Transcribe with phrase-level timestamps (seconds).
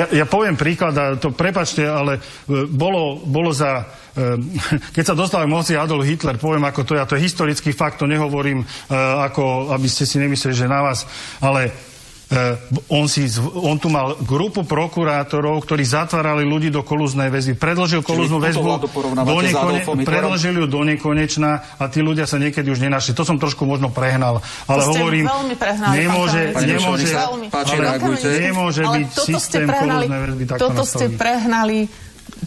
[0.00, 2.20] ja, ja poviem príklad, a to prepačte, ale e,
[2.64, 3.84] bolo, bolo za...
[4.16, 4.40] e,
[4.96, 8.08] Keď sa dostal moci Adolf Hitler, poviem ako to ja, to je historický fakt, to
[8.08, 11.04] nehovorím e, ako, aby ste si nemysleli, že na vás,
[11.44, 11.89] ale
[12.86, 13.26] on, si,
[13.58, 17.58] on tu mal grupu prokurátorov, ktorí zatvárali ľudí do kolúznej väzby.
[17.58, 18.86] Predložil kolúznu väzbu
[19.26, 23.18] do nekone, predložil ju do nekonečna a tí ľudia sa niekedy už nenašli.
[23.18, 24.38] To som trošku možno prehnal,
[24.70, 27.08] ale To hovorím, veľmi prehnali, nemôže, pán nemôže,
[27.50, 28.28] ale reagujte.
[28.38, 31.78] nemôže Ale byť systém prehnali, kolúznej väzby takto toto ste prehnali.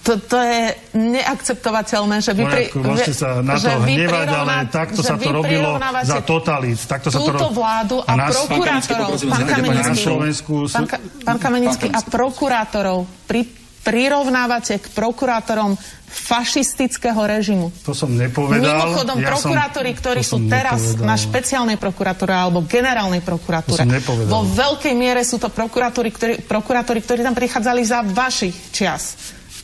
[0.03, 0.61] To, to je
[0.93, 5.29] neakceptovateľné, že vy, pri, poriadku, môžete sa na že to hnevať, ale takto sa to
[5.31, 6.79] robilo za totalít.
[6.83, 9.09] Takto sa to túto ro- vládu a, A prokurátorov.
[9.23, 10.27] Pán Kamenický, Pán
[10.67, 13.47] pán, Ka- pán Kamenický a prokurátorov pri,
[13.83, 15.75] prirovnávate k prokurátorom
[16.13, 17.73] fašistického režimu.
[17.83, 18.85] To som nepovedal.
[18.85, 21.05] Mimochodom, Ja som- prokurátori, ktorí to sú teraz nepovedal.
[21.05, 23.83] na špeciálnej prokuratúre alebo generálnej prokuratúre,
[24.23, 29.03] vo veľkej miere sú to prokurátori, ktorí, prokurátori, ktorí tam prichádzali za vašich čias.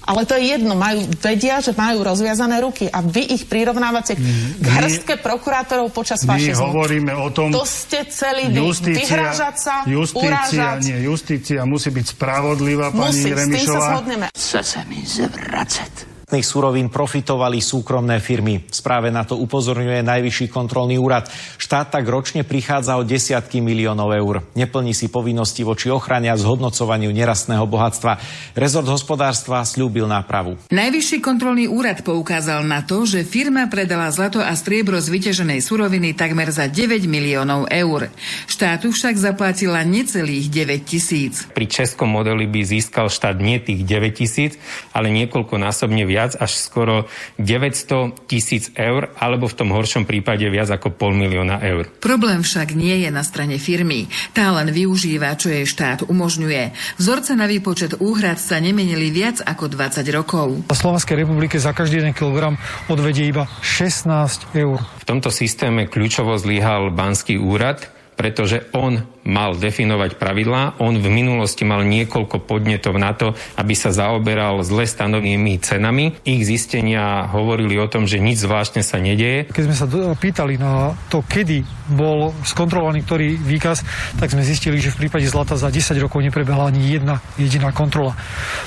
[0.09, 4.65] Ale to je jedno, majú, vedia, že majú rozviazané ruky a vy ich prirovnávate k
[4.65, 6.65] My- hrstke prokurátorov počas My fašizmu.
[6.65, 7.53] hovoríme o tom...
[7.53, 8.73] To ste celý vy.
[9.05, 10.77] Vyhrážať sa, justícia, urážať.
[10.81, 14.25] nie, justícia musí byť spravodlivá, pani Musí, s tým sa zhodneme.
[14.33, 16.18] Chce sa mi zvracať.
[16.37, 18.61] Surovín profitovali súkromné firmy.
[18.69, 21.25] Správe na to upozorňuje Najvyšší kontrolný úrad.
[21.57, 24.45] Štát tak ročne prichádza o desiatky miliónov eur.
[24.53, 28.21] Neplní si povinnosti voči ochrane a zhodnocovaniu nerastného bohatstva.
[28.53, 30.61] Rezort hospodárstva slúbil nápravu.
[30.69, 36.13] Najvyšší kontrolný úrad poukázal na to, že firma predala zlato a striebro z vyťaženej suroviny
[36.13, 38.11] takmer za 9 miliónov eur.
[38.45, 41.47] Štátu však zaplatila necelých 9 tisíc.
[41.55, 44.59] Pri českom modeli by získal štát nie tých 9 tisíc,
[44.91, 47.07] ale niekoľkonásobne viac, až skoro
[47.39, 51.87] 900 tisíc eur, alebo v tom horšom prípade viac ako pol milióna eur.
[52.03, 54.11] Problém však nie je na strane firmy.
[54.35, 56.97] Tá len využíva, čo jej štát umožňuje.
[56.99, 60.47] Vzorce na výpočet úhrad sa nemenili viac ako 20 rokov.
[60.67, 62.59] V Slovenskej republike za každý jeden kilogram
[62.91, 64.81] odvedie iba 16 eur.
[64.99, 67.87] V tomto systéme kľúčovo zlyhal Banský úrad,
[68.19, 70.81] pretože on mal definovať pravidlá.
[70.81, 76.17] On v minulosti mal niekoľko podnetov na to, aby sa zaoberal zle stanovenými cenami.
[76.25, 79.45] Ich zistenia hovorili o tom, že nič zvláštne sa nedeje.
[79.53, 79.85] Keď sme sa
[80.17, 81.61] pýtali na to, kedy
[81.93, 83.85] bol skontrolovaný ktorý výkaz,
[84.17, 88.17] tak sme zistili, že v prípade zlata za 10 rokov neprebehla ani jedna jediná kontrola.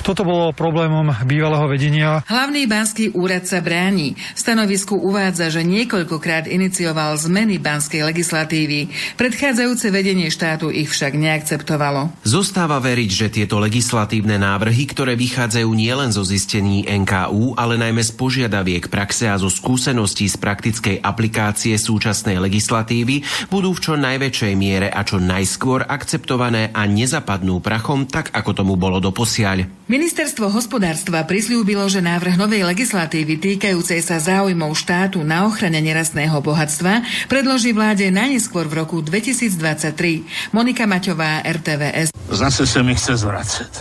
[0.03, 2.23] Toto bolo problémom bývalého vedenia.
[2.27, 4.15] Hlavný banský úrad sa bráni.
[4.15, 8.91] V stanovisku uvádza, že niekoľkokrát inicioval zmeny banskej legislatívy.
[9.19, 12.11] Predchádzajúce vedenie štátu ich však neakceptovalo.
[12.27, 18.11] Zostáva veriť, že tieto legislatívne návrhy, ktoré vychádzajú nielen zo zistení NKU, ale najmä z
[18.13, 24.91] požiadaviek praxe a zo skúseností z praktickej aplikácie súčasnej legislatívy, budú v čo najväčšej miere
[24.91, 29.65] a čo najskôr akceptované a nezapadnú prachom, tak ako tomu bolo doposiaľ.
[29.83, 37.27] Ministerstvo hospodárstva prislúbilo, že návrh novej legislatívy týkajúcej sa záujmov štátu na ochrane nerastného bohatstva
[37.27, 40.23] predloží vláde najneskôr v roku 2023.
[40.51, 42.13] Monika Maťová, RTVS.
[42.33, 43.71] Zase sa mi chce zvracať.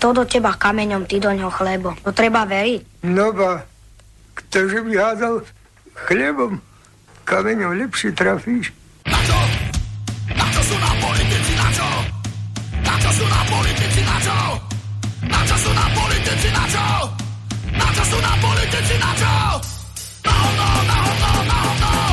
[0.00, 1.96] To do teba kameňom, ty do ňoho chlebo.
[2.04, 3.04] To treba veriť.
[3.08, 3.64] No ba,
[4.36, 5.40] ktože by hádal
[6.06, 6.60] chlebom,
[7.24, 8.70] kameňom lepšie trafíš.
[9.08, 9.38] Na čo?
[10.36, 11.88] Na čo sú nám politici, na čo?
[12.84, 14.36] Na čo sú nám politici, na čo?
[15.26, 16.86] Na čo sú nám politici, na čo?
[17.72, 19.32] Na čo sú nám politici, na čo?
[20.26, 22.05] Na hovno, na hovno, na hovno!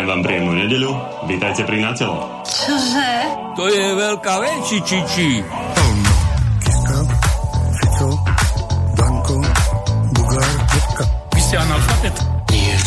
[0.00, 0.92] Prajem vám príjemnú nedeľu.
[1.28, 2.24] Vítajte pri Natelo.
[2.48, 3.10] Čože?
[3.52, 5.28] To je veľká vec, či, či, či.
[7.76, 8.08] Fico,
[8.96, 9.44] Danko,
[10.16, 11.04] Bugár, Lepka.
[11.36, 12.16] Vy ste analfabet?
[12.48, 12.80] Nie.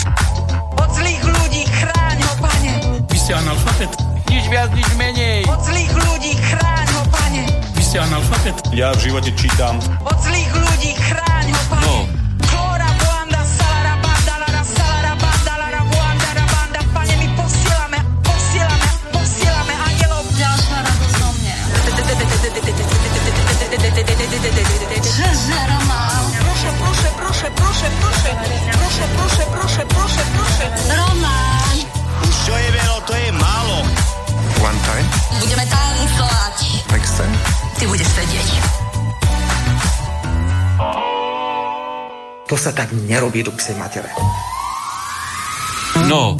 [0.73, 2.73] Od zlých ľudí chráň ho, pane.
[3.05, 3.91] Vy ste analfabet?
[4.33, 5.45] Nič viac, nič menej.
[5.45, 7.45] Od zlých ľudí chráň ho, pane.
[7.77, 8.57] Vy ste analfabet?
[8.73, 9.77] Ja v živote čítam.
[10.01, 11.85] Od zlých ľudí chráň ho, pane.
[11.85, 12.22] No.
[42.53, 44.13] To je sa tak nerobí do psej matere.
[46.05, 46.37] No,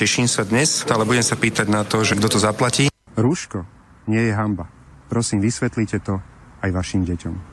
[0.00, 2.88] Teším sa dnes, ale budem sa pýtať na to, že kto to zaplatí.
[3.20, 3.68] Rúško
[4.08, 4.72] nie je hamba.
[5.12, 6.24] Prosím, vysvetlite to
[6.64, 7.49] aj vašim deťom.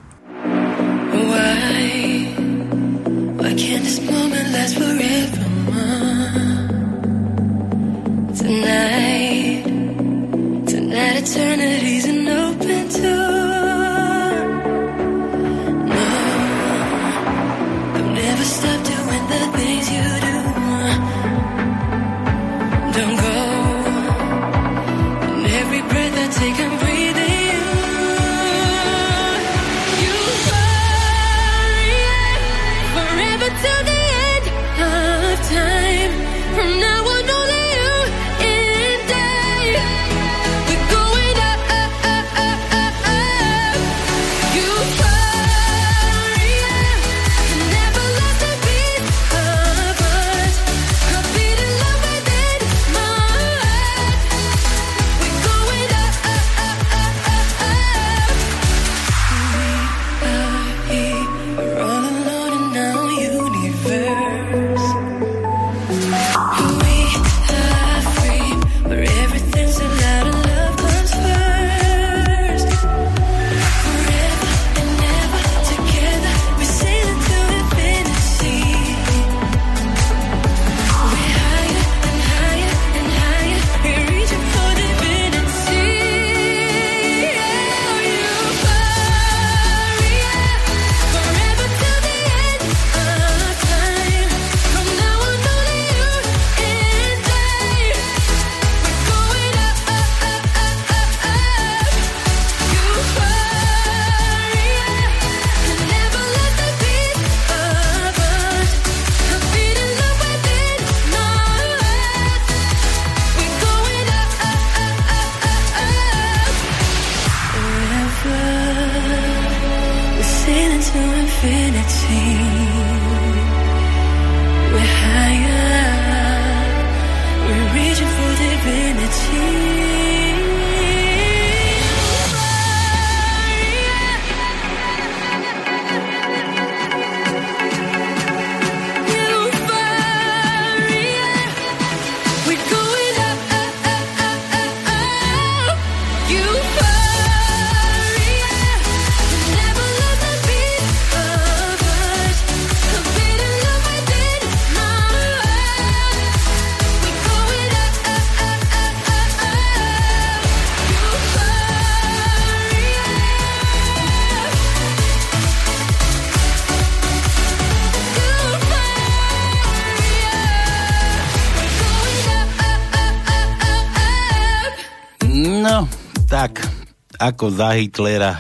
[177.28, 178.40] Ako za Hitlera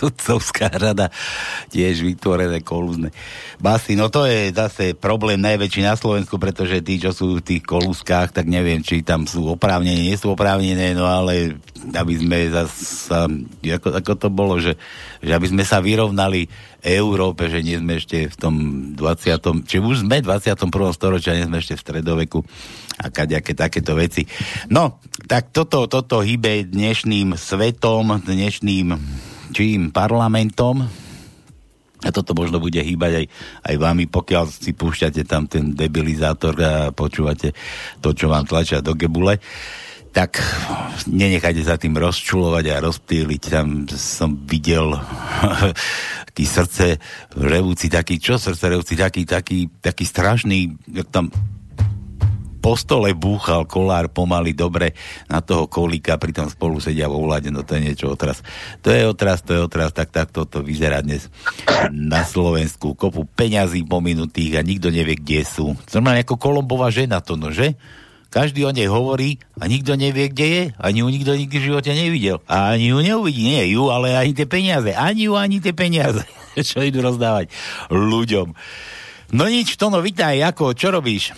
[0.00, 1.12] sudcovská rada
[1.68, 3.12] tiež vytvorené kolúzne
[3.60, 4.00] basy.
[4.00, 8.32] No to je zase problém najväčší na Slovensku, pretože tí, čo sú v tých kolúzkách,
[8.32, 13.16] tak neviem, či tam sú oprávnené, nie sú oprávnené, no ale aby sme zase,
[13.64, 14.76] ako, ako to bolo, že,
[15.24, 16.44] že aby sme sa vyrovnali
[16.80, 18.54] Európe, že nie sme ešte v tom
[18.96, 19.68] 20.
[19.68, 20.56] či už sme v 21.
[20.92, 22.40] storočí a nie sme ešte v stredoveku
[23.00, 24.28] a kaďaké takéto veci.
[24.68, 28.96] No, tak toto, toto hýbe dnešným svetom, dnešným
[29.56, 30.84] čím parlamentom
[32.00, 33.26] a toto možno bude hýbať aj,
[33.72, 37.52] aj vami, pokiaľ si púšťate tam ten debilizátor a počúvate
[38.00, 39.36] to, čo vám tlačia do gebule
[40.10, 40.42] tak
[41.06, 43.42] nenechajte sa tým rozčulovať a rozptýliť.
[43.46, 44.90] Tam som videl
[46.30, 46.86] taký srdce
[47.38, 50.74] revúci, taký, čo srdce revúci, taký, taký, taký strašný,
[51.14, 51.30] tam
[52.60, 54.92] po stole búchal kolár pomaly dobre
[55.32, 58.44] na toho kolíka, pritom spolu sedia vo vláde, no to je niečo otras.
[58.84, 61.32] To je otras, to je otras, tak takto to vyzerá dnes
[61.88, 62.92] na Slovensku.
[62.92, 65.72] Kopu peňazí pominutých a nikto nevie, kde sú.
[65.96, 67.80] Normálne ako Kolombová žena to, no že?
[68.30, 70.62] Každý o nej hovorí a nikto nevie, kde je.
[70.78, 72.38] Ani ju nikto nikdy v živote nevidel.
[72.46, 73.42] A ani ju neuvidí.
[73.42, 74.94] Nie ju, ale ani tie peniaze.
[74.94, 76.22] Ani ju, ani tie peniaze.
[76.70, 77.50] čo idú rozdávať
[77.90, 78.54] ľuďom.
[79.34, 81.34] No nič, Tono, vitaj, ako, čo robíš?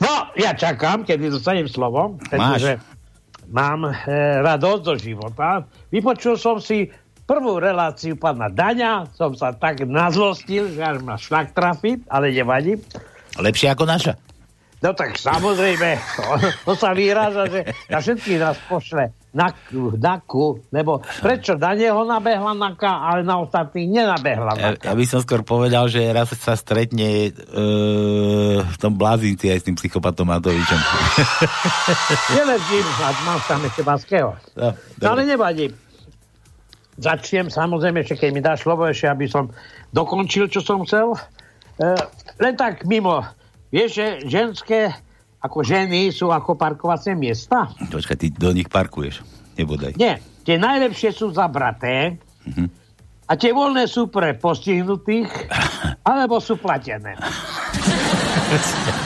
[0.00, 2.80] No, ja čakám, kedy dostanem slovo, pretože
[3.48, 3.92] mám e,
[4.44, 5.64] radosť do života.
[5.88, 6.88] Vypočul som si
[7.24, 12.76] prvú reláciu pána Daňa, som sa tak nazlostil, že až ma šlak trafi, ale nevadí.
[13.36, 14.25] Lepšie ako naša.
[14.76, 15.96] No tak samozrejme,
[16.68, 19.52] to, sa vyráža, že na všetkých nás pošle na,
[19.96, 24.84] na ku, lebo prečo na neho nabehla naka, ale na ostatných nenabehla Ja, naka.
[24.84, 27.60] ja by som skôr povedal, že raz sa stretne e,
[28.60, 30.80] v tom blázinci aj s tým psychopatom Matovičom.
[32.36, 34.36] Neverím, a mám tam ešte Baského.
[34.56, 35.72] No, No ale nevadí.
[36.96, 39.52] Začnem samozrejme, ešte keď mi dáš slovo, ešte aby som
[39.92, 41.12] dokončil, čo som chcel.
[41.76, 41.92] E,
[42.40, 43.20] len tak mimo.
[43.68, 44.94] Vieš, že ženské
[45.38, 47.70] ako ženy sú ako parkovacie miesta?
[47.70, 49.22] Počkaj, ty do nich parkuješ.
[49.54, 49.94] Nebodaj.
[49.94, 50.18] Nie.
[50.42, 52.66] Tie najlepšie sú zabraté Mhm.
[53.26, 55.26] a tie voľné sú pre postihnutých
[56.06, 57.18] alebo sú platené.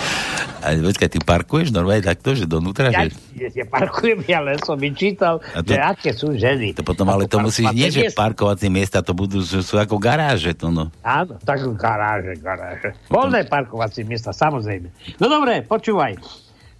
[0.61, 2.93] A počkaj, ty parkuješ normálne takto, že donútra?
[2.93, 3.49] Ja, Že...
[3.57, 6.77] ja parkujem, ja len som vyčítal, A to- že aké sú ženy.
[6.77, 10.53] To potom, ale to musíš, nie že parkovacie miesta, to budú, že sú ako garáže,
[10.53, 10.93] to no.
[11.01, 12.93] Áno, tak garáže, garáže.
[13.09, 14.93] Voľné parkovacie miesta, samozrejme.
[15.17, 16.21] No dobre, počúvaj.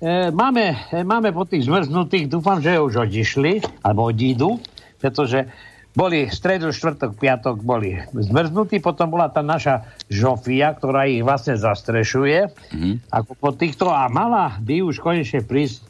[0.01, 4.61] E, máme, e, máme po tých zmrznutých, dúfam, že už odišli, alebo odídu,
[4.97, 5.49] pretože
[5.91, 12.51] boli stredu, štvrtok, piatok boli zmrznutí, potom bola tá naša Žofia, ktorá ich vlastne zastrešuje,
[12.75, 13.11] Mhm.
[13.11, 15.83] ako po týchto, a mala by už konečne prísť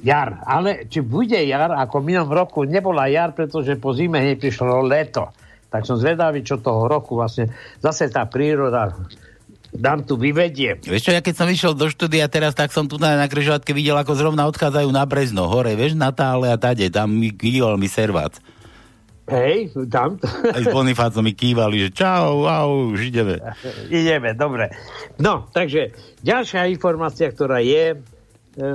[0.00, 0.40] jar.
[0.48, 4.84] Ale či bude jar, ako v minulom roku nebola jar, pretože po zime hneď prišlo
[4.84, 5.28] leto.
[5.68, 7.52] Tak som zvedavý, čo toho roku vlastne
[7.84, 8.96] zase tá príroda
[9.76, 10.80] nám tu vyvedie.
[10.80, 13.76] Vieš čo, ja keď som išiel do štúdia teraz, tak som tu na, na križovatke
[13.76, 17.88] videl, ako zrovna odchádzajú na Brezno, hore, vieš, na tále a tade, tam mi mi
[17.88, 18.40] servác.
[19.28, 20.16] Hej, tam.
[20.56, 23.36] Aj s Bonifácom mi kývali, že čau, au, už ideme.
[23.92, 24.72] Ideme, dobre.
[25.20, 25.92] No, takže
[26.24, 27.96] ďalšia informácia, ktorá je, e,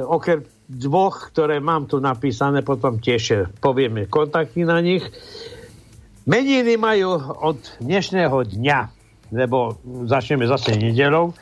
[0.05, 5.01] okrem dvoch, ktoré mám tu napísané, potom tiež povieme kontakty na nich.
[6.23, 8.79] Meniny majú od dnešného dňa,
[9.33, 11.35] lebo začneme zase nedelou,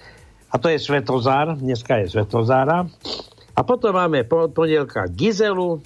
[0.52, 2.84] a to je Svetozár, dneska je Svetozára.
[3.56, 5.80] A potom máme pondelka Gizelu,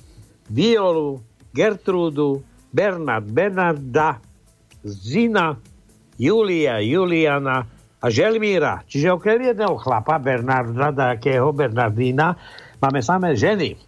[0.49, 1.21] Violu,
[1.53, 2.41] Gertrúdu,
[2.75, 4.19] Bernard, Bernarda,
[4.83, 5.55] Zina,
[6.19, 7.63] Julia, Juliana
[8.03, 8.83] a Želmíra.
[8.91, 12.35] Čiže okrem jedného chlapa, Bernarda, takého Bernardína,
[12.83, 13.79] máme samé ženy.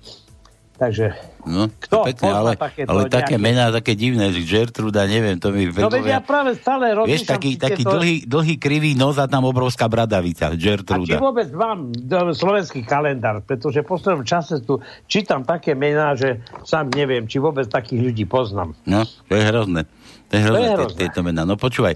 [0.79, 1.12] Takže
[1.47, 5.49] No, Kto pozná ale, takéto ale také nejaké- mená, také divné, že Gertruda, neviem, to
[5.49, 7.07] mi No veď ja práve stále rozmýšľam...
[7.09, 11.17] Vieš, taký, taký tieto- dlhý, dlhý krivý nos a tam obrovská bradavica, A či Gertruda.
[11.17, 11.89] vôbec mám
[12.31, 17.65] slovenský kalendár, pretože v poslednom čase tu čítam také mená, že sám neviem, či vôbec
[17.65, 18.75] takých ľudí poznám.
[18.83, 19.81] No, to je hrozné.
[20.27, 20.99] To je hrozné, To je hrozné.
[20.99, 21.47] tieto mená.
[21.47, 21.95] No počúvaj.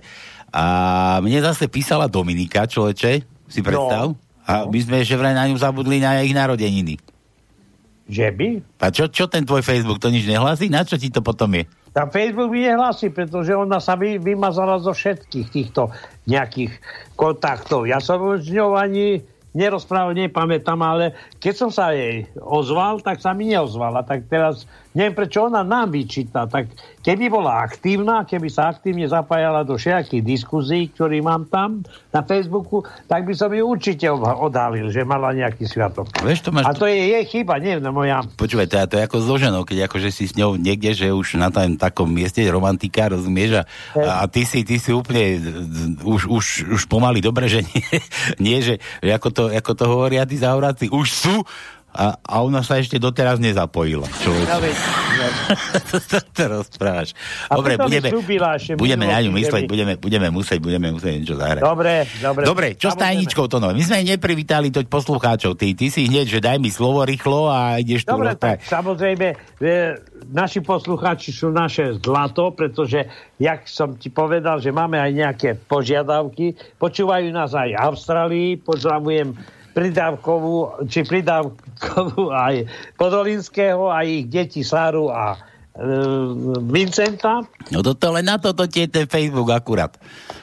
[0.49, 0.63] A
[1.19, 3.11] mne zase písala Dominika, človeče,
[3.45, 4.15] si predstav.
[4.47, 7.10] A my sme ešte vraj na ňu zabudli na ich narodeniny.
[8.11, 8.47] Že by?
[8.83, 10.67] A čo, čo ten tvoj Facebook, to nič nehlasí?
[10.67, 11.63] Na čo ti to potom je?
[11.95, 15.91] Tam Facebook mi nehlási, pretože ona sa vy, vymazala zo všetkých týchto
[16.27, 16.75] nejakých
[17.15, 17.87] kontaktov.
[17.87, 23.19] Ja som už s ňou ani nerozprával, nepamätám, ale keď som sa jej ozval, tak
[23.19, 24.03] sa mi neozvala.
[24.07, 26.47] Tak teraz neviem, prečo ona nám vyčíta.
[26.47, 26.71] Tak
[27.01, 32.83] keby bola aktívna, keby sa aktívne zapájala do všetkých diskuzí, ktorý mám tam na Facebooku,
[33.07, 36.11] tak by som ju určite odhalil, že mala nejaký sviatok.
[36.19, 36.67] Vieš, to máš...
[36.67, 38.23] A to je jej chyba, nie no moja.
[38.35, 41.07] Počúvaj, to, je- to je ako so ženou, keď akože si s ňou niekde, že
[41.09, 43.63] už na tam takom mieste romantika, rozumieš?
[43.95, 45.39] A, a ty, si, ty si úplne
[46.03, 46.45] už, už,
[46.75, 47.83] už pomaly dobre, že nie,
[48.51, 51.35] nie že, že ako, to, ako to hovoria tí záhoráci, už sú
[51.91, 54.07] a, a ona sa ešte doteraz nezapojila.
[54.23, 54.47] Človeč.
[54.47, 54.75] Ja veď,
[55.91, 57.11] to, to, rozprávaš.
[57.51, 61.61] Dobre, budeme, slúbila budeme na ňu mysleť, budeme, budeme musieť, budeme musieť niečo zahrať.
[61.61, 62.43] Dobre, dobre.
[62.47, 63.75] Dobre, čo s tajničkou to no?
[63.75, 65.59] My sme neprivítali toť poslucháčov.
[65.59, 69.27] Ty, ty si hneď, že daj mi slovo rýchlo a ideš tu Dobre, tak samozrejme,
[69.59, 69.75] e,
[70.31, 73.03] naši poslucháči sú naše zlato, pretože,
[73.35, 79.59] jak som ti povedal, že máme aj nejaké požiadavky, počúvajú nás aj v Austrálii, pozdravujem
[79.71, 85.37] pridávkovú, či pridávkovú aj Podolinského, aj ich deti Sáru a e,
[86.61, 87.43] Vincenta.
[87.71, 89.95] No toto len na toto ti je ten Facebook akurát.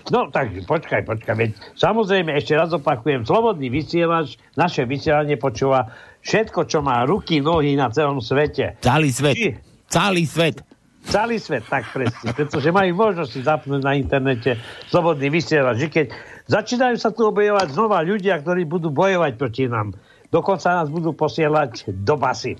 [0.08, 1.34] No tak počkaj, počkaj.
[1.36, 5.92] Veď, samozrejme, ešte raz opakujem, slobodný vysielač, naše vysielanie počúva
[6.24, 8.80] všetko, čo má ruky, nohy na celom svete.
[8.80, 9.36] Celý svet.
[9.36, 9.56] Či-
[9.88, 10.60] Celý svet.
[11.08, 12.36] Celý svet, tak presne.
[12.36, 14.60] Pretože majú možnosť si zapnúť na internete
[14.92, 15.88] slobodný vysielač.
[15.88, 16.12] Keď
[16.48, 19.92] začínajú sa tu objavovať znova ľudia, ktorí budú bojovať proti nám.
[20.28, 22.56] Dokonca nás budú posielať do basy.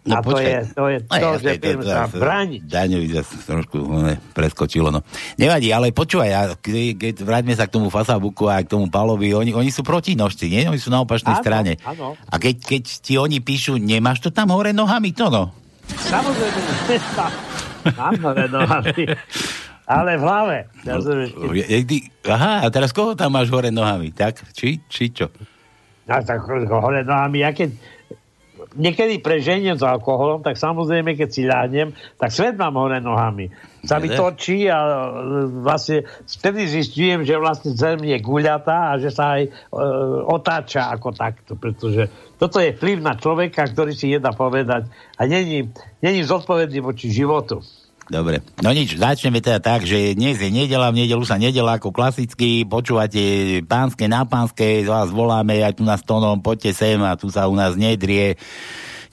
[0.00, 0.48] No a to počkaj.
[0.48, 2.60] je to, je No, to jasné, že budeme sa brániť.
[2.64, 4.88] Daňový zase trošku ne, preskočilo.
[4.88, 5.04] No.
[5.36, 9.36] Nevadí, ale počúvaj, a keď, keď vráťme sa k tomu Fasabuku a k tomu Palovi,
[9.36, 10.64] oni, oni sú protinožci, nie?
[10.64, 11.76] Oni sú na opačnej Áno, strane.
[11.84, 12.16] áno.
[12.16, 15.52] A keď, keď ti oni píšu, nemáš to tam hore nohami, to no.
[15.92, 16.60] Samozrejme,
[17.92, 19.04] mám hore nohami.
[19.90, 20.58] Ale v hlave.
[21.82, 24.14] Ty- Aha, a teraz koho tam máš hore nohami?
[24.14, 24.54] Tak?
[24.54, 25.26] Či, či čo?
[26.06, 27.74] No, tak hore nohami, ja keď
[28.78, 33.50] niekedy preženiem s alkoholom, tak samozrejme, keď si ľahnem, tak svet mám hore nohami.
[33.82, 34.90] Sa mi točí a e,
[35.64, 39.50] vlastne vtedy zistujem, že vlastne zem je guľatá a že sa aj e,
[40.28, 45.72] otáča ako takto, pretože toto je vplyv na človeka, ktorý si nedá povedať a není,
[46.04, 47.64] není zodpovedný voči životu.
[48.10, 48.42] Dobre.
[48.58, 52.66] No nič, začneme teda tak, že dnes je nedela, v nedelu sa nedela ako klasicky,
[52.66, 53.22] počúvate
[53.70, 57.54] pánske na pánske, vás voláme aj tu na stonom, poďte sem a tu sa u
[57.54, 58.34] nás nedrie,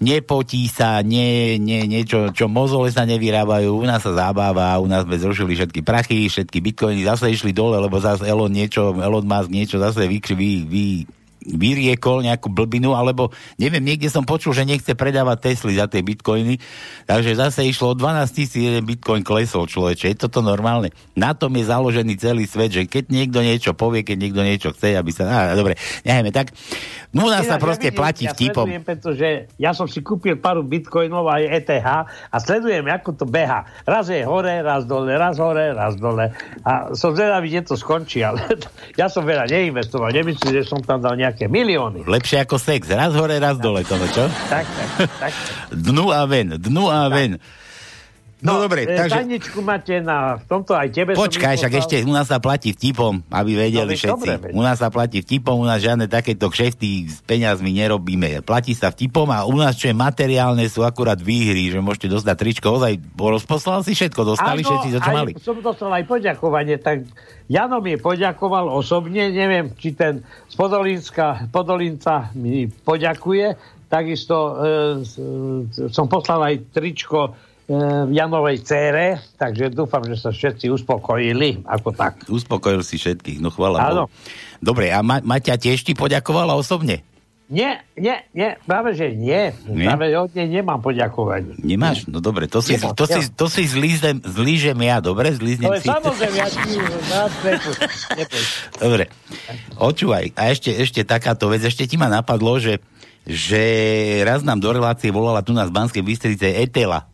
[0.02, 5.06] nepotí sa, nie, nie, niečo, čo mozole sa nevyrábajú, u nás sa zabáva, u nás
[5.06, 9.54] sme zrušili všetky prachy, všetky bitcoiny zase išli dole, lebo zase Elon niečo, Elon Musk
[9.54, 10.18] niečo zase vy,
[10.66, 11.06] vy,
[11.48, 16.60] vyriekol nejakú blbinu, alebo neviem, niekde som počul, že nechce predávať Tesly za tie bitcoiny,
[17.08, 20.12] takže zase išlo o 12 tisíc jeden bitcoin klesol človeče.
[20.12, 20.92] Je toto normálne?
[21.16, 24.98] Na tom je založený celý svet, že keď niekto niečo povie, keď niekto niečo chce,
[24.98, 25.24] aby sa...
[25.28, 26.52] Á, dobre, nechajme tak.
[27.14, 28.68] No u nás sa proste ja platí ja vtipom.
[28.68, 29.28] Sledujem, pretože
[29.62, 33.70] ja som si kúpil pár bitcoinov aj ETH a sledujem, ako to beha.
[33.86, 36.34] Raz je hore, raz dole, raz hore, raz dole.
[36.66, 38.42] A som zvedavý, kde to skončí, ale
[39.00, 40.10] ja som veľa neinvestoval.
[40.10, 42.10] Nemyslím, že som tam dal nejaké milióny.
[42.10, 42.90] Lepšie ako sex.
[42.90, 44.26] Raz hore, raz dole, to čo?
[44.50, 44.90] Tak, tak,
[45.22, 45.32] tak.
[45.86, 47.38] Dnu a ven, dnu a ven.
[48.38, 49.18] No, dobre, e, takže...
[49.18, 53.26] Tajničku máte na v tomto aj tebe Počkaj, však ešte u nás sa platí vtipom,
[53.34, 54.14] aby vedeli No, všetci.
[54.14, 58.46] dobre, u nás sa platí vtipom, u nás žiadne takéto kšefty s peňazmi nerobíme.
[58.46, 62.36] Platí sa vtipom a u nás, čo je materiálne, sú akurát výhry, že môžete dostať
[62.38, 62.78] tričko.
[62.78, 65.32] Ozaj, rozposlal si všetko, dostali Áno, všetci, to čo aj mali.
[65.42, 67.10] som dostal aj poďakovanie, tak
[67.50, 74.54] Jano mi poďakoval osobne, neviem, či ten z Podolínska, Podolinca mi poďakuje, takisto e,
[75.80, 77.34] e, som poslal aj tričko
[77.68, 77.76] e,
[78.16, 82.24] Janovej cére, takže dúfam, že sa všetci uspokojili, ako tak.
[82.26, 84.04] Uspokojil si všetkých, no chvala Áno.
[84.58, 87.06] Dobre, a Ma- Maťa tiež ti poďakovala osobne?
[87.48, 89.56] Nie, nie, nie, práve že nie.
[89.72, 89.88] Nie?
[89.88, 91.56] Práve od nej nemám poďakovanie.
[91.64, 92.04] Nemáš?
[92.04, 95.32] No dobre, to si, Nemám, to si, to si zlízem, zlížem ja, dobre?
[95.32, 95.88] Zlíznem To je si.
[95.88, 96.76] samozrejme, ja ti
[98.76, 99.08] Dobre,
[99.80, 100.36] očúvaj.
[100.36, 102.84] A ešte, ešte takáto vec, ešte ti ma napadlo, že,
[103.24, 103.64] že
[104.28, 107.08] raz nám do relácie volala tu na z Banskej Bystrice Etela.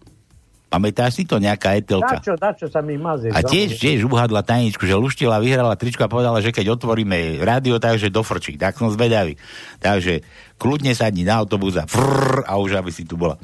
[0.73, 2.17] Pamätáš si to, nejaká Etelka?
[2.17, 3.29] Dačo, dačo sa mi mazie.
[3.29, 7.77] A tiež, tiež uhadla tajničku, že luštila, vyhrala tričko a povedala, že keď otvoríme rádio,
[7.77, 8.57] takže dofrčí.
[8.57, 9.37] Tak som zvedavý.
[9.77, 10.25] Takže
[10.57, 13.37] kľudne sadni na autobus a frrr, a už aby si tu bola.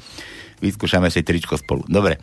[0.58, 1.86] Vyskúšame si tričko spolu.
[1.86, 2.18] Dobre.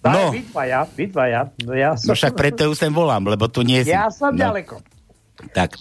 [0.00, 0.32] No.
[0.32, 1.40] Vytvaja, vytvaja.
[1.68, 3.92] No, ja som, No však preto ju sem volám, lebo tu nie si.
[3.92, 4.40] Ja som no.
[4.40, 4.80] ďaleko.
[5.52, 5.76] Tak.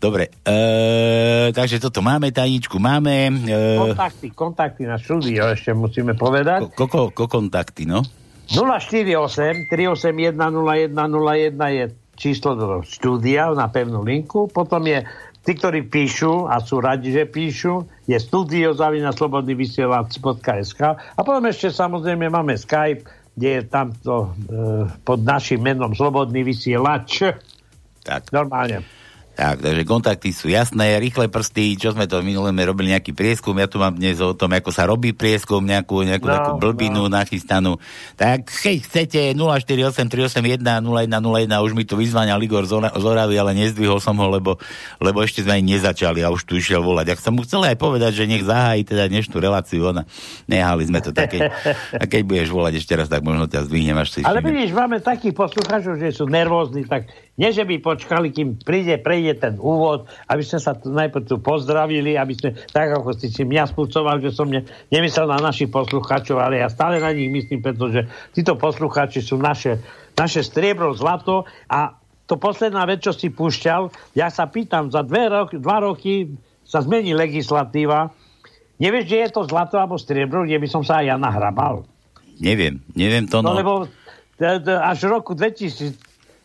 [0.00, 3.28] Dobre, e, takže toto máme, tajničku máme.
[3.44, 6.72] E, Kontakty, kontakty na štúdio ešte musíme povedať.
[6.72, 8.00] koko, ko kontakty, no?
[8.48, 11.84] 048 381 0101 je
[12.16, 14.48] číslo do štúdia na pevnú linku.
[14.48, 15.04] Potom je
[15.44, 21.44] tí, ktorí píšu a sú radi, že píšu, je studio zavina slobodný vysielač.sk a potom
[21.44, 23.04] ešte samozrejme máme Skype,
[23.36, 24.28] kde je tamto e,
[25.00, 27.36] pod našim menom Slobodný vysielač.
[28.04, 28.32] Tak.
[28.32, 28.99] Normálne.
[29.40, 33.64] Tak, takže kontakty sú jasné, rýchle prsty, čo sme to minulé robili nejaký prieskum, ja
[33.64, 37.80] tu mám dnes o tom, ako sa robí prieskum, nejakú, nejakú No, takú blbinu nachystanú.
[38.20, 43.40] Tak keď chcete 048 381 0101, už mi tu vyzvania Ligor z Ora- z Oravy,
[43.40, 44.60] ale nezdvihol som ho, lebo,
[45.00, 47.16] lebo ešte sme ani nezačali a už tu išiel volať.
[47.16, 50.04] Ak som mu chcel aj povedať, že nech zahájí teda dnešnú reláciu, ona
[50.44, 51.48] nehali sme to také.
[51.96, 55.00] A keď budeš volať ešte raz, tak možno ťa zdvihnem, až si Ale vidíš, máme
[55.00, 57.08] takých poslucháčov, že sú nervózni, tak
[57.40, 61.40] nie, že by počkali, kým príde, prejde ten úvod, aby sme sa tu najprv tu
[61.40, 64.60] pozdravili, aby sme, tak ako si si mňa spúcoval, že som ne,
[64.92, 68.04] nemyslel na našich poslucháčov, ale ja stále na nich myslím, pretože
[68.36, 69.80] títo poslucháči sú naše,
[70.12, 71.96] naše striebro, zlato a
[72.28, 76.84] to posledná vec, čo si púšťal, ja sa pýtam, za dve roky, dva roky sa
[76.84, 78.12] zmení legislatíva,
[78.76, 81.88] nevieš, že je to zlato alebo striebro, kde by som sa aj ja nahrabal.
[82.36, 83.56] Neviem, neviem to, No, no.
[83.56, 83.72] lebo
[84.36, 85.32] t- t- až v roku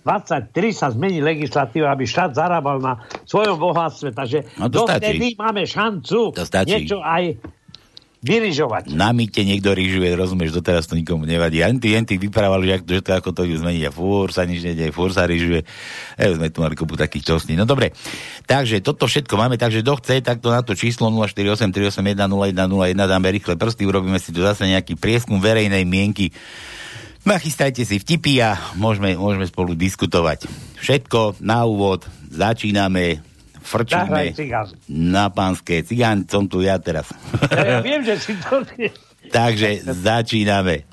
[0.06, 4.14] 2023 sa zmení legislatíva, aby štát zarábal na svojom bohatstve.
[4.14, 6.30] Takže No dovtedy máme šancu
[6.70, 7.42] niečo aj
[8.26, 8.98] vyrižovať.
[8.98, 11.62] Na mýte niekto ryžuje, rozumieš, doteraz to nikomu nevadí.
[11.62, 14.50] Ani tí, ani tí vyprávali, že, že to ako to ju zmeniť a fúr sa
[14.50, 15.62] nič nedieje, fúr sa ryžuje.
[16.18, 17.54] E, sme tu mali kopu takých čostní.
[17.54, 17.94] No dobre,
[18.50, 22.98] takže toto všetko máme, takže kto chce, tak to na to číslo 048 381 0101
[22.98, 26.34] dáme rýchle prsty, urobíme si tu zase nejaký prieskum verejnej mienky.
[27.26, 30.46] Nachystajte si vtipy a môžeme, môžeme spolu diskutovať.
[30.78, 33.26] Všetko na úvod, začíname,
[33.66, 34.38] frčíme
[34.94, 35.82] na pánske.
[35.82, 37.10] Cigán som tu ja teraz.
[37.50, 38.62] Ja, ja viem, že si to...
[39.36, 40.86] Takže začíname.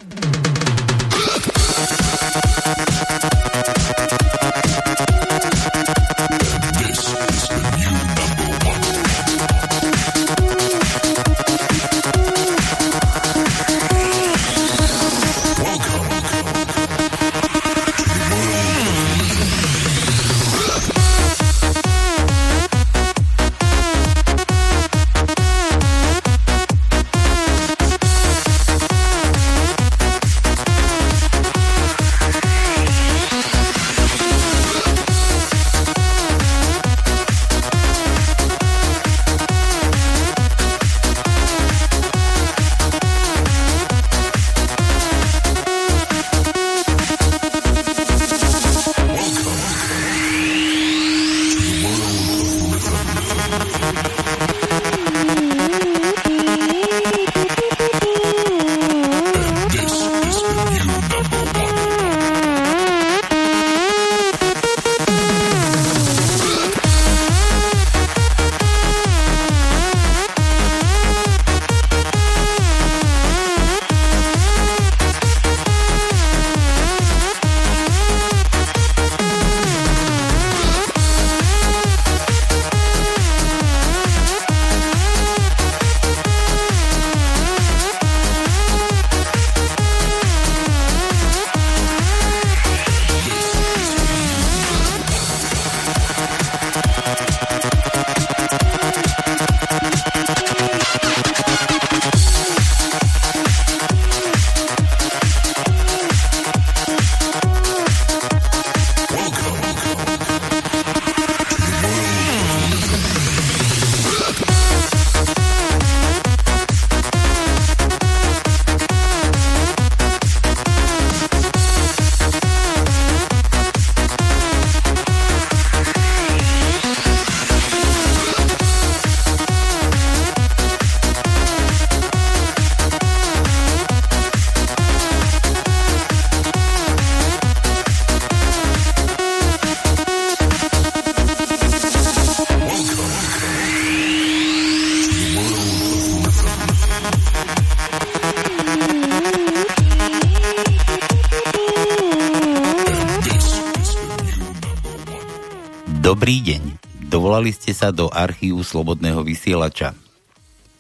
[157.43, 159.99] Dovolali ste sa do archívu Slobodného vysielača.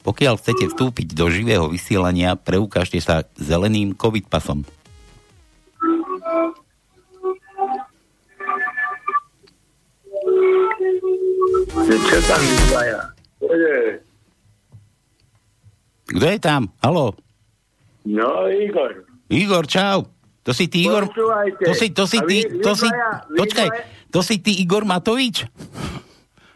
[0.06, 4.62] Pokiaľ chcete vstúpiť do živého vysielania, preukážte sa zeleným COVID pasom.
[11.82, 13.10] Čo tam vyzvaja?
[16.14, 16.70] Kto je tam?
[16.78, 17.18] Haló?
[18.06, 19.02] No, Igor.
[19.26, 20.06] Igor, čau.
[20.46, 21.10] To si ty, Igor?
[21.10, 21.62] Počúvajte.
[21.66, 22.86] To si, to si ty, vy- to si,
[23.34, 23.68] počkaj,
[24.14, 25.50] to si ty Igor Matovič?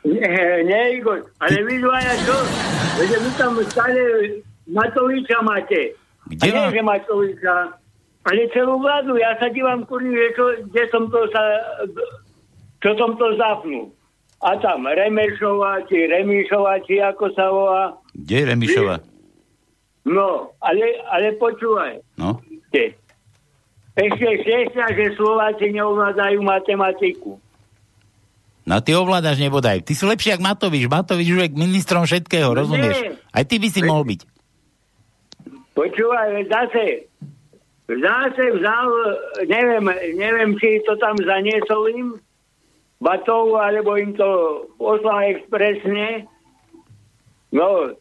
[0.14, 1.26] Nie, nie, Igor.
[1.42, 2.36] Ale vy dvaja čo?
[3.02, 4.02] Veď vy tam stále
[4.70, 5.98] Matoviča máte.
[6.30, 7.54] Kde a nie, že Matoviča,
[8.26, 9.18] ale celú vládu.
[9.18, 11.42] Ja sa dívam, kurý, že čo, kde som to sa...
[12.82, 13.90] Čo som to zapnul.
[14.44, 17.84] A tam Remešová, či Remišová, či ako sa volá.
[18.12, 18.96] Kde je Remišová?
[20.06, 21.98] No, ale, ale počúvaj.
[22.20, 22.38] No.
[22.70, 22.94] Te.
[23.96, 27.40] Ešte šestia, že Slováci neovládajú matematiku.
[28.66, 29.86] No ty ovládaš nebodaj.
[29.86, 30.90] Ty si lepší jak Matovič.
[30.90, 32.98] Matovič už je ministrom všetkého, No rozumieš?
[32.98, 33.14] nie.
[33.30, 34.20] Aj ty by si mohol byť.
[35.70, 37.06] Počúvaj, zase,
[37.86, 38.88] zase vzal,
[39.46, 39.84] neviem,
[40.16, 42.08] neviem, či to tam zaniesol im,
[42.96, 44.26] Batov, alebo im to
[44.80, 46.24] poslal expresne.
[47.52, 47.92] No,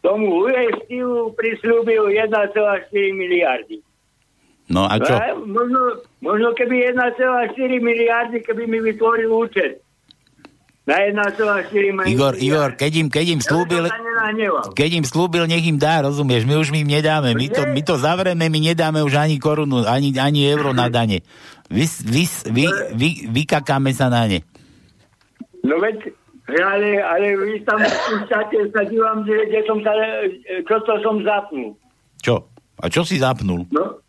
[0.00, 3.84] tomu USTU prislúbil 1,4 miliardy.
[4.70, 5.14] No a čo?
[5.14, 9.82] A možno, možno keby 1,4 miliardy, keby mi vytvoril účet.
[10.86, 12.14] Na 1,4 miliardy.
[12.14, 13.84] Igor, Igor, keď im, keď im slúbil,
[14.74, 16.46] keď im slúbil, nech im dá, rozumieš?
[16.46, 17.34] My už im nedáme.
[17.34, 21.22] My to, my to zavrieme, my nedáme už ani korunu, ani, ani euro na dane.
[21.70, 22.64] Vy, vy, vy,
[22.98, 24.42] vy, vykakáme sa na ne.
[25.62, 26.10] No veď,
[26.50, 31.22] Ale, ale vy tam púšťate, sa dívam, že kde som sa, e, čo to som
[31.22, 31.78] zapnul.
[32.18, 32.50] Čo?
[32.82, 33.70] A čo si zapnul?
[33.70, 34.01] No,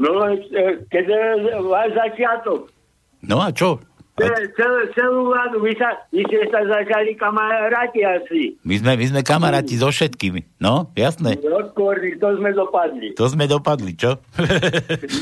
[0.00, 0.40] no e,
[0.88, 1.22] keď je
[1.62, 2.72] váš začiatok.
[3.20, 3.76] No a čo?
[4.16, 8.52] Ce- Celú, celú vládu, vy, sa, vy ste sa začali kamaráti asi.
[8.60, 10.58] My sme, my sme kamaráti so všetkými.
[10.58, 11.40] No, jasné.
[11.40, 13.12] Odporní, to sme dopadli.
[13.14, 14.20] To sme dopadli, čo?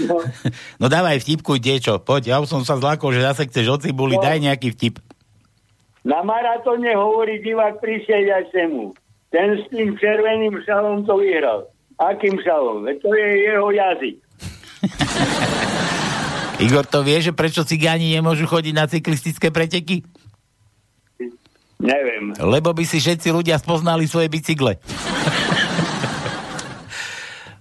[0.04, 0.18] No,
[0.80, 2.22] No dávaj vtipku, diečo, poď.
[2.28, 4.24] Ja už som sa zlákol, že zase chceš od cibuli, No.
[4.24, 4.98] daj nejaký vtip.
[6.02, 8.98] na maratóne hovorí divák prisediacemu.
[9.28, 11.68] Ten s tým červeným šalom to vyhral.
[11.98, 12.82] Akým šalom?
[12.98, 14.16] To je jeho jazyk.
[16.64, 20.02] Igor, to vie, že prečo cigáni nemôžu chodiť na cyklistické preteky?
[21.78, 22.34] Neviem.
[22.34, 24.82] Lebo by si všetci ľudia spoznali svoje bicykle.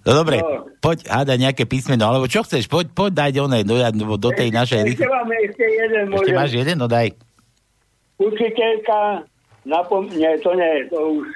[0.01, 0.63] No dobre, No.
[0.79, 3.75] poď hádať nejaké písmeno, alebo čo chceš, poď, poď dať oné do,
[4.15, 6.03] do, tej našej Ešte mám ešte jeden.
[6.07, 6.33] Ešte môžem.
[6.33, 6.75] máš jeden?
[6.79, 7.11] No daj.
[8.17, 9.27] Učiteľka,
[9.67, 11.27] napom- nie, to nie, to už...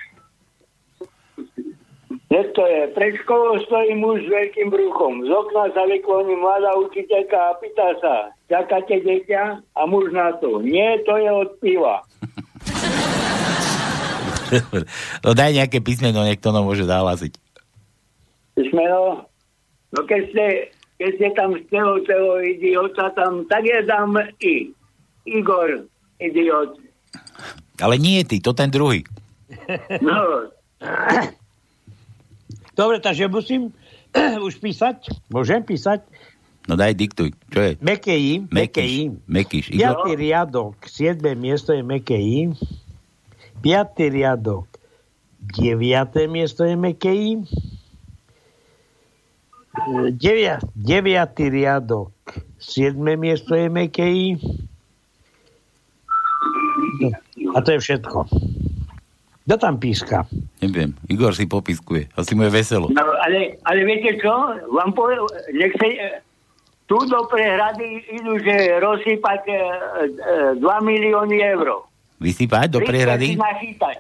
[2.32, 5.20] Dnes to je, pred školou stojí muž s veľkým bruchom.
[5.28, 9.60] Z okna sa vykloní mladá učiteľka a pýta sa, čakáte dieťa?
[9.60, 12.00] A muž na to, nie, to je od piva.
[15.28, 17.36] no daj nejaké písmeno, niekto nám môže zahlásiť.
[18.56, 19.28] Písmeno?
[19.91, 20.46] No keď ste,
[21.04, 24.72] keď ste tam z celého, celého idiota tam, tak je dám I.
[25.28, 25.84] Igor,
[26.24, 26.80] idiot.
[27.84, 29.04] Ale nie ty, to ten druhý.
[30.00, 30.48] No,
[32.75, 33.73] Dobre, takže musím
[34.47, 35.12] už písať?
[35.27, 36.01] Môžem písať?
[36.69, 37.34] No daj, diktuj.
[37.49, 37.71] Čo je?
[37.81, 38.45] Meké I.
[38.53, 39.10] Meké I.
[39.25, 39.73] Mekíš.
[39.73, 40.05] Igor?
[40.05, 42.53] Piatý riadok, siedme miesto je meké I.
[43.62, 44.69] Piatý riadok,
[45.41, 47.31] deviaté miesto je meké I.
[49.71, 52.13] E, Devia, deviatý riadok,
[52.62, 54.27] siedme miesto je meké I.
[57.01, 57.10] No,
[57.57, 58.17] A to je všetko.
[59.52, 60.24] Kto tam píska?
[60.64, 62.08] Neviem, Igor si popiskuje.
[62.16, 62.88] Asi mu je veselo.
[62.88, 64.32] no ale, ale viete čo?
[64.72, 66.24] Vám poviem, nech sa, e,
[66.88, 69.60] tu do prehrady idú, že rozsypať e,
[70.56, 71.84] e, 2 milióny eur.
[72.24, 73.28] Vysypať do Príďte prehrady?
[73.28, 73.96] si nachytať.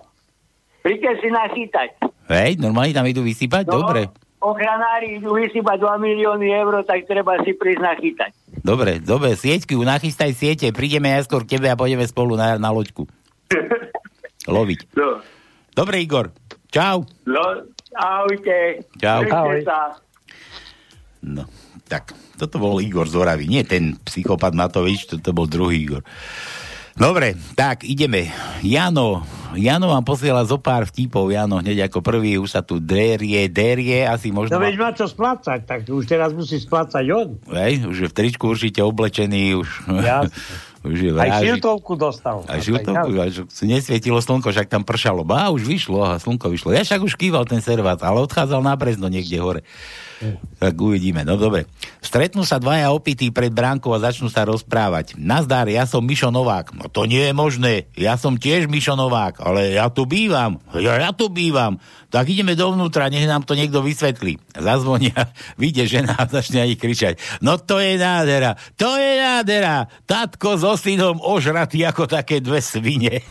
[0.87, 1.89] Príďte si nachytať.
[2.31, 3.67] Hej, normálne tam idú vysypať?
[3.67, 4.07] No, Dobre.
[4.39, 8.31] Ochranári idú vysypať 2 milióny eur, tak treba si prísť nachytať.
[8.63, 12.71] Dobre, dobre, sieťky, nachystaj siete, prídeme aj skôr k tebe a pôjdeme spolu na, na
[12.71, 13.03] loďku.
[14.47, 14.95] Loviť.
[14.95, 15.19] No,
[15.71, 16.35] Dobre, Igor.
[16.71, 17.03] Čau.
[17.27, 17.43] no
[17.95, 18.83] ahojte.
[18.99, 19.23] Čau.
[19.27, 19.63] Ahoj.
[19.63, 19.99] sa.
[21.21, 21.45] No,
[21.85, 23.45] tak, toto bol Igor z Oravy.
[23.45, 26.03] Nie ten psychopat Matovič, toto bol druhý Igor.
[26.91, 28.27] Dobre, tak, ideme.
[28.59, 29.23] Jano,
[29.55, 31.31] Jano vám posiela zo pár vtipov.
[31.31, 34.59] Jano, hneď ako prvý, už sa tu dérie, dérie, asi možno...
[34.59, 37.39] No veď má čo splácať, tak už teraz musí splácať on.
[37.47, 39.67] Hej, už je v tričku určite oblečený, už...
[39.87, 40.35] Jasne.
[40.81, 42.41] Už je Aj šiltovku dostal.
[42.49, 45.21] Aj žiltovku, aj nesvietilo slnko, však tam pršalo.
[45.21, 46.73] Bá, už vyšlo, a slnko vyšlo.
[46.73, 49.61] Ja však už kýval ten servát, ale odchádzal na Brezno niekde hore.
[50.61, 51.25] Tak uvidíme.
[51.25, 51.65] No dobre.
[52.01, 55.17] Stretnú sa dvaja opití pred bránkou a začnú sa rozprávať.
[55.17, 56.77] Nazdar, ja som Mišo Novák.
[56.77, 57.73] No to nie je možné.
[57.97, 60.61] Ja som tiež Mišo Novák, ale ja tu bývam.
[60.77, 61.81] Ja, ja tu bývam.
[62.13, 64.37] Tak ideme dovnútra, nech nám to niekto vysvetlí.
[64.53, 67.13] Zazvonia, vyjde žena a začne aj kričať.
[67.41, 69.89] No to je nádhera, to je nádhera.
[70.05, 73.23] Tatko so synom ožratý ako také dve svine.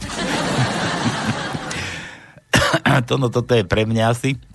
[3.08, 4.49] to, no toto je pre mňa asi.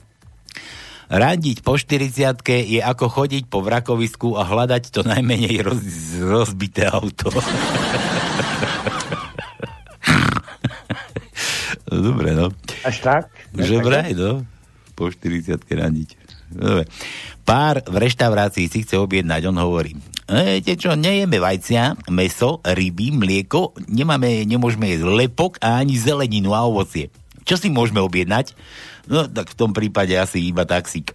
[1.05, 5.81] Randiť po 40 je ako chodiť po vrakovisku a hľadať to najmenej roz,
[6.17, 7.29] rozbité auto.
[11.93, 12.49] no, dobre, no.
[12.81, 13.29] Až tak?
[13.53, 14.41] Že vraj, no.
[14.97, 16.09] Po 40 randiť.
[16.49, 16.89] Dobre.
[17.45, 19.93] Pár v reštaurácii si chce objednať, on hovorí.
[20.25, 26.57] E, viete čo, nejeme vajcia, meso, ryby, mlieko, nemáme, nemôžeme jesť lepok a ani zeleninu
[26.57, 27.13] a ovocie.
[27.45, 28.57] Čo si môžeme objednať?
[29.05, 31.13] No, tak v tom prípade asi iba taxík.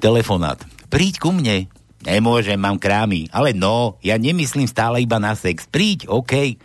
[0.00, 0.60] Telefonát.
[0.92, 1.68] Príď ku mne.
[2.00, 3.28] Nemôžem, mám krámy.
[3.32, 5.68] Ale no, ja nemyslím stále iba na sex.
[5.68, 6.56] Príď, OK.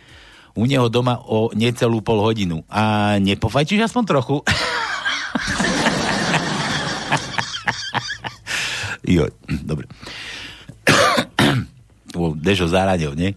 [0.56, 2.64] U neho doma o necelú pol hodinu.
[2.72, 4.40] A nepofajčíš aspoň trochu?
[9.16, 9.28] jo,
[9.64, 9.84] dobre.
[12.40, 13.36] Dežo Záraďov, nie?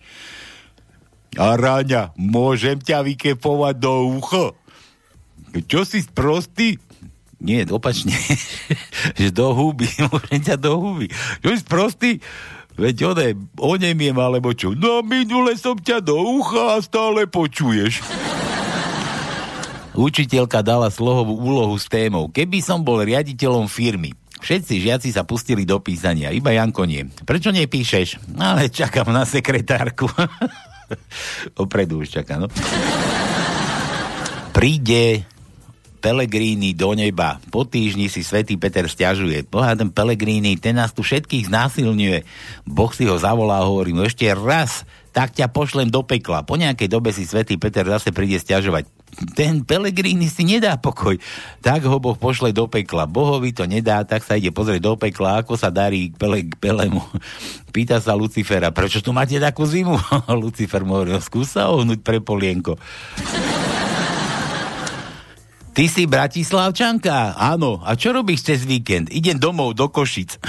[1.36, 4.56] A Ráňa, môžem ťa vykepovať do ucha?
[5.66, 6.78] Čo si sprostý?
[7.40, 8.12] Nie, opačne.
[9.20, 11.08] že do huby, môžem ťa do huby.
[11.42, 12.12] Čo si sprostý?
[12.80, 13.28] Veď one,
[13.60, 14.72] onemiem alebo čo?
[14.72, 18.00] No minule som ťa do ucha a stále počuješ.
[20.00, 22.32] Učiteľka dala slohovú úlohu s témou.
[22.32, 27.04] Keby som bol riaditeľom firmy, Všetci žiaci sa pustili do písania, iba Janko nie.
[27.28, 28.40] Prečo nepíšeš?
[28.40, 30.08] Ale čakám na sekretárku.
[31.64, 32.48] Opredu už čaká, no.
[34.56, 35.28] Príde
[36.00, 37.44] Pelegrini do neba.
[37.52, 39.44] Po týždni si svätý Peter stiažuje.
[39.52, 42.24] Boha, ten Pelegrini, ten nás tu všetkých znásilňuje.
[42.64, 46.48] Boh si ho zavolá a hovorí mu ešte raz, tak ťa pošlem do pekla.
[46.48, 48.88] Po nejakej dobe si svätý Peter zase príde stiažovať.
[49.36, 51.20] Ten Pelegrini si nedá pokoj.
[51.60, 53.04] Tak ho Boh pošle do pekla.
[53.04, 57.04] Bohovi to nedá, tak sa ide pozrieť do pekla, ako sa darí Pele, Pelemu.
[57.76, 60.00] Pýta sa Lucifera, prečo tu máte takú zimu?
[60.42, 62.80] Lucifer mu hovorí, "No, skús sa ohnúť pre polienko.
[65.80, 67.40] Ty si Bratislavčanka?
[67.40, 67.80] Áno.
[67.88, 69.08] A čo robíš cez víkend?
[69.16, 70.36] Idem domov do Košic.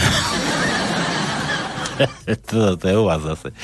[2.51, 3.55] to, to je u vás zase.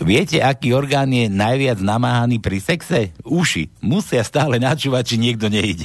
[0.00, 3.12] Viete, aký orgán je najviac namáhaný pri sexe?
[3.28, 3.68] Uši.
[3.84, 5.84] Musia stále načúvať, či niekto nejde.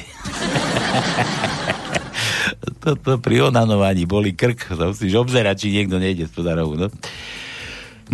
[2.88, 4.80] Toto pri onanovaní boli krk.
[4.80, 6.80] Musíš obzerať, či niekto nejde z podarovu.
[6.80, 6.88] No.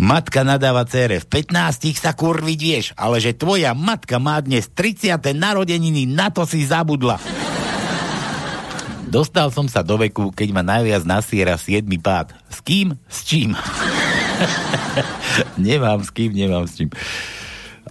[0.00, 5.20] Matka nadáva cére, v 15 sa kurviť vieš, ale že tvoja matka má dnes 30.
[5.36, 7.20] narodeniny, na to si zabudla.
[9.12, 11.84] Dostal som sa do veku, keď ma najviac nasiera 7.
[12.00, 12.32] pád.
[12.48, 12.96] S kým?
[13.12, 13.52] S čím?
[15.68, 16.88] nemám s kým, nemám s čím.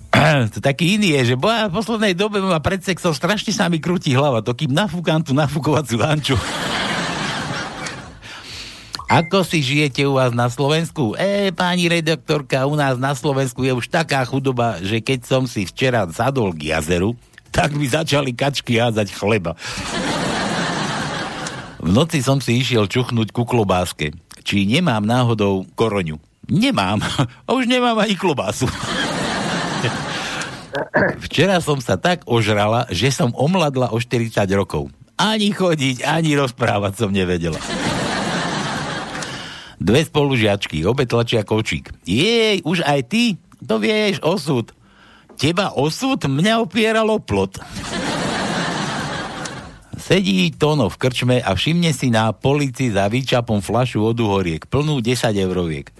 [0.57, 3.77] to taký iný je, že boja v poslednej dobe ma pred sexom strašne sa mi
[3.77, 6.33] krúti hlava, to kým nafúkam tú nafúkovaciu hanču.
[9.09, 11.17] Ako si žijete u vás na Slovensku?
[11.17, 15.65] E, pani redaktorka, u nás na Slovensku je už taká chudoba, že keď som si
[15.65, 17.17] včera zadol k jazeru,
[17.49, 19.57] tak mi začali kačky házať chleba.
[21.81, 24.13] V noci som si išiel čuchnúť ku klobáske.
[24.45, 26.21] Či nemám náhodou koroňu?
[26.45, 27.01] Nemám.
[27.49, 28.69] A už nemám ani klobásu.
[31.25, 34.93] Včera som sa tak ožrala, že som omladla o 40 rokov.
[35.17, 37.57] Ani chodiť, ani rozprávať som nevedela.
[39.79, 41.95] Dve spolužiačky, obe tlačia kočík.
[42.03, 43.39] Jej, už aj ty?
[43.63, 44.75] To vieš, osud.
[45.39, 46.19] Teba osud?
[46.19, 47.63] Mňa opieralo plot.
[49.95, 54.99] Sedí Tono v krčme a všimne si na polici za výčapom flašu od uhoriek, plnú
[54.99, 55.93] 10 euroviek.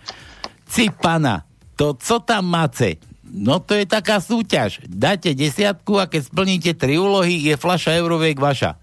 [0.68, 1.48] Cipana,
[1.80, 3.00] to co tam máte?
[3.30, 4.82] No to je taká súťaž.
[4.90, 8.76] Dáte desiatku a keď splníte tri úlohy, je flaša euroviek vaša.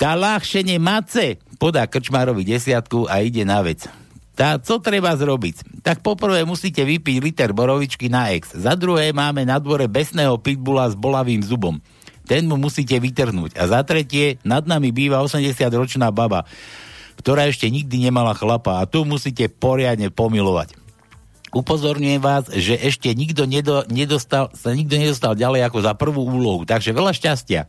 [0.00, 3.84] Tá ľahšie nemáce, podá krčmárovi desiatku a ide na vec.
[4.32, 5.84] Tá, co treba zrobiť?
[5.84, 8.56] Tak poprvé musíte vypiť liter borovičky na ex.
[8.56, 11.84] Za druhé máme na dvore besného pitbula s bolavým zubom.
[12.24, 13.60] Ten mu musíte vytrhnúť.
[13.60, 16.48] A za tretie, nad nami býva 80-ročná baba,
[17.20, 20.80] ktorá ešte nikdy nemala chlapa a tu musíte poriadne pomilovať.
[21.52, 26.64] Upozorňujem vás, že ešte nikto nedo, nedostal, sa nikto nedostal ďalej ako za prvú úlohu,
[26.64, 27.68] takže veľa šťastia.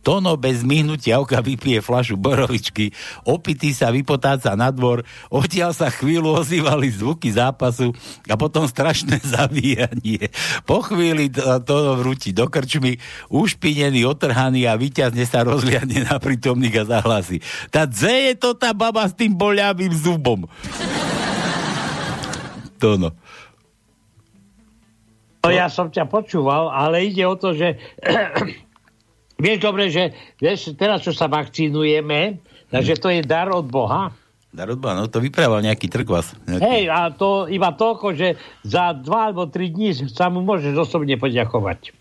[0.00, 2.96] Tono bez myhnutia oka vypije flašu borovičky,
[3.28, 7.92] opitý sa vypotáca na dvor, odtiaľ sa chvíľu ozývali zvuky zápasu
[8.24, 10.32] a potom strašné zavíjanie.
[10.64, 12.96] Po chvíli to, to vrúti do krčmy,
[13.28, 17.44] ušpinený, otrhaný a vyťazne sa rozliadne na prítomných a zahlasí.
[17.68, 20.48] Tá dze je to tá baba s tým boľavým zubom.
[22.80, 23.12] Tono.
[25.40, 27.80] No ja som ťa počúval, ale ide o to, že
[29.40, 32.38] vieš dobre, že vieš, teraz čo sa vakcinujeme,
[32.68, 34.12] takže to je dar od Boha.
[34.50, 36.36] Dar od Boha, no to vyprával nejaký trkvas.
[36.46, 36.62] Nejaký...
[36.62, 41.16] Hej, a to iba toľko, že za dva alebo tri dní sa mu môžeš osobne
[41.18, 41.96] poďakovať.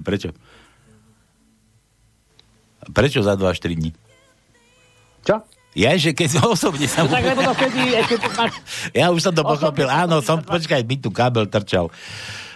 [0.00, 0.30] Prečo?
[2.90, 3.90] Prečo za 2 až 3 dní?
[5.22, 5.46] Čo?
[5.72, 7.06] Ja, že keď osobne sa...
[7.06, 8.16] No tak lebo to vtedy, ešte.
[8.98, 9.86] Ja už som to pochopil.
[9.86, 11.94] Áno, som, počkaj, mi tu kábel trčal.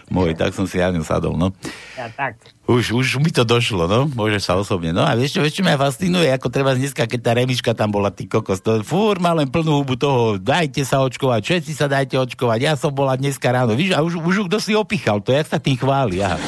[0.07, 1.50] Môj, tak som si ja ňu sadol, no.
[1.92, 2.38] Ja, tak.
[2.64, 4.07] Už, už mi to došlo, no.
[4.09, 4.90] Môže sa osobne.
[4.90, 7.90] No a vieš čo, vieš čo mňa fascinuje, ako treba dneska, keď tá remiška tam
[7.90, 11.86] bola, ty kokos, to fúr má len plnú hubu toho, dajte sa očkovať, všetci sa
[11.86, 15.30] dajte očkovať, ja som bola dneska ráno, víš, a už, už kto si opichal, to
[15.30, 16.38] jak sa tým chváli, aha.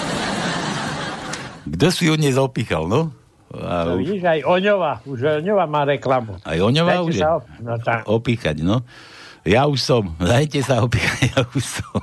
[1.65, 3.11] Kto si ju dnes opichal, no?
[3.51, 6.37] A No, už, vidíš, aj Oňova, už Oňova má reklamu.
[6.43, 8.01] aj Oňová Dajte už je sa op- no, tak.
[8.05, 8.77] opíchať, no.
[9.43, 12.03] Ja už som, dajte sa opíchať, ja už som.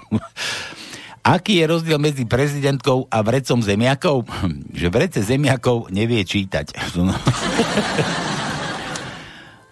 [1.26, 4.30] Aký je rozdiel medzi prezidentkou a vrecom zemiakov?
[4.80, 6.70] Že vrece zemiakov nevie čítať.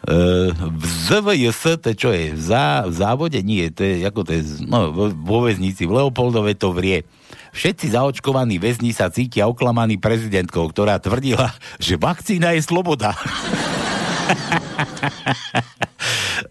[0.03, 2.35] E, v ZVJS, to čo je?
[2.35, 3.39] V, zá, v závode?
[3.39, 7.07] Nie, to je, ako to je, no, vo väznici, v Leopoldove to vrie.
[7.55, 13.15] Všetci zaočkovaní väzni sa cítia oklamaní prezidentkou, ktorá tvrdila, že vakcína je sloboda.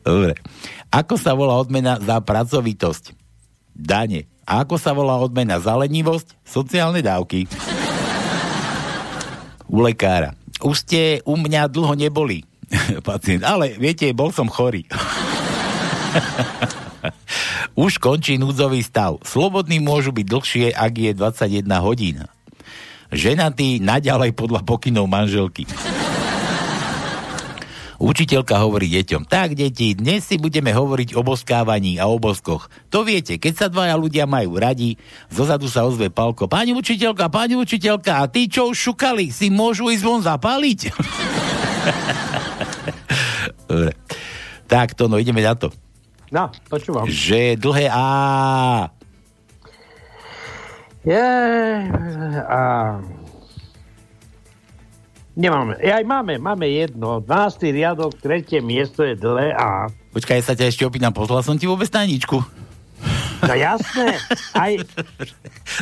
[0.01, 0.33] Dobre.
[0.89, 3.13] Ako sa volá odmena za pracovitosť?
[3.77, 4.32] Dane.
[4.43, 6.35] A ako sa volá odmena za lenivosť?
[6.43, 7.47] Sociálne dávky.
[9.71, 10.35] U lekára.
[10.63, 12.45] Už ste u mňa dlho neboli,
[13.07, 13.43] pacient.
[13.47, 14.87] Ale viete, bol som chorý.
[17.73, 19.19] Už končí núdzový stav.
[19.25, 22.19] Slobodní môžu byť dlhšie, ak je 21 hodín.
[23.13, 25.65] Ženatý naďalej podľa pokynov manželky.
[28.03, 32.67] Učiteľka hovorí deťom, tak deti, dnes si budeme hovoriť o boskávaní a o boskoch.
[32.91, 34.99] To viete, keď sa dvaja ľudia majú radi,
[35.31, 39.87] zozadu sa ozve Palko, pani učiteľka, pani učiteľka, a tí, čo už šukali, si môžu
[39.87, 40.91] ísť von zapáliť?
[43.71, 43.95] Dobre.
[44.67, 45.71] Tak, to no, ideme na to.
[46.35, 47.07] No, počúvam.
[47.07, 48.91] Že dlhé A.
[51.07, 51.23] Je,
[52.51, 52.99] a...
[55.33, 55.81] Nemáme.
[55.81, 57.25] Aj máme, máme jedno.
[57.25, 57.73] 12.
[57.73, 59.89] riadok, tretie miesto je dlhé A.
[60.13, 62.37] Počkaj, sa ťa ešte opýtam, poslal som ti vôbec tajničku.
[63.43, 64.21] No jasné.
[64.55, 64.73] Aj...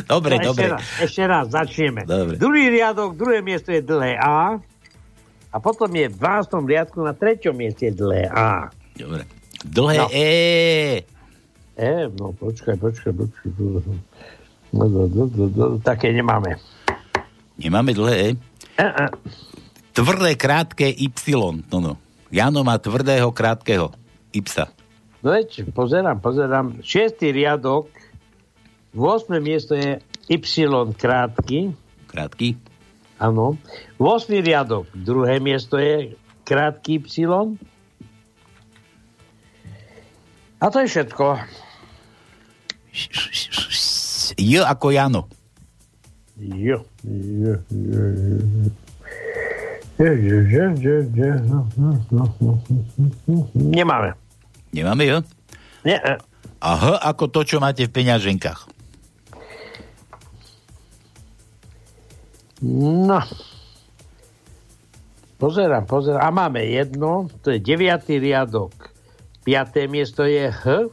[0.07, 0.65] Dobre, no, dobre.
[0.65, 2.07] Ešte raz, ešte raz začneme.
[2.07, 2.39] Dobre.
[2.39, 4.57] Druhý riadok, druhé miesto je dlhé A.
[5.51, 6.47] A potom je v 12.
[6.63, 8.71] riadku na treťom mieste je dlhé A.
[8.95, 9.27] Dobre.
[9.67, 10.07] Dlhé No.
[10.09, 11.05] E.
[11.75, 13.49] E, no počkaj, počkaj, počkaj.
[14.71, 16.55] No, no, no, také nemáme.
[17.59, 18.50] Nemáme dlhé E.
[18.77, 19.05] E, e.
[19.91, 21.11] Tvrdé, krátke Y.
[21.71, 21.93] No, no.
[22.31, 23.91] Jano má tvrdého, krátkeho
[24.31, 24.43] Y.
[25.21, 26.81] No veď, pozerám, pozerám.
[26.81, 27.91] Šiestý riadok,
[28.95, 29.37] 8.
[29.37, 29.99] miesto je
[30.31, 30.39] Y
[30.97, 31.75] krátky.
[32.07, 32.57] Krátky.
[33.19, 33.59] Áno.
[33.99, 34.41] 8.
[34.41, 36.15] riadok, druhé miesto je
[36.47, 37.27] krátky Y.
[40.61, 41.25] A to je všetko.
[44.37, 45.21] J ako Jano.
[46.41, 48.37] Jo, jo, jo, jo.
[50.01, 51.31] Jo, jo, jo, jo, jo.
[53.53, 54.17] Nemáme.
[54.73, 55.21] Nemáme J?
[55.85, 56.17] Nie, e.
[56.61, 58.65] A H ako to, čo máte v peňaženkách.
[62.65, 63.21] No.
[65.37, 66.25] Pozerám, pozerám.
[66.25, 68.73] A máme jedno, to je deviatý riadok.
[69.45, 70.89] Piaté miesto je H.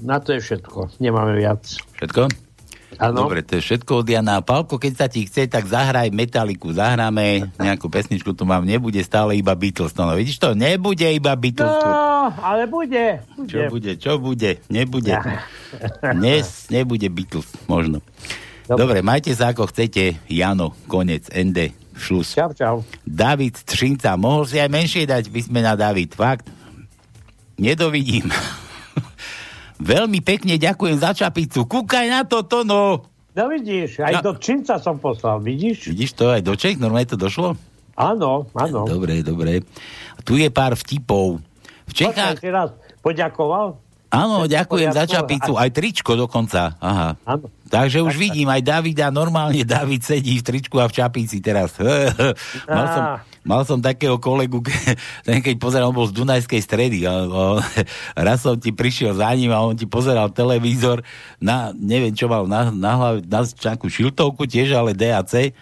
[0.00, 0.96] Na to je všetko.
[1.04, 1.64] Nemáme viac.
[2.00, 2.41] Všetko?
[3.00, 3.24] Áno.
[3.24, 4.44] Dobre, to je všetko od Jana.
[4.44, 6.72] Pálko, keď sa ti chce, tak zahraj Metaliku.
[6.74, 9.96] Zahráme nejakú pesničku, tu mám, nebude stále iba Beatles.
[9.96, 10.52] No, no vidíš to?
[10.52, 11.72] Nebude iba Beatles.
[11.80, 13.24] No, ale bude.
[13.48, 14.60] Čo bude, čo bude?
[14.68, 15.16] Nebude.
[16.18, 18.04] Dnes nebude Beatles, možno.
[18.68, 20.16] Dobre, majte sa ako chcete.
[20.30, 22.38] Jano, konec, ND, šlus.
[22.38, 22.76] Čau, čau.
[23.02, 26.46] David Střinca, mohol si aj menšie dať písmena David, fakt?
[27.58, 28.30] Nedovidím.
[29.82, 31.66] Veľmi pekne ďakujem za čapicu.
[31.66, 33.02] Kúkaj na to, to no.
[33.32, 35.90] No vidíš, aj Ja- do Činca som poslal, vidíš?
[35.90, 36.78] Vidíš to aj do Čech?
[36.78, 37.56] Normálne to došlo?
[37.96, 38.86] Áno, áno.
[38.86, 39.64] Dobre, dobre.
[40.22, 41.42] Tu je pár vtipov.
[41.88, 42.38] V Čechách...
[42.38, 42.70] Počkaj, si raz
[43.02, 43.80] poďakoval?
[44.12, 45.56] Áno, ďakujem za čapicu.
[45.56, 46.76] Aj tričko dokonca.
[46.76, 47.16] Aha.
[47.24, 47.48] Áno.
[47.72, 51.72] Takže už vidím aj Davida, normálne David sedí v tričku a v čapici teraz.
[52.68, 53.04] mal, som,
[53.48, 54.60] mal som takého kolegu,
[55.26, 57.64] ten keď pozeral, on bol z Dunajskej stredy a, a
[58.28, 61.00] raz som ti prišiel za ním a on ti pozeral televízor
[61.40, 65.56] na, neviem čo mal na, na hlave, na nejakú šiltovku tiež, ale DAC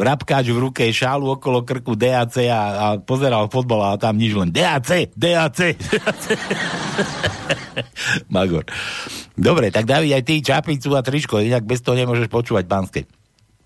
[0.00, 4.54] rapkáč v ruke, šálu okolo krku DAC a, a pozeral fotbal a tam nič len
[4.54, 6.26] DAC, DAC, DAC.
[8.34, 8.62] Magor.
[9.34, 13.00] Dobre, tak David, aj ty čapicu a tričko, inak bez toho nemôžeš počúvať pánske.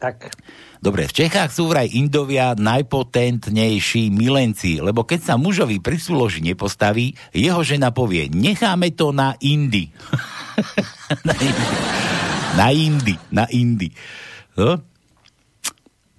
[0.00, 0.32] Tak.
[0.80, 7.12] Dobre, v Čechách sú vraj Indovia najpotentnejší milenci, lebo keď sa mužovi pri súloži nepostaví,
[7.36, 9.92] jeho žena povie, necháme to na Indy.
[11.28, 11.76] na Indy.
[12.56, 13.88] Na Indy, na Indy.
[14.56, 14.89] No?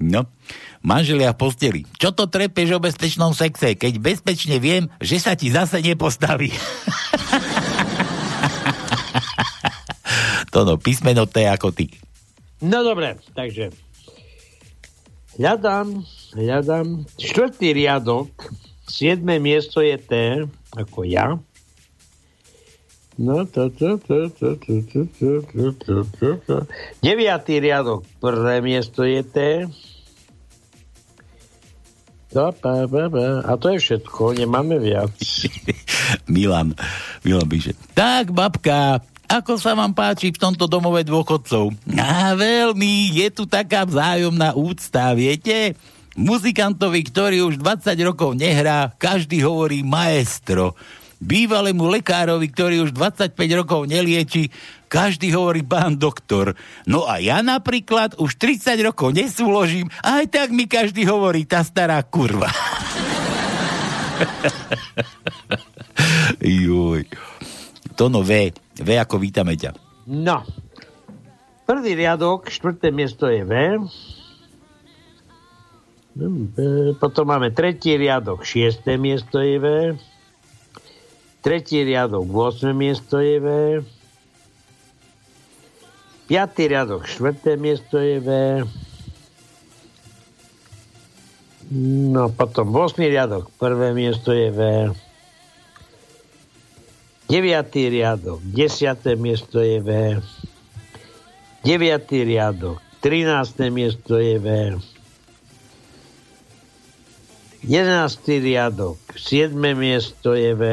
[0.03, 0.25] No.
[0.81, 1.81] Manželia v posteli.
[2.01, 6.49] Čo to trepeš o bezpečnom sexe, keď bezpečne viem, že sa ti zase nepostaví.
[10.53, 11.93] to no, písmeno T ako ty.
[12.61, 13.73] No dobre, takže
[15.37, 16.05] hľadám,
[16.37, 17.09] hľadám.
[17.17, 18.29] Štvrtý riadok,
[18.85, 20.11] siedme miesto je T,
[20.77, 21.41] ako ja.
[23.21, 26.57] No, to, to, to, to, to, to, to, to, to, to, to.
[27.05, 29.37] Deviatý riadok, prvé miesto je T.
[33.45, 35.11] A to je všetko, nemáme viac.
[36.33, 36.71] Milan,
[37.27, 37.75] Milan píše.
[37.91, 41.71] Tak, babka, ako sa vám páči v tomto domove dôchodcov?
[41.95, 45.75] A veľmi, je tu taká vzájomná úcta, viete?
[46.19, 50.75] Muzikantovi, ktorý už 20 rokov nehrá, každý hovorí maestro.
[51.23, 53.31] Bývalému lekárovi, ktorý už 25
[53.63, 54.51] rokov nelieči,
[54.91, 56.59] každý hovorí pán doktor.
[56.83, 62.03] No a ja napríklad už 30 rokov nesúložím, aj tak mi každý hovorí tá stará
[62.03, 62.51] kurva.
[66.43, 67.07] Juj.
[67.95, 68.51] Tono V.
[68.75, 69.71] V ako vítame ťa.
[70.11, 70.43] No.
[71.63, 73.47] Prvý riadok, štvrté miesto je.
[73.47, 73.79] V.
[76.99, 79.95] Potom máme tretí riadok, šiesté miesto je V.
[81.39, 82.75] Tretí riadok, 8.
[82.75, 83.47] miesto je V.
[86.31, 88.29] Piatý riadok, štvrté miesto je V.
[92.15, 93.03] No potom 8.
[93.03, 94.59] riadok, prvé miesto je V.
[97.27, 97.35] 9.
[97.91, 99.19] riadok, 10.
[99.19, 99.89] miesto je V.
[101.67, 101.99] 9.
[102.23, 103.67] riadok, 13.
[103.67, 104.47] miesto je V.
[107.67, 108.39] 11.
[108.39, 109.51] riadok, 7.
[109.75, 110.63] miesto je V.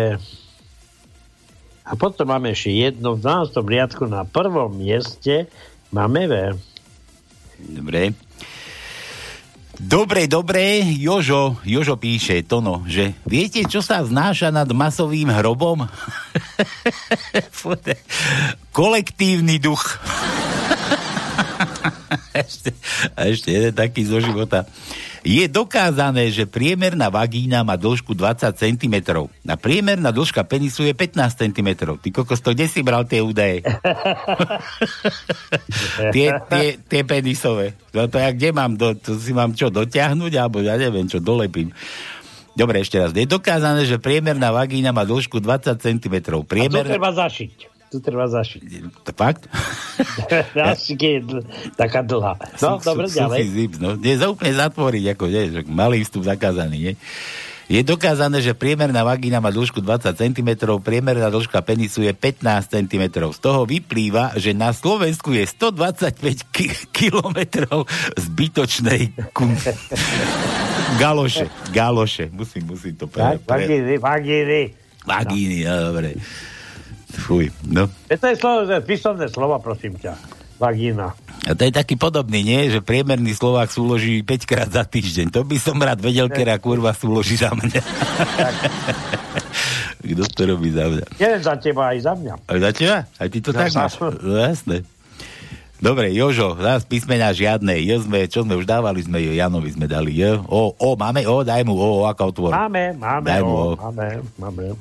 [1.89, 3.65] A potom máme ešte jedno v 12.
[3.65, 5.49] riadku na prvom mieste
[5.89, 6.35] máme V.
[7.59, 8.13] Dobre.
[9.79, 15.87] Dobre, dobre, Jožo, Jožo píše, Tono, že viete, čo sa znáša nad masovým hrobom?
[18.75, 20.03] Kolektívny duch.
[22.43, 22.71] Ešte,
[23.15, 24.67] a ešte jeden taký zo života.
[25.27, 28.97] Je dokázané, že priemerná vagína má dĺžku 20 cm.
[29.45, 31.69] A priemerná dĺžka penisu je 15 cm.
[31.99, 33.61] Ty kokos, to kde si bral tie údaje?
[36.15, 37.75] tie, tie, tie penisové.
[37.91, 38.79] No to ja kde mám?
[38.79, 40.33] Do, to si mám čo, dotiahnuť?
[40.39, 41.75] Alebo ja neviem, čo dolepím.
[42.59, 43.15] Dobre, ešte raz.
[43.15, 46.17] Je dokázané, že priemerná vagína má dĺžku 20 cm.
[46.27, 47.78] A to treba zašiť.
[47.89, 48.61] Tu treba zašiť.
[49.17, 49.49] Fakt?
[50.99, 51.25] Je
[51.73, 52.37] taká dlhá.
[52.61, 53.41] No, Sú- dobre, sú- ďalej.
[53.49, 53.97] Zip, no.
[53.97, 56.95] Nie, za úplne zatvoriť, ako že malý vstup zakázaný, nie?
[57.69, 63.05] Je dokázané, že priemerná vagína má dĺžku 20 cm, priemerná dĺžka penisu je 15 cm.
[63.13, 67.85] Z toho vyplýva, že na Slovensku je 125 ki- kilometrov
[68.17, 69.53] zbytočnej kun...
[71.03, 71.53] galoše.
[71.69, 72.33] Galoše.
[72.33, 73.37] Musím, musím to pre...
[73.45, 74.61] Vagíny, vagíny.
[75.05, 76.17] Vagíny, no, dobre.
[77.09, 77.89] Fuj, no.
[78.09, 80.13] To je slovo, písomné slovo, prosím ťa.
[80.59, 81.15] Vagína.
[81.47, 82.67] A to je taký podobný, nie?
[82.67, 85.31] Že priemerný Slovák súloží 5 krát za týždeň.
[85.31, 87.79] To by som rád vedel, kera kurva súloží za mňa.
[90.03, 91.07] Kto to robí za mňa?
[91.15, 92.35] Jeden za teba, aj za mňa.
[92.43, 92.99] Aj za teba?
[93.07, 93.95] Aj ty to Ja tak máš?
[94.03, 94.83] No jasné.
[95.79, 97.79] Dobre, Jožo, nás písmena žiadne.
[97.87, 100.11] Jo sme, čo sme už dávali, sme jo, Janovi sme dali.
[100.11, 100.43] Jo.
[100.51, 102.51] O, o, máme o, daj mu o, o ako otvor.
[102.51, 103.69] Máme, máme, Daj mu o, o.
[103.79, 104.07] máme,
[104.43, 104.75] máme.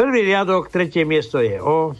[0.00, 1.92] Prvý riadok, tretie miesto je O.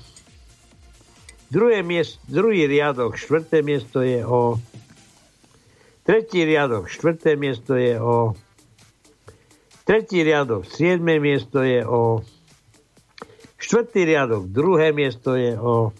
[1.53, 4.57] Druhé miest, druhý riadok, štvrté miesto je O.
[6.09, 8.33] Tretí riadok, štvrté miesto je O.
[9.85, 12.25] Tretí riadok, siedme miesto je O.
[13.61, 15.93] Štvrtý riadok, druhé miesto je O.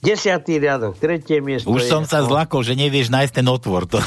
[0.00, 2.32] Desiatý riadok, tretie miesto Už je som sa O.
[2.32, 3.84] zlakol, že nevieš nájsť ten otvor.
[3.92, 4.00] To...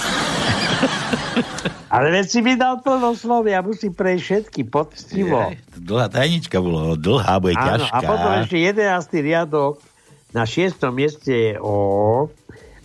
[1.96, 5.56] Ale veď si mi dal plno slov, ja musím prejsť všetky poctivo.
[5.80, 7.96] Dlhá tajnička bola, dlhá, bude Áno, ťažká.
[7.96, 9.24] a potom ešte 11.
[9.24, 9.80] riadok
[10.36, 10.76] na 6.
[10.92, 12.28] mieste je O.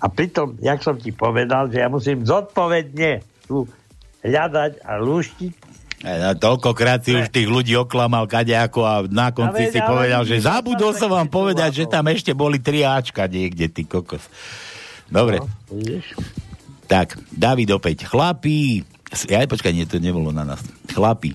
[0.00, 3.66] A pritom, jak som ti povedal, že ja musím zodpovedne tu
[4.22, 5.52] hľadať a lúštiť.
[6.00, 10.22] E, no, toľkokrát si už tých ľudí oklamal kadejako a na konci si ale povedal,
[10.24, 14.24] že zabudol som vám povedať, že tam ešte boli tri Ačka niekde, ty kokos.
[15.12, 15.44] Dobre.
[15.68, 16.16] Vidíš?
[16.88, 18.08] Tak, David opäť.
[18.08, 20.62] Chlapí, ja počkaj, nie, to nebolo na nás.
[20.90, 21.34] Chlapí.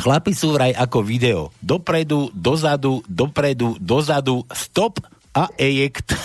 [0.00, 1.52] Chlapi sú vraj ako video.
[1.60, 4.96] Dopredu, dozadu, dopredu, dozadu, stop
[5.36, 6.14] a ejekt.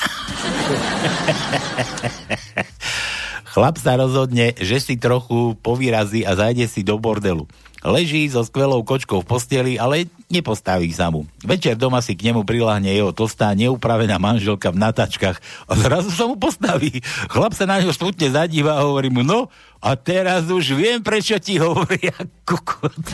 [3.55, 7.47] Chlap sa rozhodne, že si trochu povyrazí a zajde si do bordelu.
[7.85, 11.25] Leží so skvelou kočkou v posteli, ale nepostaví sa mu.
[11.45, 15.37] Večer doma si k nemu prilahne jeho tlstá, neupravená manželka v natačkách
[15.69, 17.01] a zrazu sa mu postaví.
[17.29, 19.53] Chlap sa na ňo smutne zadíva a hovorí mu, no
[19.85, 22.09] a teraz už viem, prečo ti hovorí
[22.41, 22.97] kokot.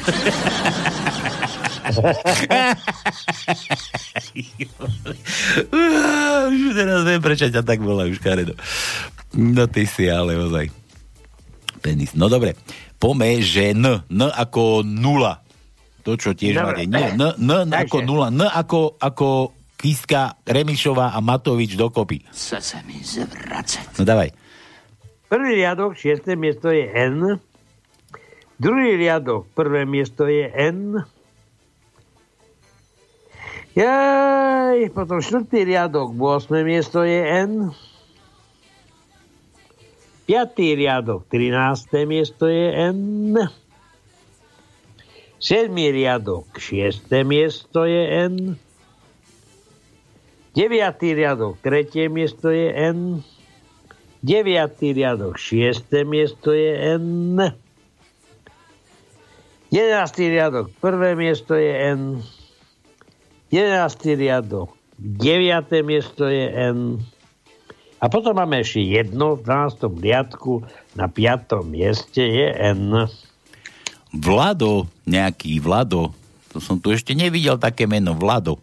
[6.51, 8.55] už teraz viem, prečo ťa tak volajú, škaredo.
[9.35, 10.71] No ty si ale ozaj.
[11.81, 12.13] Penis.
[12.13, 12.53] No dobre.
[13.01, 14.05] Pome, N.
[14.05, 15.41] N ako nula.
[16.01, 16.83] To, čo tiež Dobre.
[16.83, 16.89] máte.
[16.89, 17.85] Nie, N, N, N Takže.
[17.85, 18.27] ako nula.
[18.29, 19.27] N ako, ako
[19.77, 22.21] Kiska, Remišová a Matovič dokopy.
[22.29, 23.89] Chce se mi zvracet.
[23.97, 24.29] No dávaj.
[25.25, 27.39] Prvý riadok, šiesté miesto je N.
[28.59, 31.01] Druhý riadok, prvé miesto je N.
[33.71, 36.51] Jaj, potom štvrtý riadok, 8.
[36.61, 37.71] miesto je N.
[40.27, 41.87] Piatý riadok, 13.
[42.03, 43.33] miesto je N.
[45.41, 47.09] Siedmý riadok, 6.
[47.25, 48.61] miesto je N.
[50.53, 53.25] Deviatý riadok, tretie miesto je N.
[54.21, 57.41] Deviatý riadok, šiesté miesto je N.
[59.73, 62.21] Jedenáctý riadok, prvé miesto je N.
[63.49, 67.01] Jedenáctý riadok, deviaté miesto je N.
[67.97, 70.05] A potom máme ešte jedno v 12.
[70.05, 71.65] riadku na 5.
[71.65, 72.45] mieste je
[72.77, 73.09] N.
[74.11, 76.11] Vlado, nejaký Vlado.
[76.51, 78.59] To som tu ešte nevidel také meno, Vlado.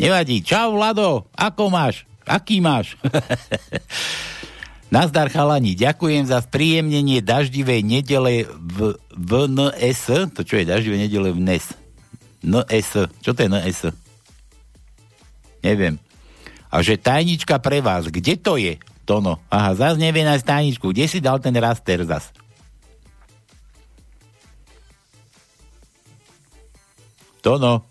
[0.00, 0.40] Nevadí.
[0.40, 1.28] Čau, Vlado.
[1.36, 2.08] Ako máš?
[2.24, 2.96] Aký máš?
[4.94, 10.34] Nazdar chalani, ďakujem za spríjemnenie daždivej nedele v, v NS.
[10.34, 11.78] To čo je daždivé nedele v NES?
[12.42, 13.06] NS.
[13.22, 13.94] Čo to je NS?
[15.62, 16.00] Neviem.
[16.72, 18.82] A že tajnička pre vás, kde to je?
[19.06, 19.38] Tono.
[19.46, 20.90] Aha, zás nevie nájsť tajničku.
[20.90, 22.34] Kde si dal ten raster zas?
[27.40, 27.84] Tono.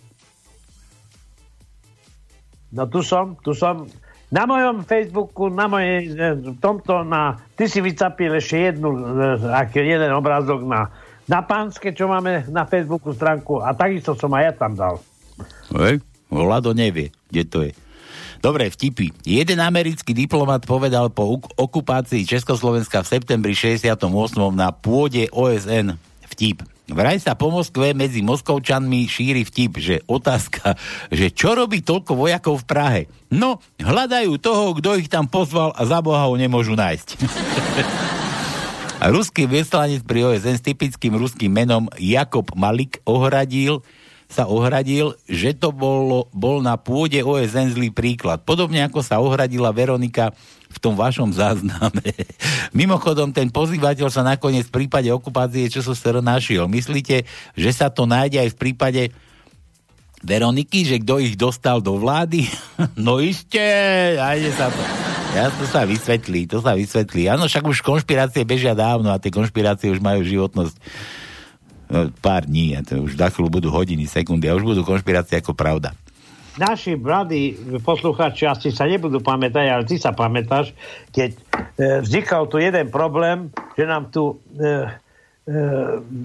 [2.69, 3.89] No tu som, tu som.
[4.29, 9.01] Na mojom Facebooku, na mojej, e, tomto, na, ty si vycapil ešte jednu, e,
[9.57, 10.93] aký jeden obrázok na,
[11.25, 14.95] na pánske, čo máme na Facebooku stránku a takisto som aj ja tam dal.
[15.73, 17.73] Hej, Vlado nevie, kde to je.
[18.39, 19.11] Dobre, vtipy.
[19.25, 23.97] Jeden americký diplomat povedal po okupácii Československa v septembri 68.
[24.53, 25.97] na pôde OSN
[26.37, 26.63] vtip.
[26.89, 30.73] Vraj sa po Moskve medzi Moskovčanmi šíri vtip, že otázka,
[31.13, 33.01] že čo robí toľko vojakov v Prahe?
[33.29, 37.07] No, hľadajú toho, kto ich tam pozval a za Boha ho nemôžu nájsť.
[39.13, 43.85] Ruský vyslanec pri OSN s typickým ruským menom Jakob Malik ohradil,
[44.29, 48.45] sa ohradil, že to bolo, bol na pôde OSN zlý príklad.
[48.45, 50.33] Podobne ako sa ohradila Veronika
[50.69, 52.13] v tom vašom zázname.
[52.77, 56.69] Mimochodom, ten pozývateľ sa nakoniec v prípade okupácie ČSSR našiel.
[56.69, 57.25] Myslíte,
[57.57, 59.01] že sa to nájde aj v prípade
[60.19, 62.45] Veroniky, že kto ich dostal do vlády?
[62.99, 63.59] No iste,
[64.19, 64.81] nájde sa to.
[65.29, 67.29] Ja to sa vysvetlí, to sa vysvetlí.
[67.29, 70.75] Áno, však už konšpirácie bežia dávno a tie konšpirácie už majú životnosť
[71.93, 75.37] no, pár dní, a to už za chvíľu budú hodiny, sekundy a už budú konšpirácie
[75.37, 75.93] ako pravda.
[76.57, 77.53] Naši mladí
[77.85, 80.73] poslucháči asi sa nebudú pamätať, ale ty sa pamätáš,
[81.13, 81.39] keď e,
[82.01, 84.75] vznikal tu jeden problém, že nám tu e, e,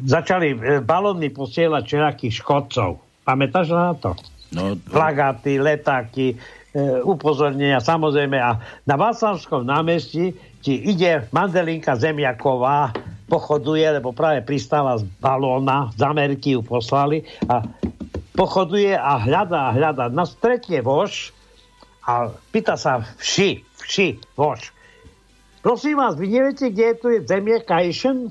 [0.08, 3.02] začali e, balóny posielať všelakých škodcov.
[3.28, 4.16] Pamätáš na to?
[4.54, 6.36] No, Plagáty, letáky, e,
[7.02, 8.38] upozornenia, samozrejme.
[8.38, 10.32] A na Václavskom námestí
[10.64, 12.94] ti ide Mandelinka Zemiaková,
[13.24, 17.64] pochoduje, lebo práve pristáva z balóna, z Ameriky ju poslali a
[18.34, 20.10] pochoduje a hľadá, hľadá.
[20.10, 21.30] Na stretne vož
[22.04, 24.74] a pýta sa vši, vši, vož.
[25.64, 28.28] Prosím vás, vy neviete, kde je tu zemie Kajšen?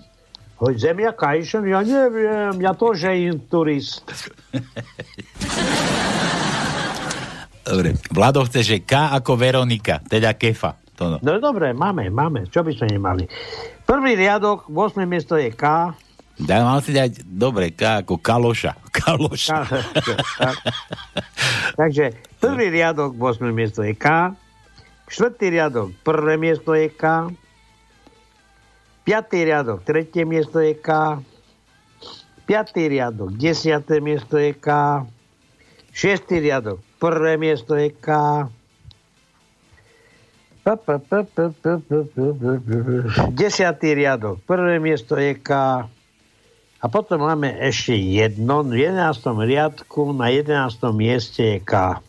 [0.61, 1.65] Hoď zemia Kajšen?
[1.65, 4.05] Ja neviem, ja to, že im turist.
[7.63, 10.83] Dobre, Vlado chce, že K ako Veronika, teda Kefa.
[10.99, 11.17] To no.
[11.23, 12.45] No dobre, máme, máme.
[12.51, 13.23] Čo by sme nemali?
[13.87, 15.07] Prvý riadok, 8.
[15.07, 15.95] miesto je K.
[16.33, 18.73] Da, mal si dať, dobre, K ako kaloša.
[18.89, 19.69] Kaloša.
[19.69, 20.57] kaloša tak.
[21.77, 22.05] Takže
[22.41, 23.53] prvý riadok, 8.
[23.53, 24.33] miesto je K,
[25.09, 27.29] štvrtý riadok, prvé miesto je K,
[29.05, 31.21] piatý riadok, tretie miesto je K,
[32.49, 34.67] piatý riadok, desiaté miesto je K,
[35.93, 38.09] šiestý riadok, prvé miesto je K,
[43.35, 44.39] Desiatý riadok.
[44.47, 45.51] Prvé miesto je K.
[46.83, 49.15] A potom máme ešte jedno, v 11.
[49.39, 50.83] riadku na 11.
[50.91, 52.03] mieste je K.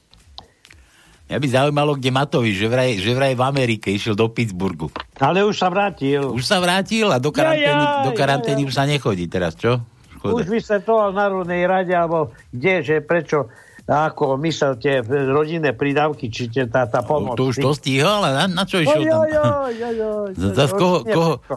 [1.31, 4.91] Mňa by zaujímalo, kde Matovič, že vraj, že vraj v Amerike išiel do Pittsburghu.
[5.23, 6.27] Ale už sa vrátil.
[6.27, 8.69] Už sa vrátil a do karantény, Ja, ja, do karantény ja, ja.
[8.69, 9.79] už sa nechodí teraz, čo?
[10.19, 10.43] Škoda.
[10.43, 13.47] Už vysvetoval v Národnej rade, alebo kde, že prečo,
[13.87, 17.39] ako myslel tie rodinné prídavky, či tie, tá, tá pomoc.
[17.39, 19.23] To už to stihol, ale na, na čo išiel tam?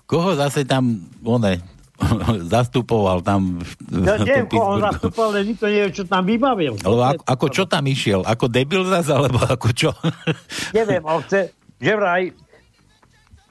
[0.06, 1.77] koho zase tam, one,
[2.54, 3.58] zastupoval tam
[3.90, 4.86] Ja neviem, koho Pittsburghu?
[4.86, 6.74] zastupoval, ale nikto nevie, čo tam vybavil.
[6.86, 8.22] Alebo ako, ako čo tam išiel?
[8.22, 9.90] Ako debil zase, alebo ako čo?
[10.78, 12.30] Neviem, on chce, že vraj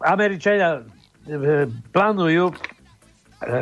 [0.02, 0.80] Američania
[1.26, 2.54] e, plánujú e,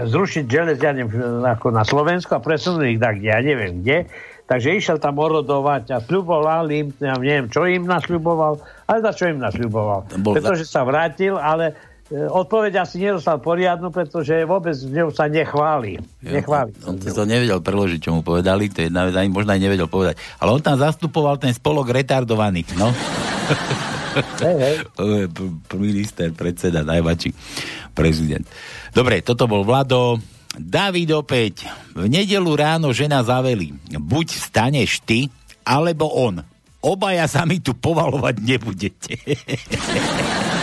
[0.05, 1.09] zrušiť železiarne
[1.49, 4.11] ako na Slovensku a presunúť ich tak, ja neviem kde.
[4.45, 9.33] Takže išiel tam orodovať a sľuboval im, ja neviem, čo im nasľuboval, ale za čo
[9.33, 10.13] im nasľuboval.
[10.21, 11.73] Pretože sa vrátil, ale
[12.13, 15.97] odpoveď asi nedostal poriadnu, pretože vôbec v ňou sa nechváli.
[16.21, 16.77] Nechváli.
[16.85, 19.61] On to, to nevedel preložiť, čo mu povedali, to je jedna vec, ani možno aj
[19.65, 20.21] nevedel povedať.
[20.37, 22.93] Ale on tam zastupoval ten spolok retardovaných, no.
[24.15, 27.35] P- p- minister, predseda, najväčší
[27.99, 28.47] prezident.
[28.95, 30.23] Dobre, toto bol Vlado.
[30.55, 31.67] David opäť.
[31.99, 33.75] V nedelu ráno žena zaveli.
[33.91, 35.27] Buď staneš ty,
[35.67, 36.47] alebo on.
[36.79, 39.19] Obaja sa mi tu povalovať nebudete.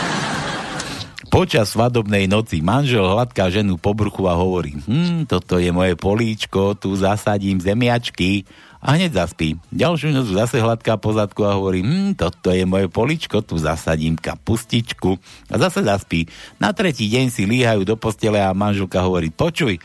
[1.32, 6.76] Počas svadobnej noci manžel hladká ženu po bruchu a hovorí, hm, toto je moje políčko,
[6.76, 8.44] tu zasadím zemiačky
[8.84, 9.56] a hneď zaspí.
[9.72, 14.20] Ďalšiu noc zase hladká po zadku a hovorí, hm, toto je moje políčko, tu zasadím
[14.20, 15.16] kapustičku
[15.48, 16.28] a zase zaspí.
[16.60, 19.80] Na tretí deň si líhajú do postele a manželka hovorí, počuj,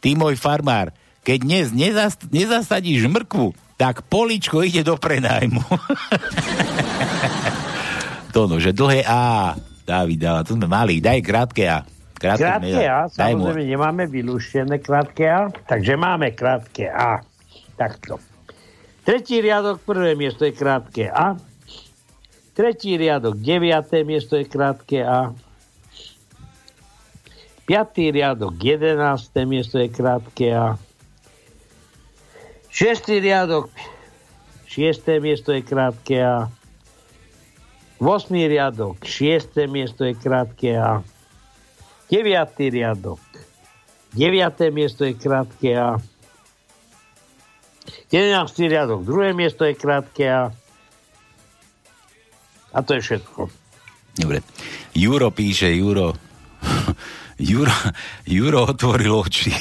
[0.00, 0.96] ty môj farmár,
[1.28, 5.60] keď dnes nezas, nezasadíš mrkvu, tak políčko ide do prenajmu.
[8.32, 9.60] to no, že dlhé A.
[9.86, 10.98] Dávid dala, to sme mali.
[10.98, 11.86] Daj krátke A.
[12.16, 13.12] Krátke, Krátke A, mu.
[13.12, 17.22] samozrejme nemáme vylúštené krátke A, takže máme krátke A.
[17.78, 18.18] Takto.
[19.06, 21.38] Tretí riadok, prvé miesto je krátke A.
[22.56, 25.30] Tretí riadok, deviaté miesto je krátke A.
[27.66, 30.74] Piatý riadok, jedenácté miesto je krátke A.
[32.72, 33.70] Šestý riadok,
[34.66, 36.50] šiesté miesto je krátke A.
[37.98, 38.28] 8.
[38.48, 39.68] riadok, 6.
[39.72, 41.00] miesto je krátke A.
[42.12, 42.70] 9.
[42.70, 43.20] riadok,
[44.12, 44.72] 9.
[44.72, 45.96] miesto je krátke A.
[48.12, 48.68] 11.
[48.68, 49.32] riadok, 2.
[49.32, 50.52] miesto je krátke A.
[52.76, 53.48] A to je všetko.
[54.20, 54.44] Dobre.
[54.92, 56.12] Juro píše, Juro.
[57.36, 57.72] Juro,
[58.24, 59.52] Juro otvoril oči.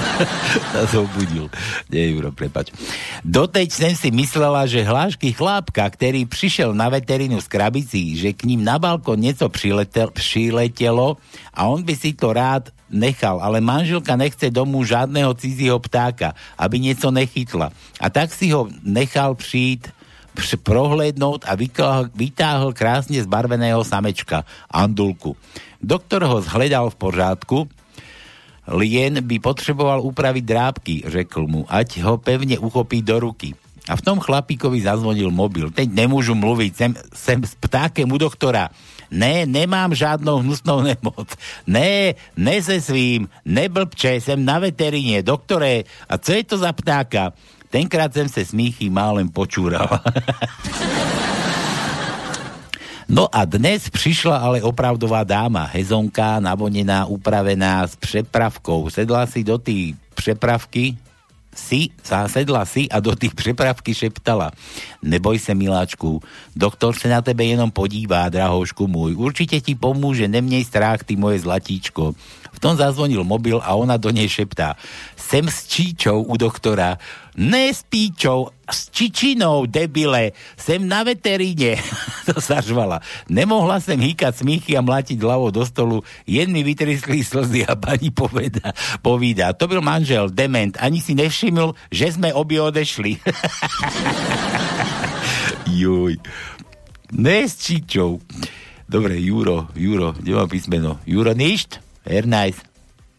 [0.72, 1.52] Sa zobudil.
[1.92, 2.72] Nie, Juro, prepač.
[3.20, 8.48] Doteď som si myslela, že hlášky chlapka, ktorý prišiel na veterinu z krabicí, že k
[8.48, 11.20] ním na balkón niečo přiletel, přiletelo
[11.52, 16.80] a on by si to rád nechal, ale manželka nechce domů žádného cizího ptáka, aby
[16.80, 17.68] niečo nechytla.
[18.00, 19.92] A tak si ho nechal přijít
[20.34, 21.52] pr- prohlédnout a
[22.16, 25.36] vytáhl krásne zbarveného samečka, Andulku.
[25.82, 27.68] Doktor ho zhledal v pořádku,
[28.70, 33.56] Lien by potreboval upraviť drábky, řekl mu, ať ho pevne uchopí do ruky.
[33.90, 35.74] A v tom chlapíkovi zazvonil mobil.
[35.74, 38.70] Teď nemôžu mluviť, sem, sem s ptákem u doktora.
[39.10, 41.34] Ne, nemám žádnou hnusnou nemoc.
[41.66, 45.26] Ne, ne se svým, neblbče, sem na veterině.
[45.26, 47.32] Doktore, a co je to za ptáka?
[47.70, 49.88] Tenkrát jsem se smíchy málem počúral.
[53.10, 58.86] No a dnes prišla ale opravdová dáma, hezonka, navonená, upravená s přepravkou.
[58.86, 60.94] Sedla si do tej přepravky,
[61.50, 64.54] si, sa sedla si a do tých přepravky šeptala.
[65.02, 66.22] Neboj se, miláčku,
[66.54, 69.18] doktor se na tebe jenom podívá, drahošku môj.
[69.18, 72.14] Určite ti pomôže, nemnej strach, ty moje zlatíčko.
[72.60, 74.76] V tom zazvonil mobil a ona do nej šeptá.
[75.16, 77.00] Sem s číčou u doktora.
[77.40, 80.36] Ne s píčou, s čičinou, debile.
[80.60, 81.80] Sem na veteríne.
[82.28, 83.00] to sa žvala.
[83.32, 86.04] Nemohla sem hýkať smíchy a mlátiť hlavou do stolu.
[86.28, 89.56] Jen mi vytriskli slzy a pani poveda, povída.
[89.56, 90.76] To byl manžel, dement.
[90.84, 93.16] Ani si nevšiml, že sme obi odešli.
[95.80, 96.20] Juj.
[97.16, 98.20] Ne s čičou.
[98.84, 101.00] Dobre, Juro, Juro, kde mám písmeno?
[101.08, 101.88] Juro ništ?
[102.04, 102.60] Ernajs.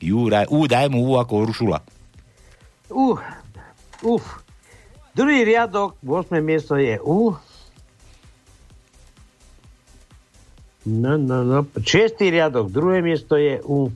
[0.01, 1.79] Jura, U, daj mu U ako Uršula.
[2.89, 3.21] Uh,
[4.01, 4.41] uf.
[5.13, 6.41] Druhý riadok, 8.
[6.41, 7.35] miesto je U.
[10.85, 11.67] No, no, no.
[11.77, 13.93] Šiestý riadok, druhé miesto je U.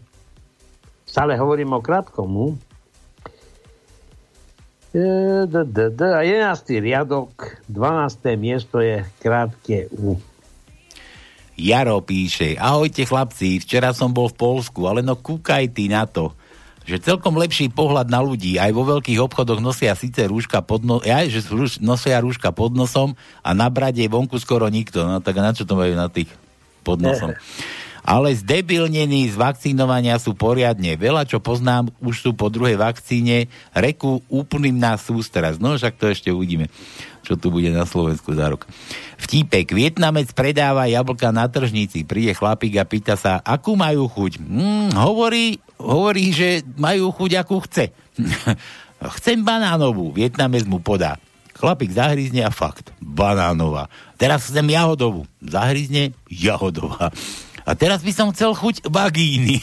[1.07, 2.47] Stále hovorím o krátkom U.
[4.93, 5.03] E,
[5.49, 5.99] d, d.
[6.13, 6.77] A 11.
[6.83, 8.37] riadok, 12.
[8.37, 10.21] miesto je krátke U.
[11.55, 16.35] Jaro píše, ahojte chlapci, včera som bol v Polsku, ale no kúkaj ty na to,
[16.83, 21.01] že celkom lepší pohľad na ľudí, aj vo veľkých obchodoch nosia síce rúška pod no,
[21.01, 25.39] aj, že rúš, nosia rúška pod nosom a na brade vonku skoro nikto, no tak
[25.39, 26.29] na čo to majú na tých
[26.85, 27.33] pod nosom?
[28.05, 30.93] Ale zdebilnení z vakcinovania sú poriadne.
[30.93, 35.57] Veľa, čo poznám, už sú po druhej vakcíne, reku úplným na sústrast.
[35.57, 36.69] No, však to ešte uvidíme,
[37.25, 38.69] čo tu bude na Slovensku za rok.
[39.17, 39.73] Vtípek.
[39.73, 42.05] Vietnamec predáva jablka na tržnici.
[42.05, 44.37] Príde chlapík a pýta sa, akú majú chuť.
[44.37, 47.89] Mm, hovorí, hovorí, že majú chuť, akú chce.
[49.19, 50.13] Chcem banánovú.
[50.13, 51.17] Vietnamec mu podá.
[51.55, 52.91] Chlapík zahryzne a fakt.
[52.99, 53.87] Banánová.
[54.19, 55.23] Teraz chcem jahodovú.
[55.39, 57.15] Zahryzne jahodová.
[57.65, 59.57] A teraz by som chcel chuť vagíny.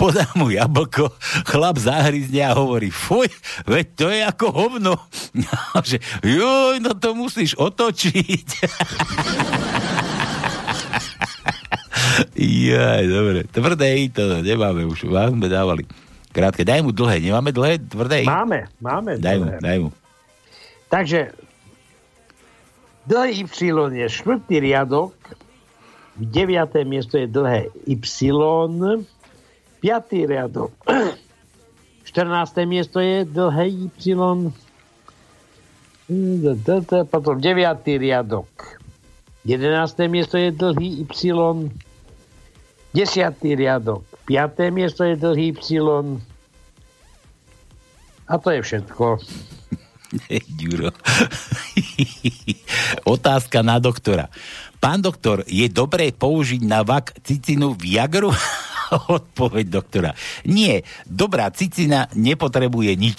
[0.00, 1.10] Podá mu jablko,
[1.42, 3.26] chlap zahryzne a hovorí, fuj,
[3.66, 4.94] veď to je ako hovno.
[5.74, 8.48] A že, joj, no to musíš otočiť.
[12.38, 13.40] Jaj, dobre.
[13.50, 15.82] Tvrdé to nemáme už, vás sme dávali.
[16.30, 18.22] Krátke, daj mu dlhé, nemáme dlhé, tvrdé?
[18.22, 19.18] Máme, máme.
[19.18, 19.58] Daj mu, dlhé.
[19.58, 19.90] daj mu.
[20.88, 21.34] Takže
[23.08, 23.48] dlhé Y
[23.96, 25.16] je štvrtý riadok,
[26.20, 26.84] 9.
[26.84, 27.96] miesto je dlhé Y,
[29.80, 30.28] 5.
[30.28, 30.72] riadok,
[32.04, 32.66] 14.
[32.68, 33.88] miesto je dlhé Y,
[37.08, 37.88] potom 9.
[37.96, 38.48] riadok,
[39.48, 40.08] 11.
[40.12, 41.72] miesto je dlhý Y.
[42.92, 43.56] 10.
[43.56, 44.04] riadok.
[44.28, 44.68] 5.
[44.72, 46.20] miesto je dlhý Y.
[48.28, 49.16] A to je všetko.
[50.48, 50.88] Ďuro.
[53.04, 54.32] Otázka na doktora.
[54.78, 58.32] Pán doktor, je dobré použiť na vakcícinu Viagru?
[59.18, 60.10] Odpoveď doktora.
[60.48, 63.18] Nie, dobrá cicina nepotrebuje nič.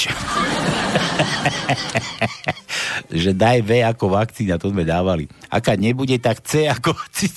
[3.24, 5.26] že daj V ako vakcína, to sme dávali.
[5.50, 7.28] Aká nebude, tak C ako čo?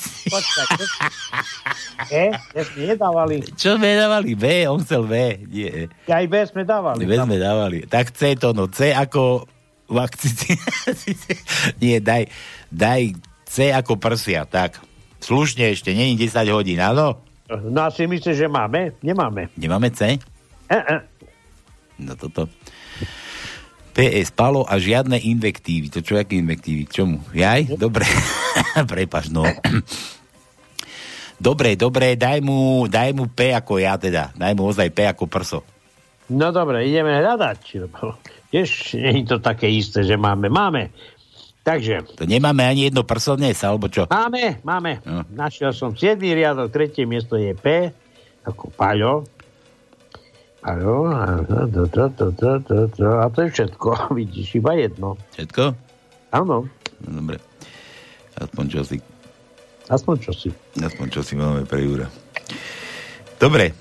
[2.12, 2.34] E?
[2.53, 3.46] Sme nedávali.
[3.55, 4.34] Čo sme dávali?
[4.34, 5.14] V, on chcel V.
[5.48, 5.86] Nie.
[6.11, 7.07] Aj B sme dávali.
[7.07, 7.78] V sme dávali.
[7.86, 9.46] Tak C to, no C ako
[9.88, 10.66] vakcína.
[11.82, 12.28] Nie, daj,
[12.68, 14.82] daj C ako prsia, tak.
[15.22, 17.22] Slušne ešte, není 10 hodín, áno?
[17.48, 18.96] No a si myslíš, že máme?
[19.05, 19.53] Nemáme.
[19.55, 20.18] Nemáme C?
[20.66, 20.96] E, e.
[22.00, 22.48] No toto.
[23.93, 25.93] PS Palo a žiadne invektívy.
[25.93, 26.88] To čo, aké invektívy?
[26.88, 27.20] K čomu?
[27.36, 27.76] Jaj?
[27.76, 28.09] Dobre.
[28.93, 29.45] Prepaš, no.
[31.43, 34.30] Dobre, dobre, daj mu, daj mu P ako ja teda.
[34.32, 35.61] Daj mu ozaj P ako prso.
[36.32, 37.82] No dobre, ideme hľadať.
[38.49, 40.49] Tiež nie je to také isté, že máme.
[40.49, 40.95] Máme.
[41.62, 42.18] Takže.
[42.18, 44.11] To nemáme ani jedno prso dnes, alebo čo?
[44.11, 44.99] Máme, máme.
[45.07, 45.22] No.
[45.30, 46.18] Našiel som 7.
[46.18, 47.90] riadok, tretie miesto je P,
[48.43, 49.26] ako Paľo.
[50.62, 50.78] A
[51.42, 53.88] to, to, to, to, to, to, a to je všetko.
[54.18, 55.18] Vidíš, iba jedno.
[55.34, 55.74] Všetko?
[56.30, 56.70] Áno.
[57.02, 57.42] No, dobre.
[58.38, 58.96] Aspoň čo si.
[59.90, 60.48] Aspoň čo si.
[60.78, 62.06] Aspoň čo si máme pre Jura.
[63.42, 63.74] Dobre.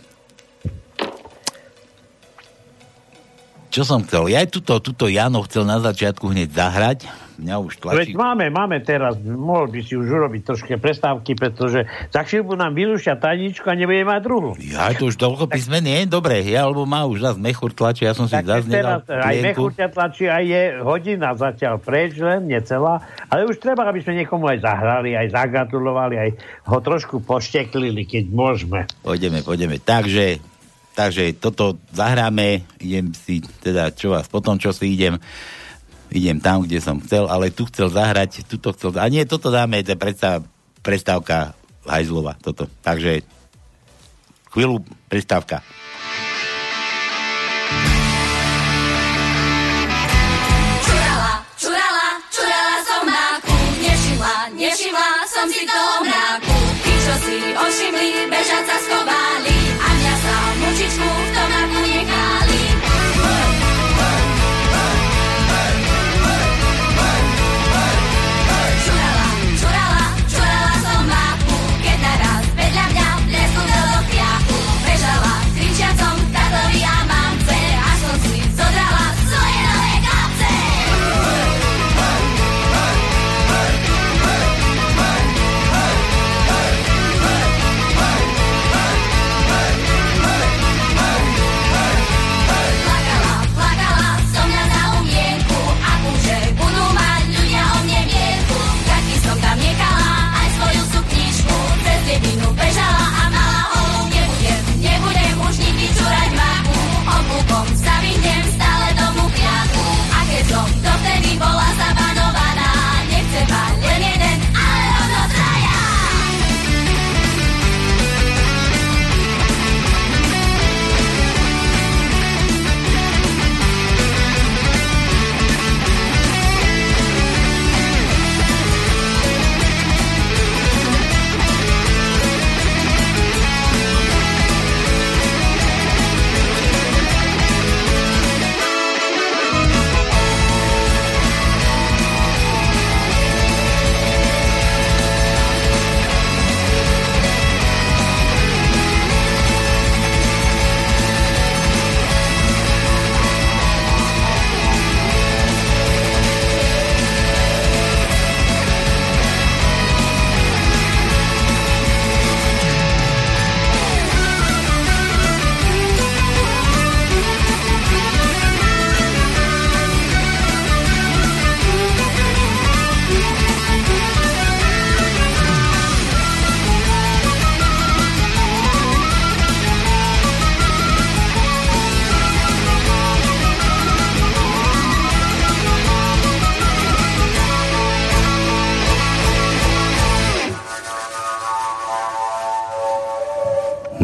[3.72, 4.34] Čo som chcel?
[4.34, 7.08] Ja aj tuto, tuto Jano chcel na začiatku hneď zahrať.
[7.42, 8.14] Mňa už Veď tlačí.
[8.14, 13.18] máme, máme teraz, mohol by si už urobiť troške prestávky, pretože za chvíľku nám vylúšia
[13.18, 14.54] tajničku a nebude mať druhú.
[14.62, 16.06] Ja to už toľko písmen nie?
[16.06, 19.42] Dobre, ja, alebo má už zase mechur tlačí, ja som si zase teraz nedal aj
[19.42, 19.74] klientu.
[19.74, 23.02] Mechúťa tlačí, aj je hodina zatiaľ preč, len necelá.
[23.26, 26.30] Ale už treba, aby sme niekomu aj zahrali, aj zagratulovali, aj
[26.70, 28.86] ho trošku pošteklili, keď môžeme.
[29.02, 29.82] Pôjdeme, pôjdeme.
[29.82, 30.38] Takže,
[30.94, 35.18] takže toto zahráme, idem si, teda čo vás, potom čo si idem,
[36.12, 39.80] idem tam, kde som chcel, ale tu chcel zahrať, tuto chcel, a nie, toto dáme,
[39.82, 40.44] to je predstav,
[40.84, 41.56] prestávka
[41.88, 42.68] Hajzlova, toto.
[42.86, 43.26] Takže
[44.52, 45.64] chvíľu prestávka.
[50.86, 53.58] Čurala, čurala, čurala som máku,
[54.60, 56.58] nevšimla, som si toho mráku.
[57.22, 61.41] Si ošimli, bežať sa schovali a mňa sa mučičku v tom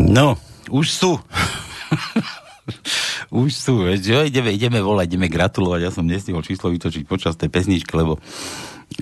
[0.07, 0.39] No,
[0.71, 1.11] už sú.
[3.43, 5.79] už sú, veď, jo, ideme, ideme volať, ideme gratulovať.
[5.83, 8.17] Ja som nestihol číslo vytočiť počas tej pesničky, lebo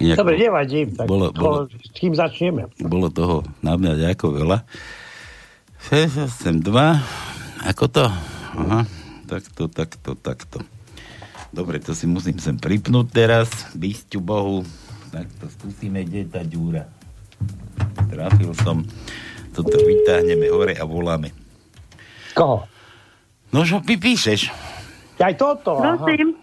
[0.02, 0.90] Inak Dobre, nevadí.
[0.92, 1.70] Tak Bolo- bolo, bolo.
[1.70, 2.68] S kým začneme?
[2.82, 4.66] Bolo toho na mňa ako veľa.
[5.94, 7.70] 6, 8, 2.
[7.70, 8.10] Ako to?
[8.58, 8.82] Aha.
[9.30, 10.58] Takto, takto, takto.
[11.54, 13.48] Dobre, to si musím sem pripnúť teraz.
[13.78, 14.66] Bysťu Bohu.
[15.14, 16.90] Tak to skúsime, kde je tá ďúra.
[18.10, 18.84] Trafil som.
[19.56, 21.32] Toto vytáhneme hore a voláme.
[22.36, 22.68] Koho?
[23.56, 24.52] No, čo mi píšeš?
[25.16, 25.80] Aj toto.
[25.80, 25.96] aha.
[25.96, 26.36] Prosím.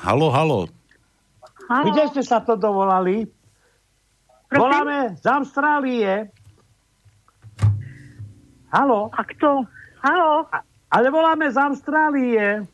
[0.00, 0.58] Halo, halo.
[1.68, 1.84] Halo.
[1.92, 3.28] Kde ste sa to dovolali?
[4.48, 4.60] Prosím?
[4.64, 6.12] Voláme z Austrálie.
[8.72, 9.12] Halo?
[9.12, 9.68] A kto?
[10.00, 10.48] Halo?
[10.88, 12.64] Ale voláme z Austrálie.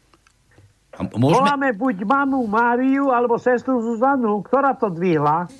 [0.94, 1.34] A môžeme...
[1.42, 4.42] Voláme buď mamu Máriu, alebo sestru Zuzanu.
[4.46, 5.50] Ktorá to dvihla?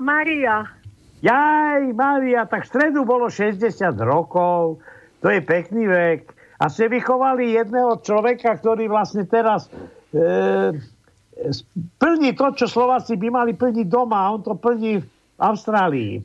[0.00, 0.81] Maria.
[1.22, 3.62] Jaj, Mária, tak v stredu bolo 60
[4.02, 4.82] rokov.
[5.22, 6.34] To je pekný vek.
[6.58, 9.70] A ste vychovali jedného človeka, ktorý vlastne teraz
[10.10, 10.74] e,
[11.98, 14.26] plní to, čo Slováci by mali plniť doma.
[14.26, 15.06] a On to plní v
[15.38, 16.22] Austrálii.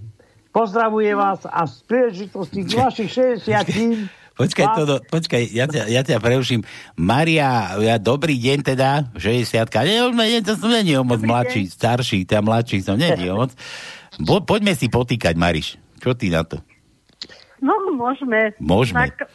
[0.50, 3.10] Pozdravuje vás a z príležitosti k vašich
[3.46, 6.62] 60 Počkaj, to, počkaj, ja ťa, ja ťa preuším.
[6.94, 12.46] Maria, ja, dobrý deň teda, 60 Nie, nie, to som není moc mladší, starší, tá
[12.46, 13.58] mladší som není moc.
[14.22, 15.82] Po, poďme si potýkať, Mariš.
[15.98, 16.62] Čo ty na to?
[17.58, 18.54] No, môžeme.
[18.62, 19.10] Môžeme.
[19.10, 19.26] Tak,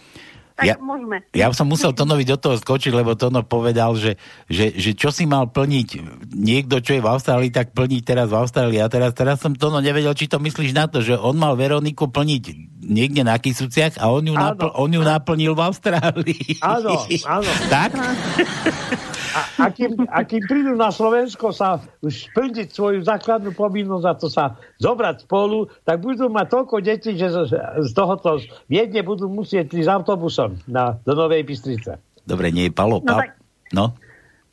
[0.62, 1.16] tak Ja- môžeme.
[1.34, 4.14] Ja som musel Tonovi do toho skočiť, lebo Tono povedal, že,
[4.46, 5.88] že, že čo si mal plniť
[6.30, 8.78] niekto, čo je v Austrálii, tak plniť teraz v Austrálii.
[8.78, 12.06] A teraz, teraz som Tono nevedel, či to myslíš na to, že on mal Veroniku
[12.06, 12.42] plniť
[12.82, 16.62] niekde na Kisuciach a on ju, napl- on ju naplnil v Austrálii.
[16.62, 17.50] Áno, áno.
[17.74, 17.90] tak?
[19.32, 24.12] A, a, kým, a kým prídu na Slovensko sa už splniť svoju základnú povinnosť a
[24.12, 24.44] to sa
[24.76, 29.72] zobrať spolu, tak budú mať toľko detí, že z, z tohoto z Viedne budú musieť
[29.72, 31.96] ísť autobusom na, do Novej Bystrice.
[32.22, 33.00] Dobre, nie je Palo.
[33.00, 33.36] No Pa- tak-
[33.72, 33.84] no,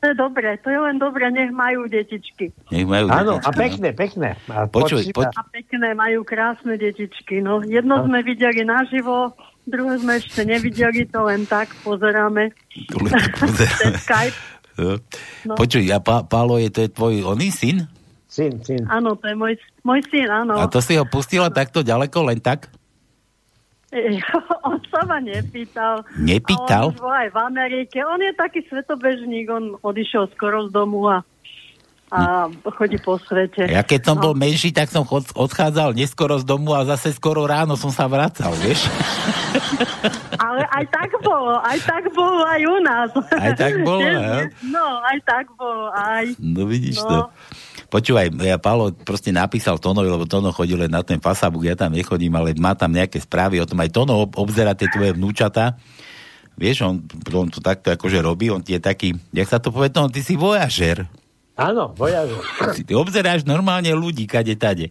[0.00, 2.48] To je dobre, to je len dobre, nech majú detičky.
[2.72, 3.60] nech majú Áno, detičky, a no.
[3.60, 4.28] pekné, pekné.
[4.48, 7.38] A Počuj, poď- A pekné, majú krásne detičky.
[7.38, 9.36] No, jedno sme videli naživo,
[9.68, 12.48] druhé sme ešte nevideli, to len tak pozeráme.
[12.88, 14.00] To len tak pozeráme.
[14.00, 14.36] Skype.
[15.46, 15.54] No.
[15.54, 17.86] Počuj, a pa- Pálo je to je tvoj oný syn?
[18.30, 18.86] Syn, syn.
[18.86, 20.54] Áno, to je môj, môj syn, áno.
[20.54, 22.70] A to si ho pustila takto ďaleko, len tak?
[24.66, 26.06] On sa ma nepýtal.
[26.14, 26.94] Nepýtal?
[26.94, 27.98] A on aj v Amerike.
[28.06, 31.26] On je taký svetobežník, on odišiel skoro z domu a,
[32.10, 33.70] a chodí po svete.
[33.70, 34.30] Ja keď som no.
[34.30, 38.50] bol menší, tak som odchádzal neskoro z domu a zase skoro ráno som sa vracal,
[38.58, 38.82] vieš?
[40.44, 43.10] Ale aj tak bolo, aj tak bolo aj u nás.
[43.30, 44.42] Aj tak bolo, ja?
[44.66, 46.34] No, aj tak bolo, aj.
[46.42, 47.08] No vidíš No.
[47.08, 47.18] to.
[47.90, 51.90] Počúvaj, ja Paolo proste napísal Tonovi, lebo Tono chodil len na ten fasabuk, ja tam
[51.90, 55.74] nechodím, ale má tam nejaké správy o tom, aj Tono ob- obzera tie tvoje vnúčata.
[56.54, 57.02] Vieš, on,
[57.34, 60.22] on to takto akože robí, on ti je taký, jak sa to povie, Tono, ty
[60.22, 61.10] si vojažer.
[61.60, 62.40] Áno, vojažer.
[62.72, 64.88] Ty, ty obzeráš normálne ľudí, kade tade.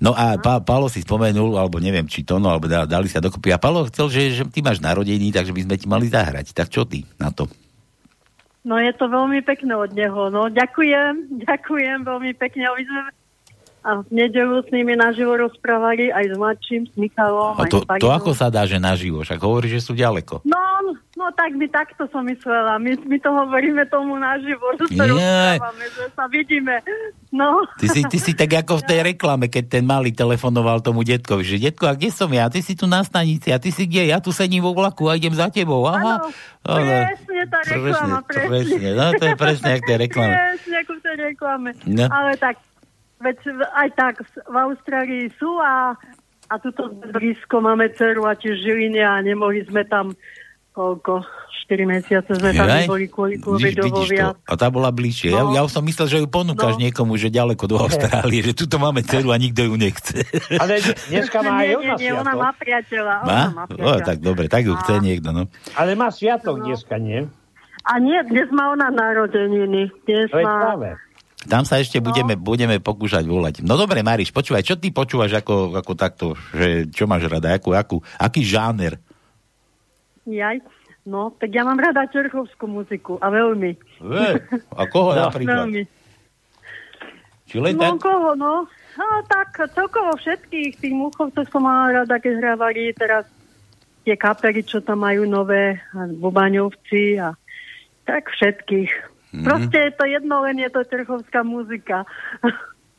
[0.00, 3.20] No a pa, Paolo si spomenul, alebo neviem, či to, no, alebo da- dali sa
[3.20, 3.52] dokopy.
[3.52, 6.56] A Paolo chcel, že, že ty máš narodení, takže by sme ti mali zahrať.
[6.56, 7.46] Tak čo ty na to?
[8.64, 10.28] No je to veľmi pekné od neho.
[10.32, 12.64] No ďakujem, ďakujem veľmi pekne.
[12.68, 13.00] My sme
[13.88, 17.56] a v nedelu s nimi naživo rozprávali aj s mladším, s Michalom.
[17.56, 19.24] A to, to ako sa dá, že naživo?
[19.24, 20.44] Však hovorí, že sú ďaleko.
[20.44, 20.60] No,
[21.16, 22.76] no tak by takto som myslela.
[22.76, 26.84] My, my to hovoríme tomu naživo, že sa rozprávame, že sa vidíme.
[27.32, 27.64] No.
[27.80, 31.48] Ty si, ty si tak ako v tej reklame, keď ten malý telefonoval tomu detkovi,
[31.48, 32.52] že detko, a kde som ja?
[32.52, 34.12] Ty si tu na stanici, a ty si kde?
[34.12, 35.88] Ja tu sedím vo vlaku a idem za tebou.
[35.88, 36.28] Aha.
[36.68, 36.92] Áno.
[36.92, 38.48] Presne tá reklama, presne.
[38.52, 38.88] presne.
[38.92, 40.34] No to je presne, jak tej reklame.
[40.44, 41.68] Presne, ako v tej reklame.
[41.88, 42.04] No.
[42.12, 42.56] Ale tak,
[43.18, 43.36] veď
[43.72, 45.94] aj tak v Austrálii sú a,
[46.46, 50.14] a tuto blízko máme dceru a tiež Žiline a nemohli sme tam
[50.70, 51.26] koľko,
[51.66, 52.86] 4 mesiace sme tam Jaj.
[52.86, 54.14] neboli kvôli Vidíš, covidovo vidíš to.
[54.14, 54.34] viac.
[54.40, 55.28] A tá bola bližšie.
[55.28, 55.50] No.
[55.50, 56.80] Ja, ja už som myslel, že ju ponúkaš No.
[56.80, 60.22] niekomu, že ďaleko do Austrálie, že tuto máme dceru a nikto ju nechce.
[60.62, 60.78] Ale
[61.10, 63.14] dneska má aj ona nie, nie, ona má priateľa.
[63.20, 63.40] Má?
[63.44, 64.06] Ona má O, priateľa.
[64.06, 65.50] tak dobre, tak ju chce niekto, no.
[65.74, 67.26] Ale má sviatok dneska, nie?
[67.82, 69.90] A nie, dnes má ona narodeniny.
[70.04, 70.56] Dnes To je má...
[70.62, 70.88] práve.
[71.46, 73.54] Tam sa ešte budeme, budeme pokúšať volať.
[73.62, 77.70] No dobre, Mariš, počúvaj, čo ty počúvaš ako, ako takto, že čo máš rada, akú,
[77.78, 78.98] akú, aký žáner?
[80.26, 80.58] Jaj.
[81.08, 83.70] No, tak ja mám rada čerchovskú muziku a veľmi.
[84.02, 84.44] Ve,
[84.76, 85.64] a koho No, napríklad?
[85.70, 85.82] Veľmi.
[87.48, 88.04] Či len No, tak?
[88.04, 88.68] koho, no?
[88.98, 93.24] No, tak celkovo všetkých tých múchovcov som mala rada, keď hrávali teraz
[94.04, 97.32] tie kapely, čo tam majú nové, a Bubaňovci a
[98.04, 98.90] tak všetkých.
[99.30, 99.44] Mhm.
[99.44, 102.08] Proste je to jedno, len je to čerchovská muzika.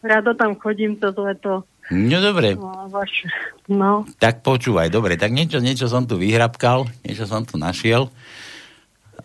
[0.01, 1.65] Rado tam chodím to leto.
[1.89, 3.25] No dobre, No, vaš,
[3.67, 4.05] no.
[4.15, 8.13] tak počúvaj, dobre, tak niečo, niečo som tu vyhrabkal, niečo som tu našiel.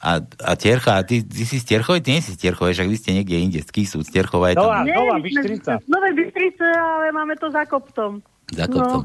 [0.00, 2.00] A, a Tiercha, a ty, ty si z Tierchovej?
[2.00, 4.08] Ty nie si z Tierchovej, však vy ste niekde inde, z Kisúc.
[4.08, 5.72] Tierchová je tam Nová, Nová Bystrica.
[5.76, 8.24] z Novej Bystrice, ale máme to za kopcom.
[8.48, 9.04] za kopcom.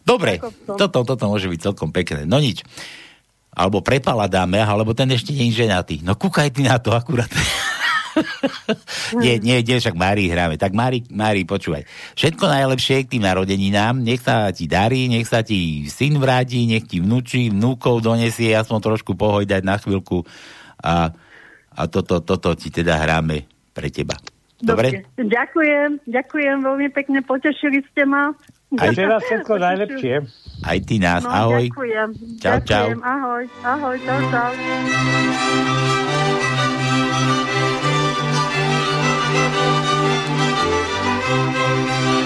[0.00, 0.76] Dobre, kopcom.
[0.78, 2.22] toto, toto môže byť celkom pekné.
[2.22, 2.62] No nič.
[3.56, 6.04] Alebo prepala dáme, alebo ten ešte nie je ženatý.
[6.04, 7.32] No kúkaj ty na to akurát.
[9.24, 10.60] nie, nie, nie, však Mári hráme.
[10.60, 11.88] Tak Mári, Mári, počúvaj.
[12.16, 13.96] Všetko najlepšie k tým narodeninám.
[13.96, 18.78] Nech sa ti darí, nech sa ti syn vráti, nech ti vnúči, vnúkov donesie, aspoň
[18.92, 20.24] trošku pohojdať na chvíľku.
[20.84, 21.12] A,
[21.72, 24.16] a toto, toto ti teda hráme pre teba.
[24.56, 25.04] Dobre?
[25.20, 28.32] Ďakujem, ďakujem veľmi pekne, potešili ste ma.
[28.74, 30.14] Aj Ešte raz všetko najlepšie.
[30.66, 31.70] Aj ty nás, No, ahoj.
[31.70, 32.08] Ďakujem.
[32.42, 32.90] Čau, čau.
[32.90, 34.50] ďakujem, ahoj, ahoj, čau, čau.
[41.26, 42.25] My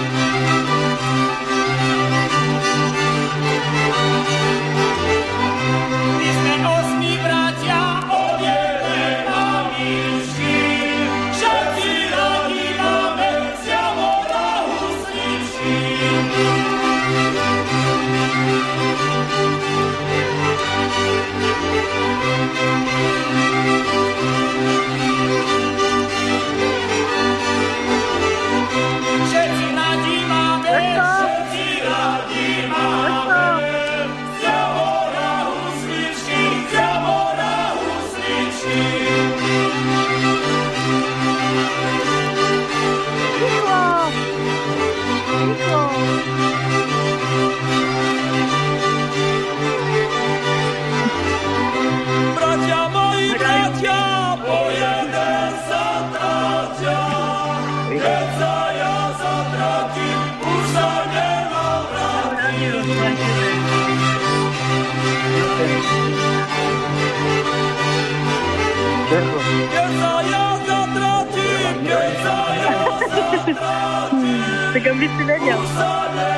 [75.01, 76.30] Tak aby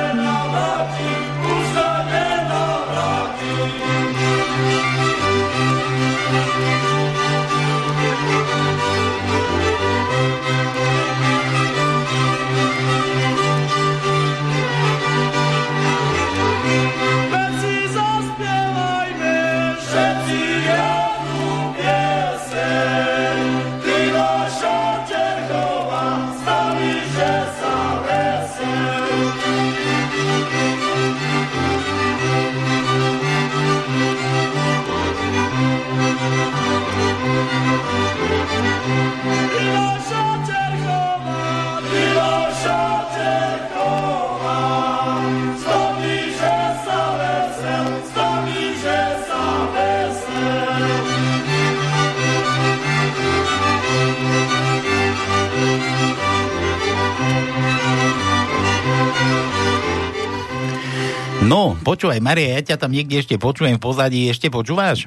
[61.84, 65.06] počúvaj, Maria, ja ťa tam niekde ešte počujem v pozadí, ešte počúvaš?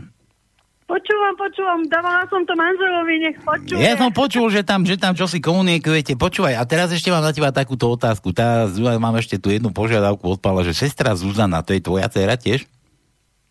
[0.88, 3.76] Počúvam, počúvam, dávala som to manželovi, nech počuje.
[3.84, 6.16] Ja som počul, že tam, že tam čosi komunikujete.
[6.16, 8.32] Počúvaj, a teraz ešte mám na teba takúto otázku.
[8.32, 12.64] Tá, mám ešte tu jednu požiadavku odpala, že sestra Zuzana, to je tvoja dcera tiež?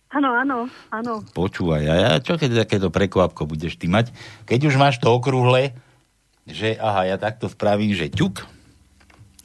[0.08, 0.58] Áno, áno,
[0.88, 1.20] áno.
[1.36, 4.16] Počúvaj, a ja, čo keď takéto prekvapko budeš ty mať?
[4.48, 5.76] Keď už máš to okrúhle,
[6.48, 8.55] že aha, ja takto spravím, že ťuk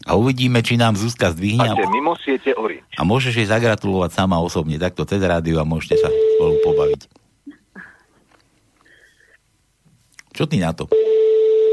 [0.03, 2.82] a uvidíme, či nám Zuzka zdvihne a, Máte mimo siete Orange.
[2.91, 7.02] a môžeš jej zagratulovať sama osobne, takto cez rádiu a môžete sa spolu pobaviť.
[10.32, 10.88] Čo ty na to?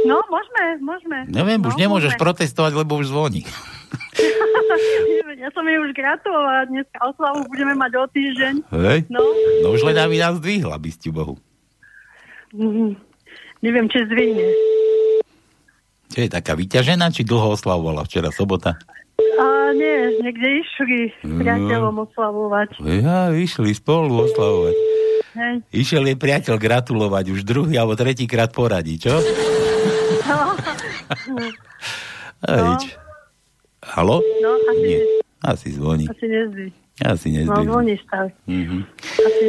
[0.04, 1.18] No, môžeme, môžeme.
[1.26, 2.22] Neviem, no, už nemôžeš môžeme.
[2.22, 3.42] protestovať, lebo už zvoní.
[5.38, 8.54] ja som jej už gratulovala, dneska oslavu budeme mať o týždeň.
[8.68, 8.98] Hej?
[9.08, 9.22] No,
[9.62, 11.38] No už len aby nás zdvihla, by ste Bohu.
[12.50, 12.94] mm,
[13.60, 14.46] neviem, či zvihne.
[16.08, 18.76] Čo je taká vyťažená, či dlho oslavovala včera sobota?
[19.38, 21.38] A nie, niekde išli s Mm.
[21.38, 22.68] priateľom oslavovať.
[22.98, 24.74] Ja, išli spolu oslavovať.
[25.34, 25.54] Hej.
[25.70, 29.14] Išiel jej priateľ gratulovať už druhý alebo tretí krát poradí, čo?
[32.42, 32.74] No.
[33.82, 34.16] Halo?
[34.20, 35.00] no asi, Nie.
[35.38, 36.06] Asi zvoní.
[36.06, 36.66] asi nezvi.
[36.98, 37.42] No, nezdvihne.
[37.46, 38.34] zvoní stále.
[38.44, 38.78] Mhm.
[38.98, 39.46] Asi.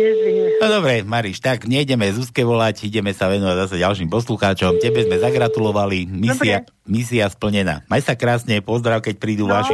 [0.57, 4.77] No dobre, Mariš, tak nejdeme Zuzke volať, ideme sa venovať zase ďalším poslucháčom.
[4.77, 7.81] Tebe sme zagratulovali, misia, misia splnená.
[7.85, 9.55] Maj sa krásne, pozdrav, keď prídu No.
[9.55, 9.73] vaši.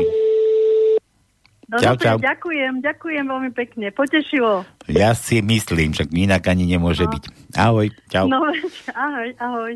[1.65, 2.17] No Čau, dobre, čau.
[2.21, 3.85] ďakujem, ďakujem veľmi pekne.
[3.89, 4.63] Potešilo.
[4.85, 7.23] Ja si myslím, však inak ani nemôže byť.
[7.57, 8.29] Ahoj, čau.
[8.29, 8.39] No,
[8.95, 9.73] ahoj, ahoj.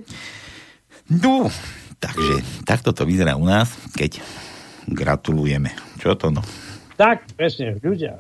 [1.10, 1.50] No,
[1.98, 4.22] takže takto to vyzerá u nás, keď
[4.86, 5.74] gratulujeme.
[5.98, 6.46] Čo to no?
[7.00, 8.20] Tak, presne, ľudia.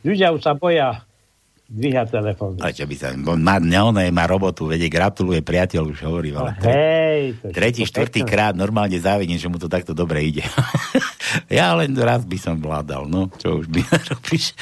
[0.00, 1.04] Ľudia už sa boja
[1.68, 2.56] dvíha telefón.
[2.64, 3.12] A čo by sa...
[3.12, 6.56] Má, ne, ono je, má robotu, vedie, gratuluje, priateľ už hovorí, ale...
[6.56, 10.40] tre- Hej, Tretí, štvrtý krát normálne závidím, že mu to takto dobre ide.
[11.52, 13.84] ja len raz by som vládal, no, čo už by
[14.16, 14.56] robíš.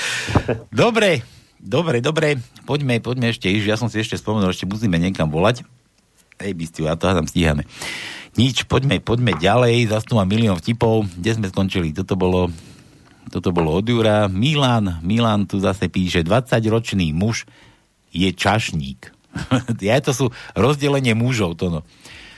[0.75, 1.23] Dobre,
[1.63, 5.63] dobre, dobre, poďme, poďme ešte, ja som si ešte spomenul, ešte musíme niekam volať.
[6.43, 7.63] Hej, bystiu, a to tam stíhame.
[8.35, 11.07] Nič, poďme, poďme ďalej, zase tu mám milión vtipov.
[11.15, 11.95] Kde sme skončili?
[11.97, 12.53] Toto bolo,
[13.31, 14.31] toto bolo od Jura.
[14.31, 17.47] Milan, Milan tu zase píše, 20-ročný muž
[18.15, 19.13] je čašník.
[19.85, 20.27] ja, to sú
[20.57, 21.81] rozdelenie mužov, to no.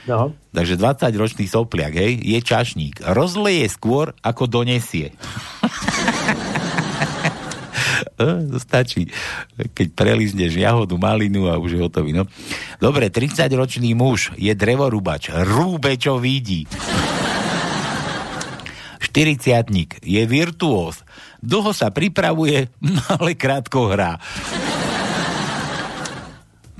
[0.07, 0.33] No.
[0.55, 3.05] Takže 20-ročný sopliak, hej, je čašník.
[3.13, 5.13] Rozleje skôr, ako donesie.
[8.19, 9.07] Eh, stačí.
[9.55, 12.11] Keď prelizneš jahodu, malinu a už je hotový.
[12.11, 12.27] No.
[12.83, 15.31] Dobre, 30-ročný muž je drevorúbač.
[15.31, 16.67] Rúbe, čo vidí.
[19.09, 21.01] 40 je virtuós.
[21.41, 22.69] Dlho sa pripravuje,
[23.17, 24.21] ale krátko hrá.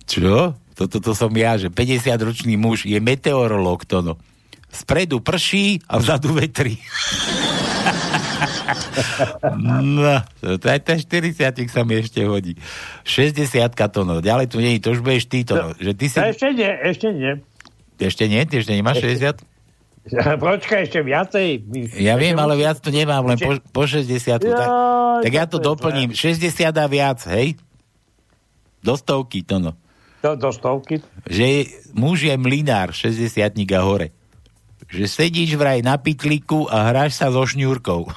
[0.06, 0.54] Čo?
[0.78, 4.14] Toto to som ja, že 50-ročný muž je meteorológ, to no.
[4.70, 6.78] Spredu prší a vzadu vetri.
[10.00, 12.56] no, aj ten 40 sa mi ešte hodí.
[13.04, 13.50] 60
[13.90, 14.22] to no.
[14.22, 15.70] Ďalej tu nie je, to už budeš ty to no.
[15.76, 16.18] Že ty si...
[16.22, 17.34] Ešte nie, ešte nie.
[18.00, 18.42] Ešte nie?
[18.48, 19.49] Ty ešte nemáš 60?
[20.46, 21.48] Počkaj, ešte viacej.
[21.98, 24.10] Ja viem, ale viac to nemám, len po, po 60.
[24.42, 26.14] tak, Jaj, tak ja to doplním.
[26.16, 27.56] 60 a viac, hej?
[28.82, 29.72] Do stovky, to no.
[30.20, 31.00] Do, do stovky.
[31.28, 33.40] Že muž je mlinár, 60
[33.76, 34.12] a hore.
[34.90, 38.10] Že sedíš vraj na pitliku a hráš sa so šňúrkou.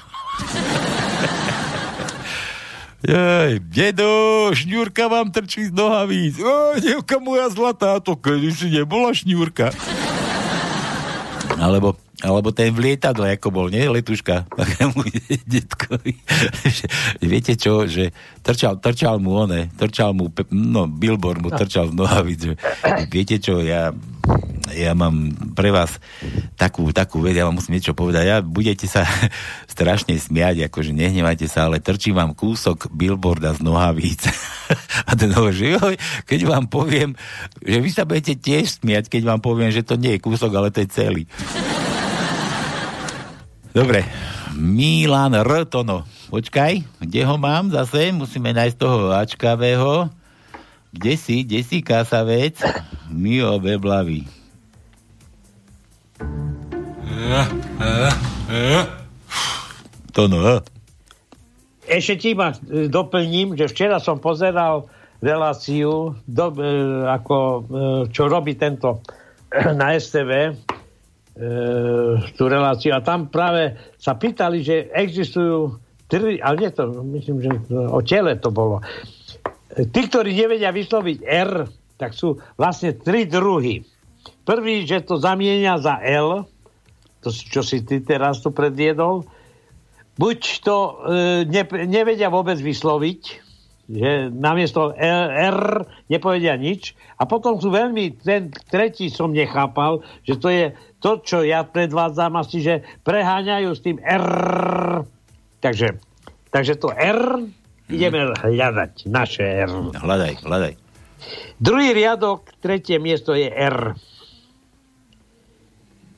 [3.02, 6.38] Jej, dedo, šňúrka vám trčí z nohavíc.
[6.38, 9.74] O, devka moja zlatá, to kedy si nebola šňúrka.
[11.62, 11.94] Alebo,
[12.26, 13.86] alebo ten v lietadle, ako bol, nie?
[13.86, 14.50] Letuška.
[14.58, 15.06] Takému
[15.46, 16.18] detkovi.
[17.22, 18.10] Viete čo, že
[18.42, 22.40] trčal, trčal mu one, trčal mu, no, billboard mu trčal z nohavíc.
[22.42, 22.54] Že,
[23.06, 23.94] viete čo, ja,
[24.70, 25.98] ja mám pre vás
[26.54, 28.24] takú, takú vec, ja vám musím niečo povedať.
[28.30, 29.02] Ja budete sa
[29.74, 34.22] strašne smiať, akože nehnevajte sa, ale trčí vám kúsok billboarda z nohavíc.
[35.08, 35.94] A ten hovorí, joj,
[36.24, 37.18] keď vám poviem,
[37.58, 40.70] že vy sa budete tiež smiať, keď vám poviem, že to nie je kúsok, ale
[40.70, 41.24] to je celý.
[43.72, 44.04] Dobre,
[44.52, 45.64] Milan R.
[45.64, 46.04] Tono.
[46.28, 48.12] Počkaj, kde ho mám zase?
[48.12, 50.12] Musíme nájsť toho Ačkavého.
[50.92, 52.60] Kde si, kde si, kasavec?
[53.08, 54.41] Mio Beblavý.
[60.12, 60.60] Tono, eh?
[61.88, 64.86] Ešte ti ma e, doplním, že včera som pozeral
[65.18, 66.62] reláciu, do, e,
[67.10, 67.60] ako, e,
[68.12, 69.02] čo robí tento
[69.80, 70.56] na STV,
[72.36, 72.92] tú reláciu.
[72.92, 78.36] A tam práve sa pýtali, že existujú tri, ale nie to, myslím, že o tele
[78.36, 78.84] to bolo.
[79.72, 81.64] Tí, ktorí nevedia vysloviť R,
[81.96, 83.80] tak sú vlastne tri druhy.
[84.42, 86.46] Prvý, že to zamienia za L,
[87.22, 89.22] to, čo si ty teraz tu predviedol,
[90.18, 90.92] buď to e,
[91.46, 93.20] ne, nevedia vôbec vysloviť,
[93.92, 95.60] že namiesto R, R
[96.10, 96.98] nepovedia nič.
[97.18, 100.64] A potom sú veľmi, ten tretí som nechápal, že to je
[101.02, 104.26] to, čo ja predvádzam asi, že preháňajú s tým R.
[105.62, 105.98] Takže,
[106.50, 107.46] takže to R
[107.90, 109.70] ideme hľadať, naše R.
[109.98, 110.72] Hľadaj, hľadaj.
[111.62, 113.94] Druhý riadok, tretie miesto je R.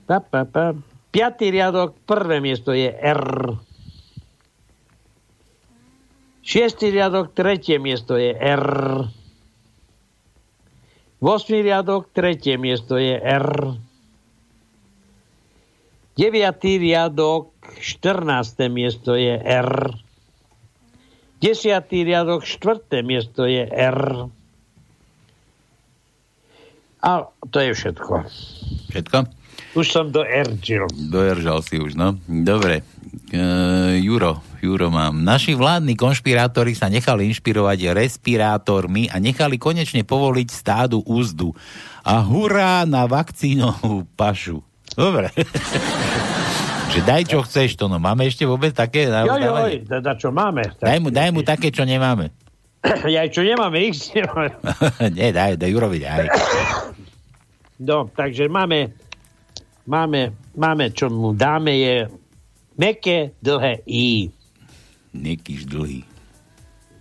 [0.04, 0.76] Pa, pa, pa.
[1.14, 3.54] Piatý riadok, prvé miesto je R.
[6.44, 8.66] Šiestý riadok, tretie miesto je R.
[11.24, 13.80] Vosmý riadok, tretie miesto je R.
[16.20, 18.68] Deviatý riadok, 14.
[18.68, 19.72] miesto je R.
[21.40, 24.28] Desiatý riadok, štvrté miesto je R.
[27.04, 27.10] A
[27.48, 28.14] to je všetko.
[28.92, 29.43] Všetko?
[29.74, 30.86] Už som do Erdžil.
[31.10, 32.14] Dojeržal si už, no.
[32.30, 32.86] Dobre.
[33.34, 33.42] E,
[33.98, 35.18] Juro, Juro mám.
[35.26, 41.58] Naši vládni konšpirátori sa nechali inšpirovať respirátormi a nechali konečne povoliť stádu úzdu.
[42.06, 44.62] A hurá na vakcínovú pašu.
[44.94, 45.34] Dobre.
[46.94, 47.98] že daj, čo chceš, to no.
[47.98, 49.10] Máme ešte vôbec také?
[49.10, 49.90] Jo, jo, naozaj?
[49.90, 50.62] teda čo máme.
[50.78, 52.30] Daj mu, daj mu také, čo nemáme.
[53.10, 54.54] Ja čo nemáme, ich nemáme.
[55.16, 56.28] Nie, daj, daj Jurovi, daj.
[57.74, 58.94] No, takže máme,
[59.86, 61.96] máme, máme, čo mu dáme je
[62.76, 64.32] meké dlhé I.
[65.14, 66.02] Nekýž dlhý.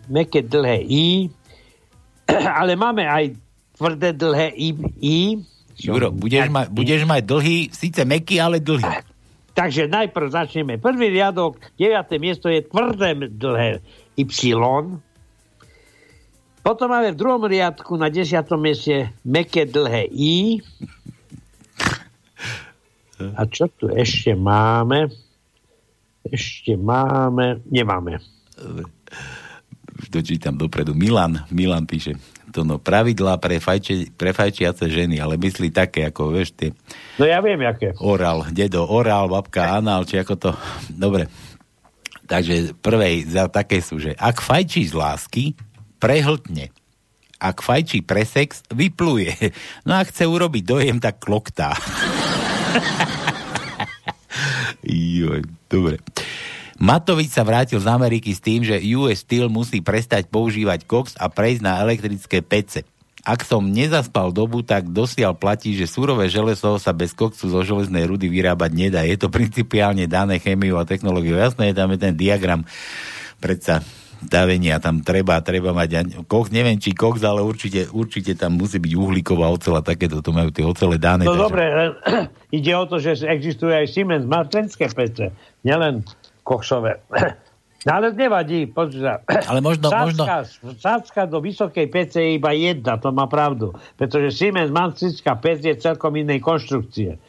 [0.08, 1.06] Meké dlhé I.
[2.60, 3.34] Ale máme aj
[3.76, 4.70] tvrdé dlhé I.
[5.02, 5.18] I.
[5.74, 8.86] Juro, budeš, ma, budeš mať dlhý, síce meký, ale dlhý.
[9.58, 10.78] Takže najprv začneme.
[10.78, 11.98] Prvý riadok, 9.
[12.22, 13.82] miesto je tvrdé dlhé
[14.14, 14.54] Y.
[16.64, 20.62] Potom máme v druhom riadku na desiatom mieste meké dlhé I.
[23.38, 25.08] A čo tu ešte máme?
[26.28, 27.64] Ešte máme...
[27.68, 28.20] Nemáme.
[30.10, 30.98] Dočítam dopredu.
[30.98, 32.18] Milan, Milan píše,
[32.54, 36.70] to no, pravidlá pre, fajče, pre fajčiace ženy, ale myslí také, ako vieš, tie
[37.18, 37.98] No ja viem, aké.
[37.98, 40.50] oral, dedo, oral, babka, anál, či ako to...
[40.94, 41.30] Dobre.
[42.24, 45.44] Takže prvej za také sú, že ak fajčí z lásky,
[46.00, 46.72] prehltne.
[47.42, 49.36] Ak fajčí pre sex, vypluje.
[49.84, 51.76] No a chce urobiť dojem, tak kloktá.
[54.84, 55.98] Joj, dobre.
[56.82, 61.32] Matovič sa vrátil z Ameriky s tým, že US Steel musí prestať používať koks a
[61.32, 62.84] prejsť na elektrické pece.
[63.24, 68.04] Ak som nezaspal dobu, tak dosiaľ platí, že surové železo sa bez koksu zo železnej
[68.04, 69.08] rudy vyrábať nedá.
[69.08, 71.40] Je to principiálne dané chemiou a technológiou.
[71.40, 72.68] Jasné, je tam je ten diagram
[73.40, 73.80] predsa
[74.26, 78.78] davenia, tam treba, treba mať, ja- koks, neviem či koks, ale určite, určite tam musí
[78.78, 81.24] byť uhlíková ocela, takéto, to majú tie ocele dané.
[81.24, 81.90] No takže- dobre, len
[82.58, 85.32] ide o to, že existuje aj Siemens, martenské pece,
[85.62, 86.04] nielen
[86.42, 87.00] koksové.
[87.84, 89.20] No ale nevadí, počúva.
[89.52, 90.48] Ale možno- sádzka,
[90.80, 93.76] sádzka do vysokej pece je iba jedna, to má pravdu.
[94.00, 97.20] Pretože Siemens Manstrická pec je celkom inej konštrukcie.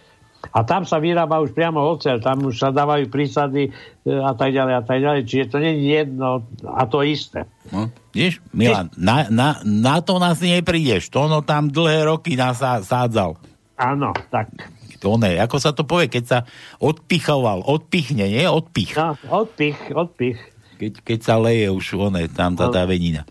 [0.53, 3.71] A tam sa vyrába už priamo oceľ, tam už sa dávajú prísady
[4.05, 5.23] e, a tak ďalej a tak ďalej.
[5.25, 7.49] Čiže to nie je jedno a to isté.
[7.73, 11.09] No, vieš, Milan, na, na, na to nás neprídeš.
[11.15, 13.41] To ono tam dlhé roky nás sá- sádzal.
[13.81, 14.53] Áno, tak.
[15.01, 16.39] To ne, ako sa to povie, keď sa
[16.81, 18.45] odpichoval, odpichne, nie?
[18.49, 18.97] Odpich.
[18.97, 20.41] No, odpich, odpich.
[20.81, 23.29] Keď, keď sa leje už one, tam tá, tá venina.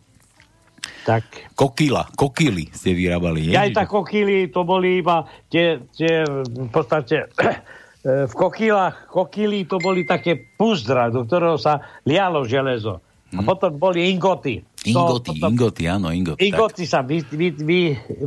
[1.04, 1.52] Tak.
[1.52, 3.56] Kokila, kokily ste vyrábali, nie?
[3.56, 7.48] Aj tak kokily, to boli iba tie, tie v podstate e,
[8.32, 13.04] v kokylách, kokily to boli také púzdra, do ktorého sa lialo železo.
[13.34, 14.62] A potom boli ingoty.
[14.86, 16.38] Ingoty, To- potom- ingoty, áno, ingoty.
[16.38, 16.48] tak.
[16.54, 17.80] Ingoty sa vy, vy, vy,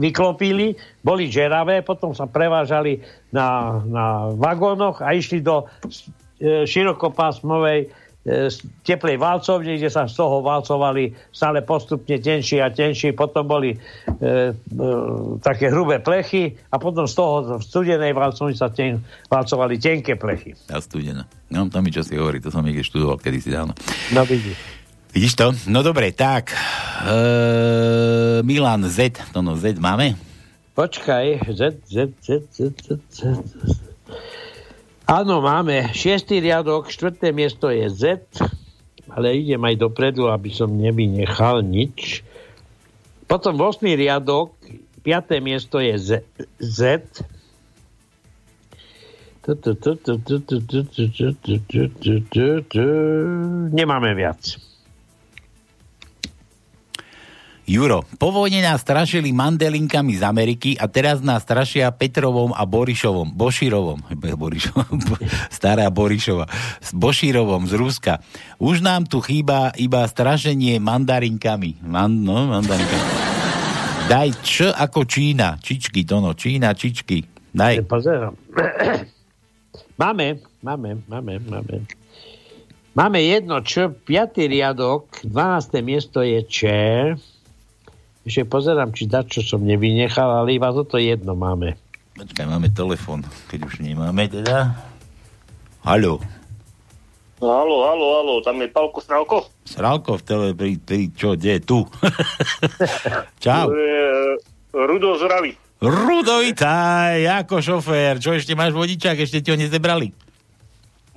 [0.02, 2.98] vyklopili, boli žeravé, potom sa prevážali
[3.30, 4.04] na, na
[4.34, 5.62] vagónoch a išli do
[6.42, 7.86] e, širokopásmovej
[8.82, 13.14] teplej válcovne, kde sa z toho válcovali stále postupne tenšie a tenšie.
[13.14, 14.52] Potom boli e, e,
[15.38, 18.98] také hrubé plechy a potom z toho v studenej válcovni sa ten,
[19.30, 20.58] válcovali tenké plechy.
[20.74, 21.22] A studená.
[21.54, 23.78] No, to mi čo si hovorí, to som niekde študoval kedysi dávno.
[24.10, 24.58] No vidíš.
[25.14, 25.54] Vidíš to?
[25.70, 26.50] No dobre, tak.
[26.50, 27.16] E,
[28.42, 30.18] Milan Z, to no Z máme?
[30.74, 33.95] Počkaj, Z, Z, Z, Z, Z, Z.
[35.06, 38.26] Áno, máme šiestý riadok, štvrté miesto je Z,
[39.06, 42.26] ale idem aj dopredu, aby som nevynechal nič.
[43.30, 43.86] Potom 8.
[43.86, 44.58] riadok,
[45.06, 46.10] piaté miesto je Z.
[46.58, 47.06] Z.
[49.46, 49.94] Tu, tu,
[57.66, 63.34] Juro, po vojne nás strašili mandelinkami z Ameriky a teraz nás strašia Petrovom a Borišovom.
[63.34, 64.06] Bošírovom.
[64.46, 65.02] Borišovom.
[65.58, 66.46] Stará Borišova.
[66.78, 68.22] S Bošírovom z Ruska.
[68.62, 71.82] Už nám tu chýba iba strašenie mandarinkami.
[71.82, 73.06] Man, no, mandarinkami.
[74.06, 75.58] Daj Č ako Čína.
[75.58, 76.22] Čičky, to.
[76.38, 77.26] Čína, čičky.
[77.50, 77.82] Daj.
[77.90, 78.38] Pozerám.
[79.96, 81.88] Máme, máme, máme, máme.
[82.92, 85.80] Máme jedno Č, piatý riadok, 12.
[85.80, 86.60] miesto je Č.
[88.26, 91.78] Ešte pozerám, či dačo som nevynechal, ale iba toto jedno máme.
[92.18, 94.74] Počkaj, máme telefon, keď už nemáme teda.
[95.86, 96.18] Haló.
[97.38, 99.38] Halo, halo, halo, tam je Palko Strálko.
[99.62, 101.86] Sralko v tele, pri, pri, čo, kde, tu.
[103.44, 103.70] Čau.
[103.70, 104.40] E,
[104.74, 105.52] Rudo z Oravy.
[105.78, 108.18] Rudo, vitaj, ako šofér.
[108.18, 110.10] Čo ešte máš vodičák, ešte ti ho nezebrali?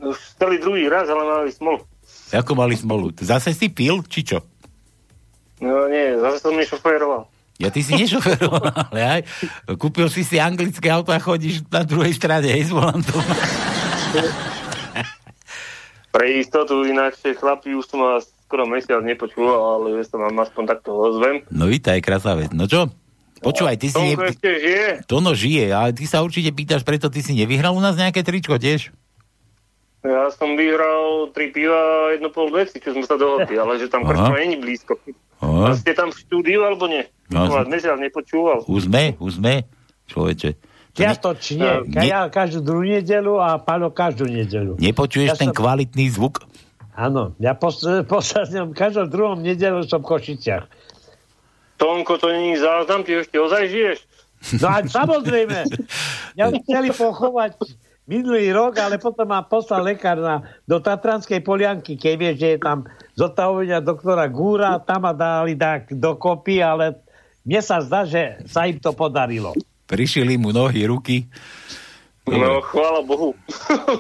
[0.04, 1.82] Už celý druhý raz, ale mali smolu.
[2.36, 3.10] Ako mali smolu?
[3.18, 4.44] Zase si pil, či čo?
[5.60, 7.28] No nie, zase som nešoféroval.
[7.60, 9.22] Ja ty si nešoféroval, ale aj.
[9.76, 13.20] Kúpil si si anglické auto a chodíš na druhej strane, hej, s volantom.
[16.10, 20.90] Pre istotu, ináč chlapi už som vás skoro mesiac nepočúval, ale sa vám aspoň takto
[20.98, 21.46] ozvem.
[21.54, 22.50] No vítaj, krásavec.
[22.50, 22.90] No čo?
[23.46, 24.18] Počúvaj, ty si...
[24.18, 24.32] Tonko Ne...
[24.34, 24.88] ešte žije?
[25.06, 28.58] Tono žije, ale ty sa určite pýtaš, preto ty si nevyhral u nás nejaké tričko
[28.58, 28.90] tiež?
[30.02, 33.92] Ja som vyhral tri piva a jedno pol veci, čo sme sa dohodli, ale že
[33.92, 34.96] tam krčma není blízko.
[35.40, 37.08] A ste tam v štúdiu, alebo nie?
[37.28, 38.66] No, vás mesiac nepočúval.
[38.66, 39.64] Už sme, už sme,
[40.06, 40.50] človeče.
[40.52, 41.68] To ne- Čiastočne.
[41.86, 44.76] Ne- Ja každú druhú nedelu a Paľo každú nedelu.
[44.76, 46.44] Nepočuješ Ja ten som- kvalitný zvuk?
[46.92, 47.80] Áno, ja pos-
[48.12, 50.68] poslednom, každom druhom nedelu som v Košiciach.
[51.78, 53.98] Tonko, to není záznam, ty ešte ozaj žiješ?
[54.58, 55.68] No a samozrejme,
[56.36, 57.56] ja by chceli pochovať
[58.06, 62.60] minulý rok, ale potom ma poslal lekár na, do Tatranskej polianky, keď vieš, že je
[62.60, 62.78] tam
[63.20, 67.04] zotavovania doktora Gúra, tam ma dali tak dokopy, ale
[67.44, 69.52] mne sa zdá, že sa im to podarilo.
[69.92, 71.28] Prišili mu nohy, ruky.
[72.30, 73.34] No, chvála Bohu.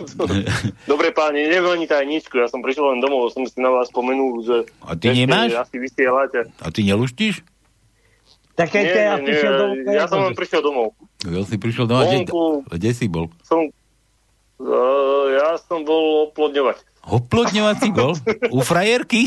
[0.91, 4.45] Dobre páni, neviem ani tajničku, ja som prišiel len domov, som si na vás spomenul,
[4.45, 5.57] že A ty nemáš?
[5.57, 6.45] asi vysielate.
[6.61, 7.41] A ty neluštíš?
[8.53, 10.87] Tak keď Nie, ja nie, prišiel domov, ja som len prišiel domov.
[11.25, 12.21] Ja si prišiel doma, kde,
[12.69, 13.33] kde si bol?
[13.41, 13.73] Som,
[14.61, 16.85] uh, ja som bol oplodňovať.
[17.09, 18.13] Oplodňovať si bol?
[18.53, 19.25] U frajerky?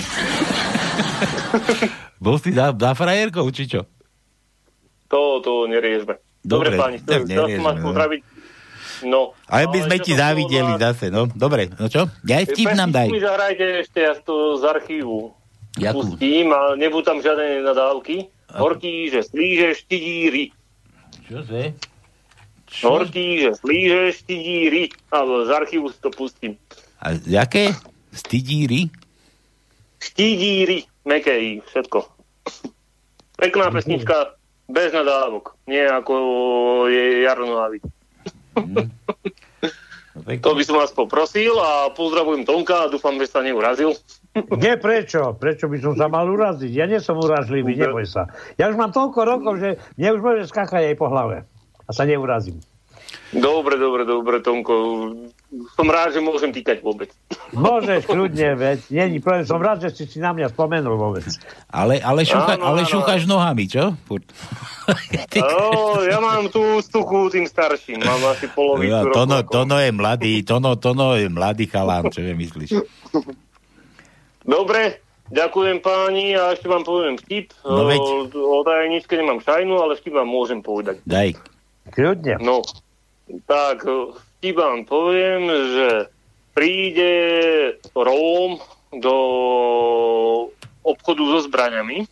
[2.22, 3.84] bol si za, za frajerkou, či čo?
[5.10, 6.16] To, to neriešme.
[6.42, 7.86] Dobre, Dobre, páni, neriešme, vás no.
[7.90, 8.20] pozdraviť.
[9.02, 9.20] No.
[9.50, 11.26] Ale by sme ti závideli vás- zase, no.
[11.26, 12.06] Dobre, no čo?
[12.22, 13.10] Ja aj vtip nám daj.
[13.10, 15.34] Mi zahrajte ešte ja to z archívu.
[15.78, 16.06] Jakú?
[16.06, 18.30] Pustím a nebudú tam žiadne nadávky.
[18.52, 20.52] Horký, že slíže štidíry.
[21.24, 21.72] Čože?
[22.84, 24.92] Horký, že slíže štidíry.
[25.08, 26.54] Alebo z archívu si to pustím.
[27.02, 27.74] A jaké?
[28.14, 28.86] Stydíry?
[29.98, 30.86] Štidíry.
[31.02, 31.98] Mekej, všetko.
[33.34, 34.38] Pekná pesnička,
[34.70, 35.58] bez nadávok.
[35.66, 36.14] Nie ako
[36.86, 37.82] je Jaro Nohavý.
[40.46, 43.98] To by som vás poprosil a pozdravujem Tonka a dúfam, že sa neurazil.
[44.62, 45.34] Nie, prečo?
[45.34, 46.70] Prečo by som sa mal uraziť?
[46.70, 48.30] Ja nie som uražlivý, neboj sa.
[48.54, 51.42] Ja už mám toľko rokov, že mne už môže skákať aj po hlave.
[51.84, 52.62] A sa neurazím.
[53.30, 54.74] Dobre, dobre, dobre, Tonko.
[55.72, 57.12] Som rád, že môžem týkať vôbec.
[57.50, 58.78] Môžeš kľudne, veď.
[58.88, 59.44] Není problém.
[59.44, 61.24] Som rád, že si si na mňa spomenul vôbec.
[61.68, 62.88] Ale, ale, šúcha, Áno, ale áno.
[62.88, 63.92] šúchaš nohami, čo?
[65.34, 65.56] No,
[66.10, 68.00] ja mám tú stuchu tým starším.
[68.00, 69.14] Mám asi polovicu Ja, rokov.
[69.14, 72.70] tono, tono je mladý, tono, tono je mladý chalán, čo je myslíš?
[74.42, 74.98] Dobre,
[75.28, 77.52] ďakujem páni a ešte vám poviem vtip.
[77.62, 78.00] No veď.
[78.00, 80.98] O, o tajničke nemám šajnu, ale vtip vám môžem povedať.
[81.04, 81.36] Daj.
[81.88, 82.38] Kľudne.
[82.38, 82.62] No,
[83.46, 85.88] tak e, vtip vám poviem, že
[86.52, 87.14] príde
[87.96, 88.60] Róm
[88.92, 89.16] do
[90.84, 92.04] obchodu so zbraňami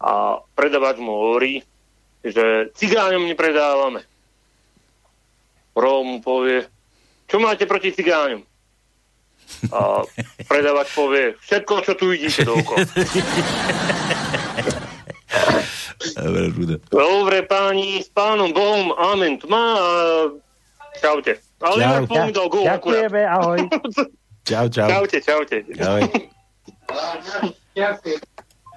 [0.00, 1.64] a predavač mu hovorí,
[2.24, 4.06] že cigáňom nepredávame.
[5.74, 6.68] Róm mu povie,
[7.26, 8.44] čo máte proti cigáňom?
[9.72, 10.06] A
[10.50, 12.86] predavač povie, všetko, čo tu vidíte dookola.
[16.12, 16.76] Dobre, Rudo.
[16.86, 19.86] Dobre, páni, s pánom Bohom, amen, tma a
[20.96, 21.38] čaute.
[21.60, 21.84] Ale Čau.
[21.84, 22.72] ja som dal gól akurát.
[23.04, 23.58] Ďakujeme, ahoj.
[24.48, 24.88] Čau, čau.
[24.88, 25.56] Čaute, čaute.
[25.76, 26.02] Ahoj.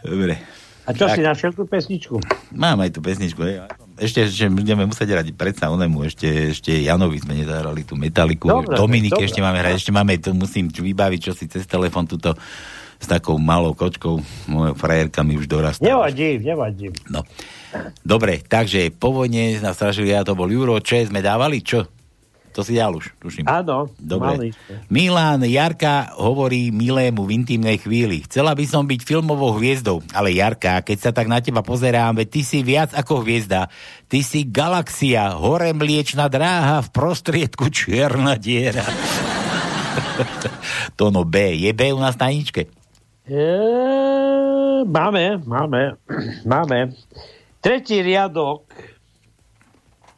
[0.04, 0.36] Dobre.
[0.84, 1.16] A čo Tak.
[1.16, 2.20] si našiel tú pesničku?
[2.52, 3.40] Mám aj tú pesničku.
[3.40, 3.64] hej.
[3.96, 8.52] Ešte, ešte budeme musieť hrať predsa onemu, ešte, ešte Janovi sme nezahrali tú metaliku.
[8.52, 9.28] Dobre, Dominike dobre.
[9.32, 12.36] ešte máme hrať, ešte máme, tu musím vybaviť, čo si cez telefon túto
[13.04, 15.84] s takou malou kočkou, moja frajerka mi už dorastá.
[15.84, 16.96] Nevadí, nevadí.
[17.12, 17.28] No.
[18.00, 21.84] Dobre, takže po vojne nás strašili, ja to bol Euro, čo sme dávali, čo?
[22.54, 23.50] To si dal už, tuším.
[23.50, 24.54] Áno, Dobre.
[24.86, 28.22] Milan Jarka hovorí milému v intimnej chvíli.
[28.30, 32.28] Chcela by som byť filmovou hviezdou, ale Jarka, keď sa tak na teba pozerám, veď
[32.30, 33.74] ty si viac ako hviezda.
[34.06, 38.86] Ty si galaxia, hore mliečna dráha, v prostriedku čierna diera.
[40.98, 41.58] to no B.
[41.58, 42.70] Je B u nás na ničke?
[43.24, 45.96] E, máme, máme,
[46.44, 46.92] máme.
[47.64, 48.68] Tretí riadok,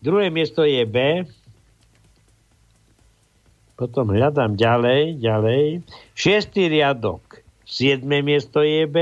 [0.02, 1.22] druhé miesto je B.
[3.78, 5.86] Potom hľadám ďalej, ďalej.
[6.18, 8.98] Šiestý riadok, siedme miesto je B.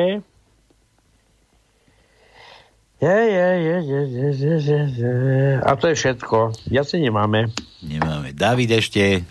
[2.99, 4.01] Je, je, je, je,
[4.35, 5.11] je, je, je.
[5.63, 6.55] A to je všetko.
[6.71, 7.51] Ja si nemáme.
[7.83, 8.31] Nemáme.
[8.35, 9.27] David ešte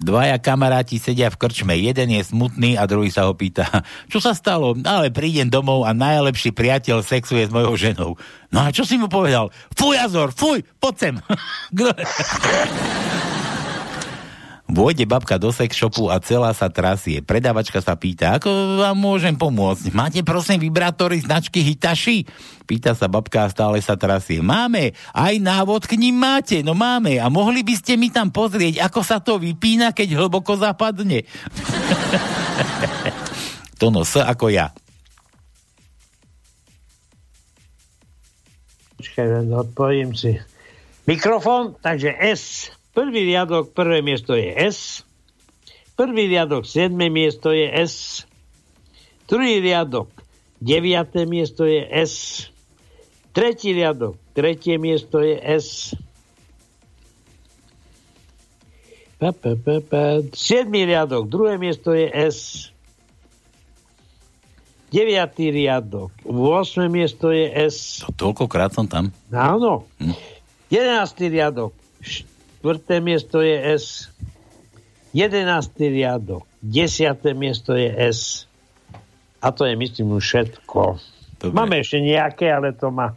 [0.00, 1.76] Dvaja kamaráti sedia v krčme.
[1.76, 3.68] Jeden je smutný a druhý sa ho pýta,
[4.08, 4.72] čo sa stalo?
[4.80, 8.10] Ale prídem domov a najlepší priateľ sexuje s mojou ženou.
[8.48, 9.52] No a čo si mu povedal?
[9.76, 11.14] Fuj, Azor, fuj, poď sem.
[14.70, 17.18] Vôjde babka do sex shopu a celá sa trasie.
[17.18, 19.90] Predavačka sa pýta, ako vám môžem pomôcť?
[19.90, 22.22] Máte prosím vibrátory značky Hitachi?
[22.70, 24.38] Pýta sa babka a stále sa trasie.
[24.38, 27.18] Máme, aj návod k ním máte, no máme.
[27.18, 31.26] A mohli by ste mi tam pozrieť, ako sa to vypína, keď hlboko zapadne.
[33.82, 34.70] to no, S ako ja.
[39.02, 40.38] Počkaj, odpojím si.
[41.10, 42.70] Mikrofón, takže S.
[42.90, 45.06] Prvý riadok, prvé miesto je S.
[45.94, 48.26] Prvý riadok, siedme miesto je S.
[49.30, 50.10] Druhý riadok,
[50.58, 52.46] deviaté miesto je S.
[53.30, 55.94] Tretí riadok, tretie miesto je S.
[59.22, 60.24] Pa, pa, pa, pa.
[60.34, 62.72] Siedmý riadok, druhé miesto je S.
[64.90, 66.90] Deviatý riadok, 8.
[66.90, 68.02] miesto je S.
[68.18, 69.14] Toľkokrát som tam.
[69.30, 69.86] Áno.
[70.02, 70.18] Hm.
[70.74, 71.30] 11.
[71.30, 71.70] riadok,
[72.60, 74.12] štvrté miesto je S.
[75.16, 75.48] 11.
[75.80, 78.44] riadok, desiate miesto je S.
[79.40, 81.00] A to je, myslím, všetko.
[81.40, 81.56] Dobre.
[81.56, 83.16] Máme ešte nejaké, ale to má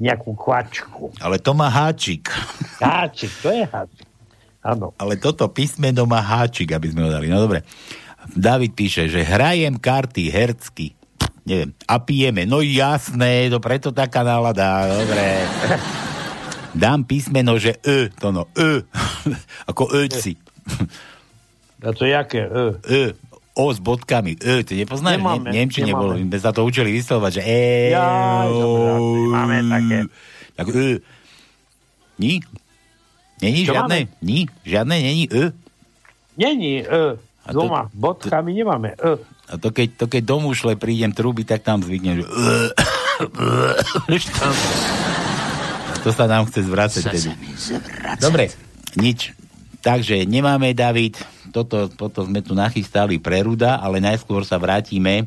[0.00, 1.12] nejakú kvačku.
[1.20, 2.32] Ale to má háčik.
[2.80, 4.08] Háčik, to je háčik.
[4.64, 4.96] Áno.
[4.96, 7.28] Ale toto písmeno má háčik, aby sme ho dali.
[7.28, 7.62] No dobre.
[8.32, 10.96] David píše, že hrajem karty hercky.
[11.44, 11.76] Neviem.
[11.84, 12.48] A pijeme.
[12.48, 14.88] No jasné, to preto taká nálada.
[14.88, 15.26] Dobre.
[16.72, 18.84] Dám písmeno, že Ö, to no, Ö.
[19.70, 20.36] Ako Öci.
[21.78, 22.42] A to jaké?
[22.42, 22.76] Ö.
[22.80, 23.12] Ö.
[23.52, 24.32] O s bodkami.
[24.38, 25.20] Ö, ty nepoznáš?
[25.20, 26.16] Nemáme, Ne, Nemčine bolo.
[26.16, 26.26] nemáme.
[26.26, 27.92] My sa to učili vyslovať, že E.
[28.48, 28.96] Dobré,
[29.28, 29.98] máme také.
[30.54, 30.98] Tak Ö.
[32.16, 32.40] Ní?
[33.38, 33.98] Není žiadne?
[34.22, 34.46] Ní?
[34.62, 35.50] Žiadne není Ö?
[36.34, 37.18] Není Ö.
[37.42, 39.18] A to- Doma bodkami nemáme Ö.
[39.50, 42.24] A to keď, to keď domu šle prídem truby, tak tam zvyknem, že...
[46.02, 47.30] To sa nám chce zvrácať tedy.
[48.18, 48.50] Dobre,
[48.98, 49.32] nič.
[49.82, 51.18] Takže nemáme, David,
[51.50, 55.26] toto, toto sme tu nachystali pre Ruda, ale najskôr sa vrátime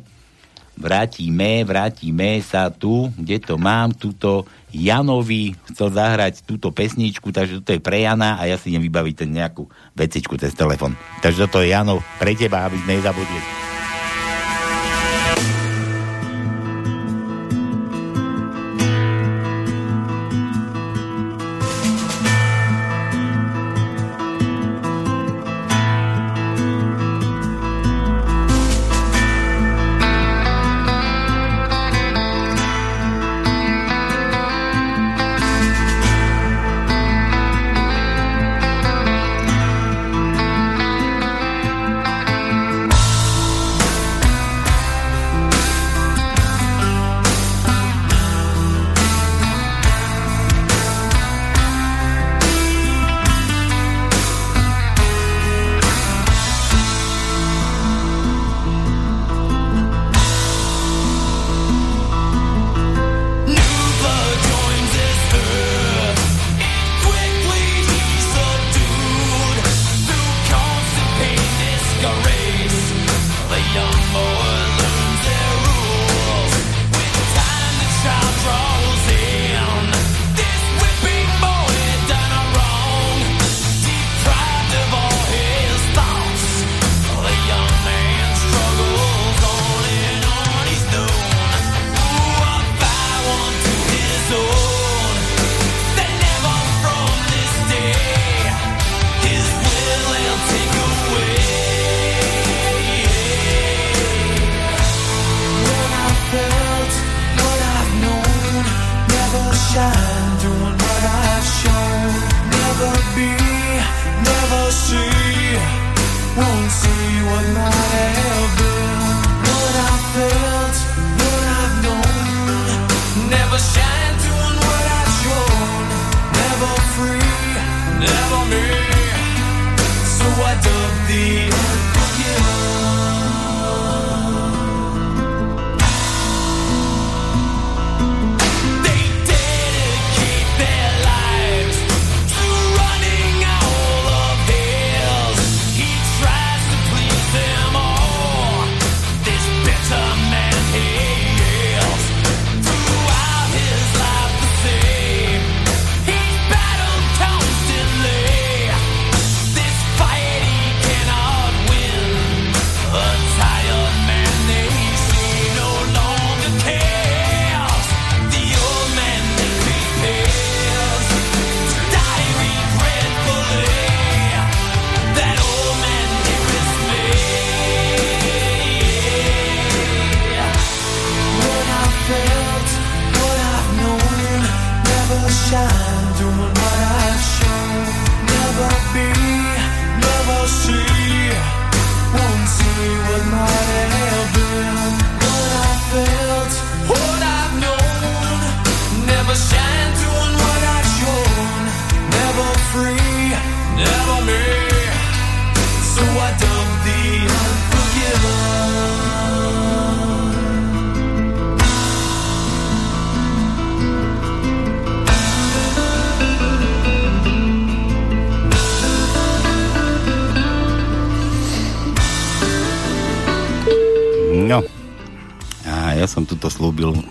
[0.76, 7.72] vrátime, vrátime sa tu, kde to mám, túto Janovi chcel zahrať túto pesničku, takže toto
[7.72, 9.64] je pre Jana a ja si idem vybaviť ten nejakú
[9.96, 10.92] vecičku cez telefon.
[11.24, 13.75] Takže toto je Jano pre teba, aby sme nezabudli.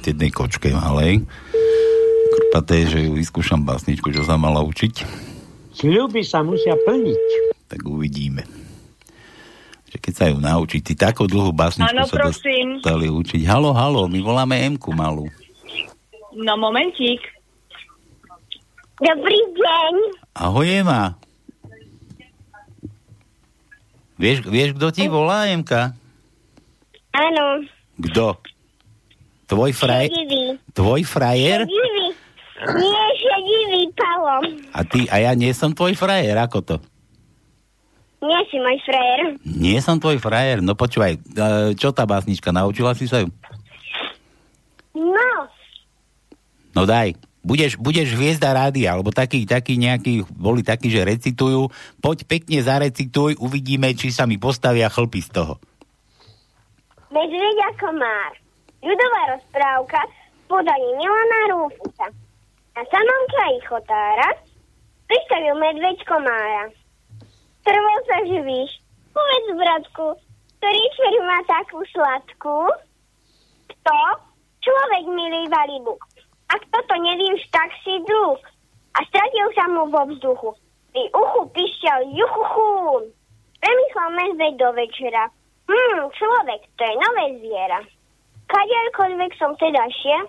[0.06, 1.26] Slúbil jednej kočke malej.
[2.38, 5.02] Krpaté, že ju vyskúšam básničku, čo sa mala učiť.
[5.74, 7.24] Sľuby sa musia plniť.
[7.66, 8.46] Tak uvidíme.
[9.90, 10.78] Ešte keď sa ju naučí.
[10.86, 12.78] Ty takú dlhú básničku Áno, sa prosím.
[12.80, 13.42] dostali učiť.
[13.50, 15.26] Halo, halo, my voláme Emku malú.
[16.38, 17.26] No momentík.
[19.02, 19.94] Dobrý deň.
[20.38, 21.18] Ahoj, Ema.
[24.16, 25.92] Vieš, vieš, kto ti volá, Emka?
[27.12, 27.68] Áno.
[28.00, 28.40] Kto?
[29.46, 30.10] Tvoj frajer?
[30.74, 31.66] Tvoj frajer?
[31.66, 32.08] Šedivý.
[32.76, 34.38] Nie, šedivý, Palo.
[34.72, 36.76] A ty, a ja nie som tvoj frajer, ako to?
[38.26, 39.22] Nie si môj frajer.
[39.46, 40.66] Nie som tvoj frajer.
[40.66, 41.20] No počúvaj, e,
[41.78, 43.30] čo tá básnička, naučila si sa ju?
[44.98, 45.52] No,
[46.76, 51.72] No daj, budeš, budeš hviezda rádia, alebo taký, taký nejaký, boli takí, že recitujú.
[52.02, 55.56] Poď pekne zarecituj, uvidíme, či sa mi postavia chlpy z toho.
[57.12, 58.32] medveď a komár.
[58.86, 62.06] Ľudová rozprávka v podaní Milana Rúfusa.
[62.78, 64.30] Na samom kraji chotára
[65.10, 66.70] pristavil medveď komára.
[67.66, 68.78] Prvo sa živíš,
[69.10, 70.08] povedz bratku,
[70.62, 72.70] ktorý čer má takú sladkú?
[73.74, 73.98] Kto?
[74.62, 75.98] Človek milý valibu.
[76.54, 78.38] Ak toto nevíš, tak si druh.
[78.94, 80.54] A stratil sa mu vo vzduchu.
[80.94, 83.10] Pri uchu pišťal juchuchu.
[83.66, 85.26] Premyslel medveď do večera.
[85.66, 87.82] Hmm, človek, to je nové zviera.
[88.46, 90.26] Kadeľkoľvek som teda šiel,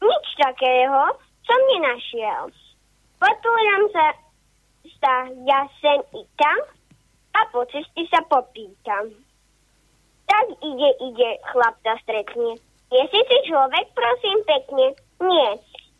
[0.00, 1.02] nič takého
[1.46, 2.42] som nenašiel.
[3.16, 4.06] Potúram sa,
[5.00, 5.14] sa
[5.44, 6.58] ja sem i tam
[7.36, 9.12] a po ceste sa popýtam.
[10.26, 12.58] Tak ide, ide, chlapca stretne.
[12.90, 14.86] Je si si človek, prosím pekne?
[15.22, 15.50] Nie,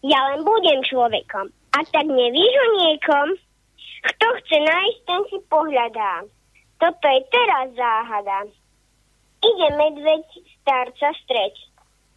[0.02, 1.46] ja len budem človekom.
[1.76, 3.28] A tak nevíš o niekom?
[4.06, 6.24] Kto chce nájsť, ten si pohľadá.
[6.78, 8.48] Toto je teraz záhada.
[9.40, 10.24] Ide medveď
[10.66, 11.58] starca stretť.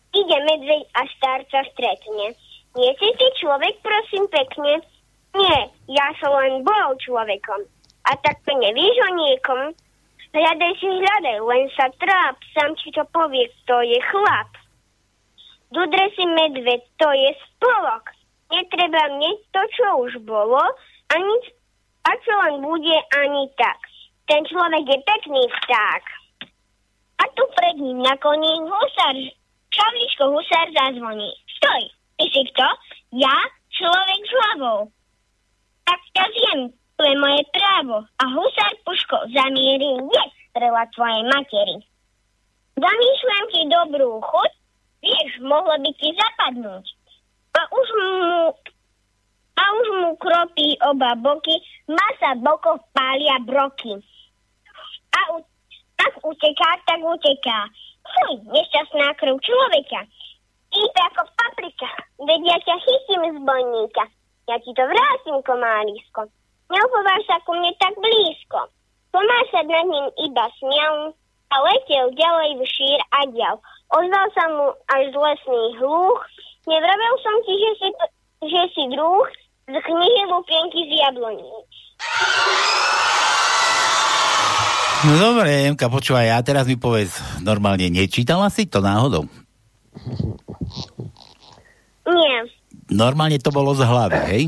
[0.10, 2.34] Ide medveď a starca stretne.
[2.74, 4.82] Nie si ty človek, prosím pekne?
[5.38, 7.62] Nie, ja som len bol človekom.
[8.10, 9.62] A tak to nevíš o niekom?
[10.34, 14.50] Hľadaj si hľadaj, len sa tráp, sám ti to povie, kto je chlap.
[15.70, 18.10] Dudre si medveď, to je spolok.
[18.50, 20.62] Netreba mne to, čo už bolo,
[21.14, 21.54] a, nič,
[22.02, 23.78] a čo len bude, ani tak.
[24.26, 26.19] Ten človek je pekný vták.
[27.20, 29.16] A tu pred ním na koni husár,
[29.70, 31.30] čavličko husár zazvoní.
[31.60, 31.84] Stoj,
[32.16, 32.68] ty si kto?
[33.20, 33.36] Ja,
[33.76, 34.80] človek s hlavou.
[35.84, 36.62] Tak ťa zjem,
[36.96, 38.08] to je moje právo.
[38.08, 41.78] A husár puško zamierí, nie strela tvojej materi.
[42.80, 44.52] Zamýšľam ti dobrú chuť,
[45.04, 46.86] vieš, mohlo by ti zapadnúť.
[47.60, 48.44] A už mu,
[49.60, 51.60] a už mu kropí oba boky,
[51.92, 54.00] masa bokov pália broky.
[55.12, 55.44] A u,
[56.00, 57.60] tak uteká, tak uteká.
[58.08, 60.08] Fuj, nešťastná krv človeka.
[60.70, 61.92] Ipe ako paprika,
[62.24, 64.04] veď ja ťa chytím z bojníka.
[64.50, 66.30] Ja ti to vrátim, komálisko.
[66.70, 68.70] Neuchováš sa ku mne tak blízko.
[69.10, 71.18] Pomášať nad ním iba smial
[71.50, 73.56] a letel ďalej v šír a ďal.
[73.90, 76.22] Ozval sa mu až lesný hluch.
[76.70, 77.90] Nevravel som ti, že si,
[78.46, 79.26] že si druh
[79.66, 81.50] z knihy Lupienky z jabloní.
[85.00, 89.32] No dobre, Emka, počúvaj, a teraz mi povedz, normálne nečítala si to náhodou?
[92.04, 92.38] Nie,
[92.90, 94.44] Normálne to bolo z hlavy, hej?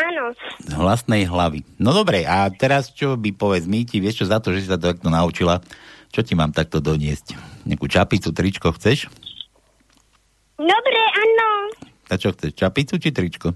[0.00, 0.34] áno.
[0.66, 1.62] Z vlastnej hlavy.
[1.78, 4.68] No dobre, a teraz čo by povedz mi, ti vieš čo za to, že si
[4.72, 5.62] sa to takto naučila,
[6.10, 7.38] čo ti mám takto doniesť?
[7.68, 9.06] Nejakú čapicu, tričko chceš?
[10.58, 11.48] Dobre, áno.
[12.10, 13.54] A čo chceš, čapicu či tričko?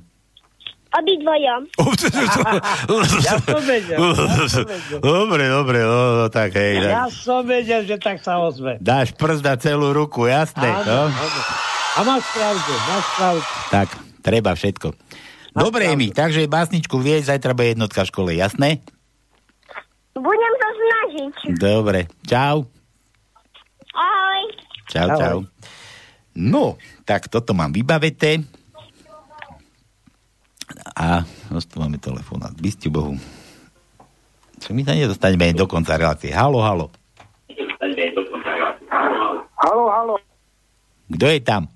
[0.89, 1.61] Obidvojom.
[3.29, 3.97] Ja som vedel.
[4.01, 4.99] Ja som vedel.
[5.05, 6.81] dobre, dobre, no, no tak hej.
[6.81, 7.13] Ja Tak.
[7.13, 8.81] som vedel, že tak sa ozve.
[8.81, 10.65] Dáš prst na celú ruku, jasné.
[10.65, 11.01] Áno, no?
[11.13, 11.43] áno.
[11.93, 13.43] A máš pravdu, máš pravdu.
[13.69, 13.89] Tak,
[14.23, 14.89] treba všetko.
[15.53, 18.79] Dobre mi, takže básničku vieš, zajtra bude jednotka v škole, jasné?
[20.15, 21.33] Budem sa snažiť.
[21.59, 22.65] Dobre, čau.
[23.93, 24.43] Ahoj.
[24.89, 25.19] Čau, Ahoj.
[25.21, 25.39] čau.
[26.39, 26.65] No,
[27.03, 28.47] tak toto mám vybaveté.
[30.97, 32.53] A dostávame telefonát.
[32.59, 33.15] Bystiu Bohu.
[34.59, 36.35] Čo my sa nedostaneme do konca relácie.
[36.35, 36.91] Halo, halo.
[39.59, 40.15] Halo, halo,
[41.09, 41.69] Kto je tam?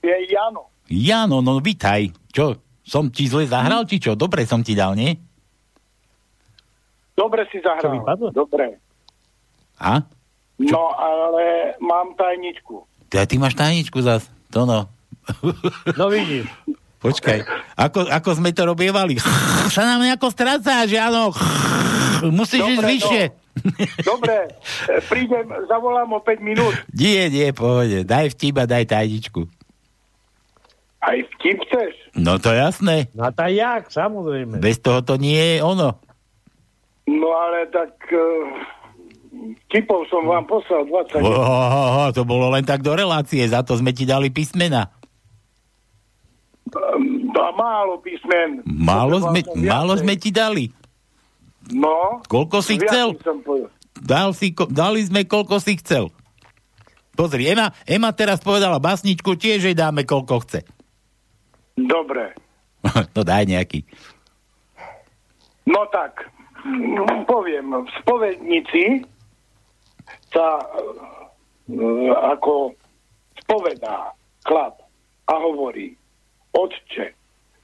[0.00, 0.72] je Jano.
[0.88, 2.08] Jano, no vitaj.
[2.32, 4.16] Čo, som ti zle zahral, či čo?
[4.16, 5.12] Dobre som ti dal, nie?
[7.14, 8.00] Dobre si zahral.
[8.32, 8.80] Dobre.
[9.76, 10.00] A?
[10.60, 12.84] No, ale mám tajničku.
[13.12, 14.24] Ty, ty máš tajničku zas.
[14.52, 14.88] To no.
[15.96, 16.48] No vidíš.
[17.00, 17.38] Počkaj,
[17.80, 19.16] ako, ako sme to robievali?
[19.74, 21.32] Sa nám nejako strácáš, áno.
[22.38, 23.22] Musíš ísť Dobre, vyššie.
[24.12, 24.36] Dobre,
[24.84, 26.76] e, prídem, zavolám o 5 minút.
[26.92, 28.04] Nie, nie, pohode.
[28.04, 29.48] Daj vtip a daj tajničku.
[31.00, 32.12] Aj vtip chceš?
[32.12, 33.08] No to jasné.
[33.16, 34.60] No tak jak, samozrejme.
[34.60, 35.96] Bez toho to nie je ono.
[37.08, 38.20] No ale tak uh,
[39.72, 41.24] tipov som vám poslal 20.
[41.24, 44.92] Oh, oh, oh, to bolo len tak do relácie, za to sme ti dali písmena.
[46.70, 48.62] A málo písmen.
[48.64, 50.70] Málo sme, málo sme ti dali.
[51.70, 52.22] No.
[52.26, 53.14] Koľko si chcel?
[54.00, 56.08] Dal si, dali sme, koľko si chcel.
[57.14, 60.60] Pozri, Ema, Ema teraz povedala basničku, tiež jej dáme, koľko chce.
[61.76, 62.32] Dobre.
[63.14, 63.84] no daj nejaký.
[65.68, 66.32] No tak,
[67.28, 69.04] poviem, v spovednici
[70.32, 70.66] sa e,
[72.10, 72.74] ako
[73.44, 74.16] spovedá
[74.48, 74.80] chlap
[75.28, 75.99] a hovorí,
[76.56, 77.14] otče,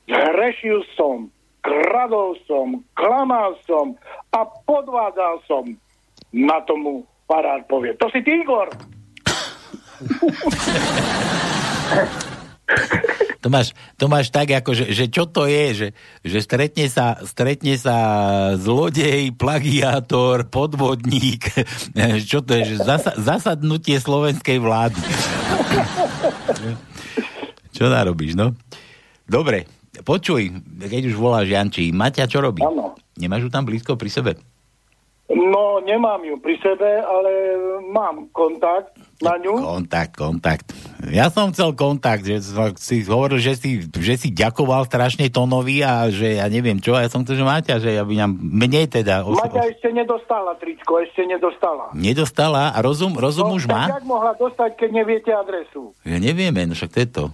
[0.06, 1.30] zhrešil som,
[1.62, 3.96] kradol som, klamal som
[4.30, 5.64] a podvádzal som.
[6.36, 8.68] Na tomu farár povie, to si ty, Igor?
[13.46, 15.88] To máš, to máš tak, ako, že, že čo to je, že,
[16.26, 17.94] že stretne, sa, stretne sa
[18.58, 21.46] zlodej, plagiátor, podvodník,
[22.30, 24.98] čo to je, že zasa, zasadnutie slovenskej vlády.
[27.77, 28.57] čo narobíš, no?
[29.28, 29.69] Dobre,
[30.01, 30.48] počuj,
[30.81, 32.65] keď už voláš Janči, Maťa čo robí?
[32.65, 32.97] Áno.
[33.20, 34.32] Nemáš ju tam blízko pri sebe?
[35.27, 37.31] No, nemám ju pri sebe, ale
[37.90, 39.59] mám kontakt na ňu.
[39.59, 40.70] Kontakt, kontakt.
[41.11, 42.39] Ja som chcel kontakt, že
[42.78, 47.03] si hovoril, že si, že si ďakoval strašne Tonovi a že ja neviem čo, a
[47.03, 49.27] ja som chcel, že Maťa, že aby nám, mne teda...
[49.27, 51.90] Os, Maťa ešte nedostala tričko, ešte nedostala.
[51.90, 53.82] nedostala a rozum, rozum no, už tak má?
[53.98, 55.90] jak mohla dostať, keď neviete adresu?
[56.07, 57.24] Ja nevieme, no však to je to.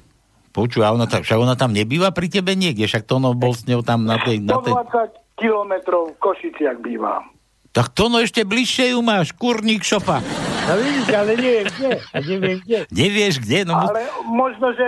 [0.52, 3.64] Počuj, a ona, tam, však ona tam nebýva pri tebe niekde, však Tono bol s
[3.64, 4.38] ňou tam na tej...
[4.38, 4.76] Na tej...
[4.76, 7.24] 120 kilometrov v Košiciach bývam.
[7.72, 10.20] Tak Tono ešte bližšie ju máš, kurník šopa.
[10.62, 11.90] No vidíš, ale neviem kde.
[12.06, 12.78] A neviem kde.
[12.86, 13.58] Nevieš kde?
[13.64, 14.86] No, mus- Ale možno, že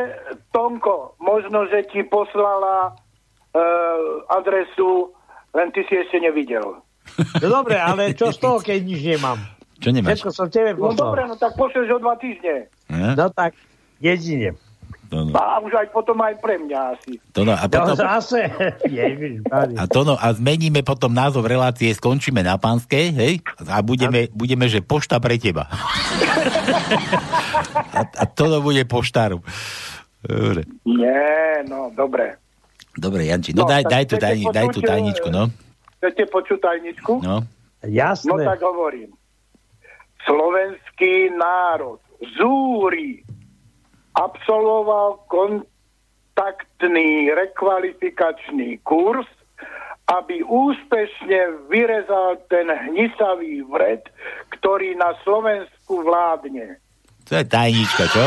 [0.51, 2.93] Tonko, možno, že ti poslala
[3.51, 3.61] uh,
[4.31, 5.11] adresu,
[5.51, 6.85] len ty si ešte nevidel.
[7.41, 9.41] No dobre, ale čo z toho, keď nič nemám?
[9.77, 10.21] Čo nemáš?
[10.21, 11.01] Všetko som tebe No poslal.
[11.01, 12.69] dobre, no tak pošleš o dva týždne.
[12.87, 13.13] Ja?
[13.15, 13.57] No tak,
[13.99, 14.55] jedine.
[15.15, 15.31] Tono.
[15.31, 17.23] A už aj potom aj pre mňa asi.
[17.31, 17.95] Tono, a No potom...
[17.95, 18.51] zase.
[18.91, 19.47] Ježiš.
[19.47, 23.35] A, to no, a zmeníme potom názov relácie, skončíme na pánskej, hej?
[23.65, 25.71] A budeme, budeme že pošta pre teba.
[27.95, 29.39] a, a to bude poštáru.
[30.25, 30.67] Dobre.
[30.83, 32.41] Nie, no dobre.
[32.95, 35.43] Dobre, Janči, no, No, daj, daj, tu, chcete daj, daj tú počuť, tajničku, no.
[35.99, 37.13] Chcete počuť tajničku?
[37.23, 37.37] no.
[37.85, 38.33] Jasné.
[38.33, 39.13] No tak hovorím.
[40.25, 42.01] Slovenský národ
[42.41, 43.21] zúri
[44.15, 49.27] absolvoval kontaktný rekvalifikačný kurz,
[50.05, 54.05] aby úspešne vyrezal ten hnisavý vred,
[54.53, 56.77] ktorý na Slovensku vládne.
[57.25, 58.25] To je tajnička, čo?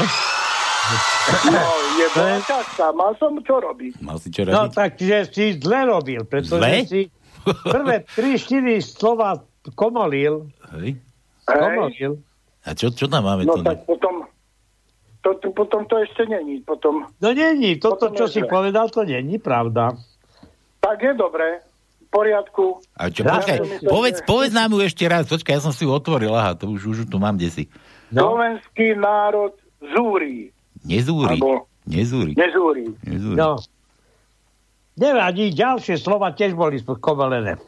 [1.51, 1.61] No,
[1.93, 3.99] je bola časká, mal som čo robiť.
[3.99, 4.73] Mal si čo No robiť?
[4.73, 6.81] tak, že si zle robil, pretože Zle?
[6.88, 7.01] si
[7.45, 9.38] prvé 3-4 slova
[9.76, 10.47] komolil.
[10.73, 10.97] Hej.
[11.43, 12.23] Komolil.
[12.64, 13.43] A čo, čo tam máme?
[13.43, 14.23] No to, tak potom
[15.28, 16.62] to, to, potom to ešte není.
[16.62, 18.48] Potom, No není, toto, Potom čo si zle.
[18.48, 19.91] povedal, to není pravda.
[20.80, 21.60] tak je dobré,
[21.99, 22.80] v poriadku.
[22.95, 25.84] A čo, Ja počkaj, povedz, že- povedz nám ju ešte raz, počkaj, ja som si
[25.84, 27.68] ju otvoril, aha, to už, už tu mám desi.
[28.08, 29.52] No, Slovenský národ
[29.84, 30.56] zúri.
[30.82, 32.86] Nezúri, Alebo- nezúri, Nezúri.
[33.04, 33.36] nezúri.
[33.36, 33.60] no.
[34.95, 37.60] Nevadí, ďalšie slova tiež boli komelené.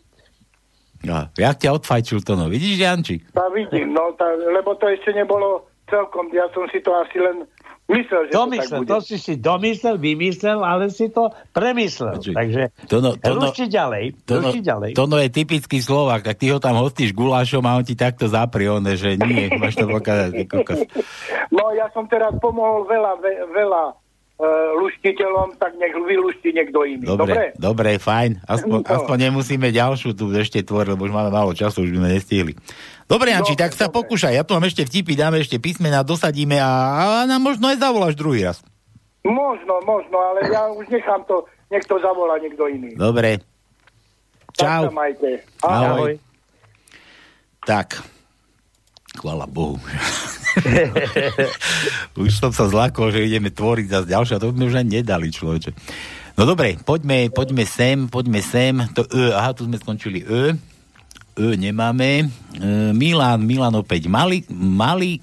[0.99, 3.21] No, jak ťa odfajčil to, no, vidíš, Janči?
[3.31, 7.45] Tá vidím, no, tá, lebo to ešte nebolo celkom, ja som si to asi len
[7.89, 9.07] myslel, že Domyslel, to tak to bude.
[9.09, 12.21] si si domyslel, vymyslel, ale si to premyslel.
[12.21, 14.91] Počuj, Takže Tono, Tono, ruši ďalej, Tono, ruši ďalej.
[14.93, 18.69] Tono je typický Slovák, tak ty ho tam hostíš gulášom a on ti takto zaprie,
[18.93, 20.85] že nie, máš to kokos.
[21.49, 24.08] No, ja som teraz pomohol veľa, ve, veľa
[24.73, 27.03] luštiteľom, tak nech vyluští niekto iný.
[27.05, 27.45] Dobre, Dobre?
[27.53, 28.39] dobre, fajn.
[28.41, 28.87] Aspoň, No.
[28.87, 32.53] aspoň nemusíme ďalšiu tu ešte tvoriť, lebo už máme málo času, už by sme nestihli.
[33.03, 33.95] Dobre, Janči, Dobre, tak sa dobre.
[33.99, 34.33] pokúšaj.
[34.33, 38.15] Ja tu mám ešte vtipy, dáme ešte písmena, dosadíme a, a nám možno aj zavoláš
[38.15, 38.63] druhý raz.
[39.21, 42.95] Možno, možno, ale ja už nechám to, nech to zavolá niekto iný.
[42.95, 43.43] Dobre.
[44.49, 44.91] Tak sa Čau.
[44.91, 45.43] majte.
[45.59, 46.15] Ahoj.
[47.61, 47.99] Tak.
[49.17, 49.81] Chvala Bohu.
[52.19, 54.91] už som sa zlakol, že ideme tvoriť zase ďalšie, a to by sme už ani
[55.01, 55.71] nedali, človeče.
[56.39, 58.79] No dobre, poďme, poďme sem, poďme sem.
[58.95, 60.55] To, ö, aha, tu sme skončili Ö.
[61.35, 62.31] Ö nemáme.
[62.55, 64.07] E, Milan, Milan opäť.
[64.07, 65.19] Mali, mali,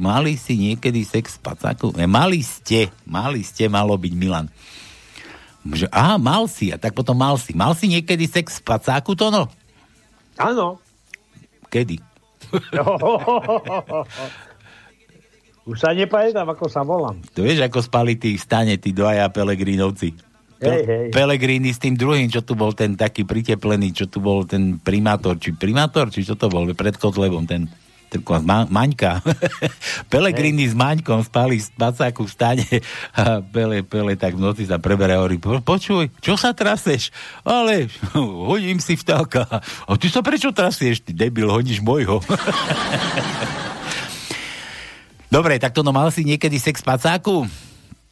[0.00, 1.92] mali si niekedy sex s pacákom?
[1.92, 4.48] Mali ste, mali ste, malo byť Milan.
[5.60, 7.52] Že, aha, mal si, a tak potom mal si.
[7.52, 9.44] Mal si niekedy sex s pacáku, to no?
[10.40, 10.80] Áno.
[11.68, 12.09] Kedy?
[15.70, 17.22] Už sa nepamätám, ako sa volám.
[17.36, 20.30] To vieš, ako spali tí stane, tí dvaja Pelegrinovci.
[20.60, 21.06] Hej, hej.
[21.08, 25.40] Pelegrini s tým druhým, čo tu bol ten taký priteplený, čo tu bol ten primátor,
[25.40, 27.64] či primátor, či čo to bol, pred Kotlebom, ten,
[28.42, 29.22] ma, Maňka.
[30.12, 32.66] Pelegrini s Maňkom spali v spacáku v stane
[33.14, 37.14] a Pele, Pele tak v noci sa preberá a hovorí, "Po- počuj, čo sa traseš?
[37.46, 37.86] Ale
[38.50, 39.46] hodím si vtáka.
[39.86, 41.06] A ty sa prečo trasieš?
[41.06, 42.18] Ty debil, hodíš môjho.
[45.30, 47.46] Dobre, tak to no mal si niekedy sex v spacáku?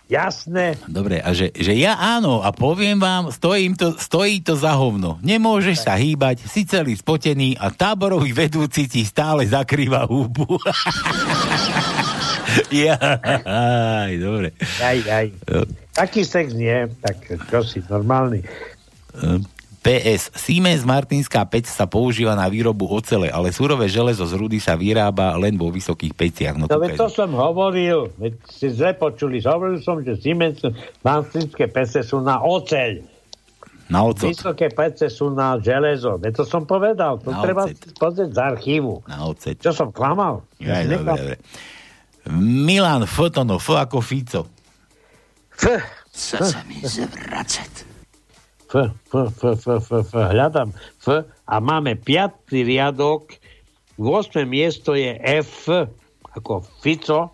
[0.08, 0.80] Jasné.
[0.88, 5.20] Dobre, a že, že ja áno, a poviem vám, stojím to, stojí to za hovno.
[5.20, 10.48] Nemôžeš sa hýbať, si celý spotený a táborový vedúci ti stále zakrýva hubu.
[12.72, 14.56] Jaj, dobre.
[14.80, 15.28] Aj, aj.
[15.92, 18.40] Taký sex nie, tak čo si, normálny.
[19.78, 20.34] PS.
[20.34, 25.32] Siemens Martinská pec sa používa na výrobu ocele, ale surové železo z rudy sa vyrába
[25.36, 26.54] len vo vysokých peciach.
[26.54, 30.58] No, No to som hovoril, veď si zle počuli, hovoril som, že Siemens
[31.00, 33.00] manstrinské pece sú na oceľ.
[33.88, 34.28] Na ocot.
[34.28, 36.20] Vysoké pece sú na železo.
[36.20, 37.80] Veď to som povedal, to Na treba ocet.
[37.96, 39.00] pozrieť z archívu.
[39.08, 39.56] Na ocet.
[39.56, 40.44] Čo som klamal?
[40.58, 41.36] Jaj, dobre, Neklam- dobre.
[42.36, 43.32] Milan F.
[43.32, 44.44] to no, F ako Fico.
[45.56, 45.64] F.
[46.10, 47.87] Chce sa mi zvracať.
[48.68, 53.32] F, F, F, F, F, F, hľadám F a máme piatý riadok,
[53.96, 54.44] 8.
[54.44, 55.72] miesto je F,
[56.36, 57.32] ako Fico,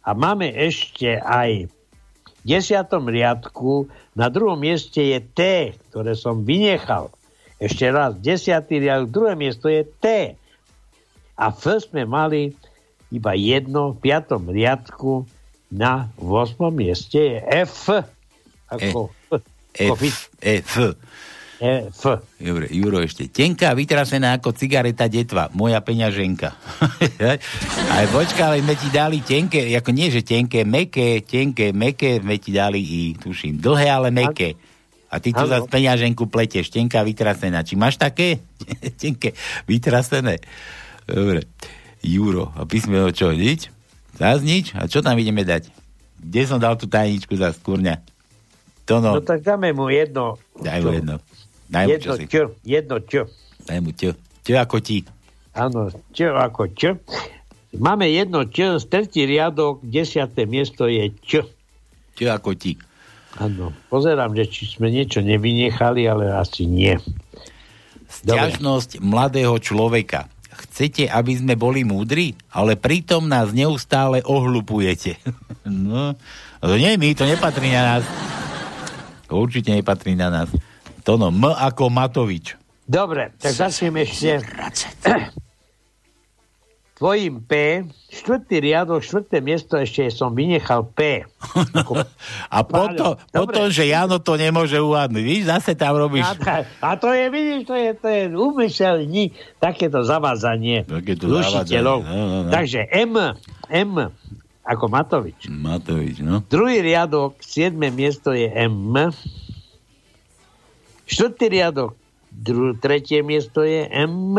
[0.00, 5.40] a máme ešte aj v desiatom riadku, na druhom mieste je T,
[5.90, 7.10] ktoré som vynechal.
[7.60, 10.38] Ešte raz, desiatý riadok, druhé miesto je T.
[11.34, 12.54] A F sme mali
[13.10, 15.26] iba jedno v piatom riadku,
[15.70, 16.58] na 8.
[16.74, 17.90] mieste je F,
[18.70, 19.49] ako F.
[19.74, 20.30] F.
[20.40, 20.96] F.
[21.60, 22.02] F.
[22.40, 23.28] Dobre, Juro ešte.
[23.28, 25.52] Tenká, vytrasená ako cigareta detva.
[25.52, 26.56] Moja peňaženka.
[28.00, 32.40] Aj počka, ale sme ti dali tenké, ako nie, že tenké, meké, tenké, meké, sme
[32.40, 34.56] ti dali i, tuším, dlhé, ale meké.
[35.12, 37.60] A ty tu zase peňaženku pletieš, tenká, vytrasená.
[37.60, 38.40] Či máš také?
[39.02, 39.36] tenké,
[39.68, 40.40] vytrasené.
[41.04, 41.44] Dobre.
[42.00, 42.48] Juro.
[42.56, 43.68] A písmeno čo, nič?
[44.16, 44.72] Zás nič?
[44.72, 45.68] A čo tam ideme dať?
[46.20, 48.00] Kde som dal tú tajničku za skúrňa?
[48.88, 49.18] To no.
[49.18, 50.40] No tak dáme mu jedno.
[50.60, 51.16] Daj mu jedno.
[51.68, 53.22] Daj mu jedno čo, jedno čo.
[53.66, 54.10] Daj mu čo.
[54.40, 55.04] Čo ako ti.
[55.54, 56.96] Áno, čo ako čo.
[57.70, 61.46] Máme jedno čo, tretí riadok, desiaté miesto je čo.
[62.18, 62.74] Čo ako ti.
[63.38, 66.98] Áno, pozerám, že či sme niečo nevynechali, ale asi nie.
[68.10, 70.26] Sťažnosť mladého človeka.
[70.50, 75.22] Chcete, aby sme boli múdri, ale pritom nás neustále ohlupujete.
[75.64, 76.18] no,
[76.58, 78.04] to nie my, to nepatrí na nás.
[79.30, 80.48] Určite nepatrí na nás.
[81.06, 82.58] To no, M ako Matovič.
[82.90, 84.42] Dobre, tak začneme ešte
[87.00, 87.80] tvojim P,
[88.12, 91.24] štvrtý riadok, štvrté miesto ešte som vynechal P.
[92.54, 95.22] A potom, potom, že Jano to nemôže uvádnuť.
[95.24, 96.28] Víš, zase tam robíš...
[96.28, 102.04] A, a to je, vidíš, to je, to je úmyselní takéto zavázanie Takéto zavadzanie, no,
[102.04, 102.50] no, no.
[102.52, 103.16] Takže M,
[103.72, 104.12] M
[104.70, 105.50] ako Matovič.
[105.50, 106.46] Matovič, no.
[106.46, 107.74] Druhý riadok, 7.
[107.90, 108.94] miesto je M.
[111.10, 111.98] Štvrtý riadok,
[112.30, 114.38] dru, tretie miesto je M.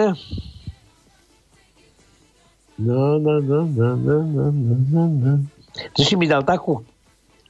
[2.80, 5.04] No, no, no, no, no, no, no, no.
[5.12, 5.34] no.
[5.72, 6.84] Ty si mi dal takú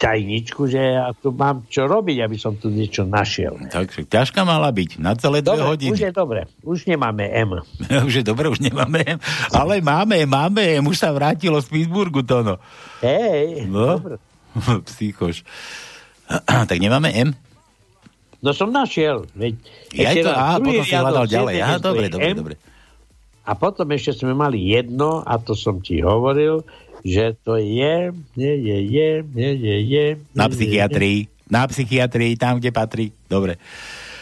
[0.02, 3.53] tajničku, že ja tu mám čo robiť, aby som tu niečo našiel.
[3.69, 4.98] Tak ťažká mala byť.
[4.98, 5.94] Na celé dve Dobre, hodiny.
[5.94, 6.41] už je dobre.
[6.65, 7.61] Už nemáme M.
[8.10, 9.22] už je dobre, už nemáme.
[9.53, 10.82] Ale máme, máme.
[10.82, 12.56] Už sa vrátilo z Pittsburghu to no.
[12.99, 14.02] Hej, No.
[14.02, 14.18] dobre.
[14.90, 15.45] Psychoš.
[16.69, 17.30] tak nemáme M?
[18.41, 19.30] No som našiel.
[19.32, 19.53] Veď,
[19.94, 21.56] Ja to, á, potom si hľadal ďalej.
[21.61, 22.38] Aha, dobre, dobre, M.
[22.41, 22.56] dobre.
[23.41, 26.61] A potom ešte sme mali jedno, a to som ti hovoril,
[27.02, 30.06] že to je, je, je, je, je, je, je.
[30.34, 31.28] Na psychiatrii.
[31.52, 33.11] Na psychiatrii, tam, kde patrí.
[33.28, 33.60] Dobre.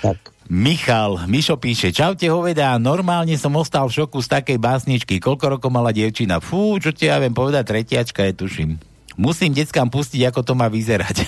[0.01, 0.34] Tak.
[0.49, 5.22] Michal, Mišo píše, čaute hoveda, normálne som ostal v šoku z takej básničky.
[5.22, 6.41] Koľko rokov mala dievčina?
[6.41, 8.72] Fú, čo ti ja viem povedať, tretiačka je, tuším.
[9.19, 11.27] Musím deckám pustiť, ako to má vyzerať.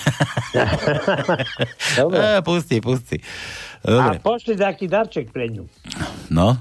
[2.02, 2.18] Dobre.
[2.48, 3.22] Pusti, pusti.
[3.84, 4.16] A Dobre.
[4.24, 5.70] pošli taký darček pre ňu.
[6.32, 6.56] No.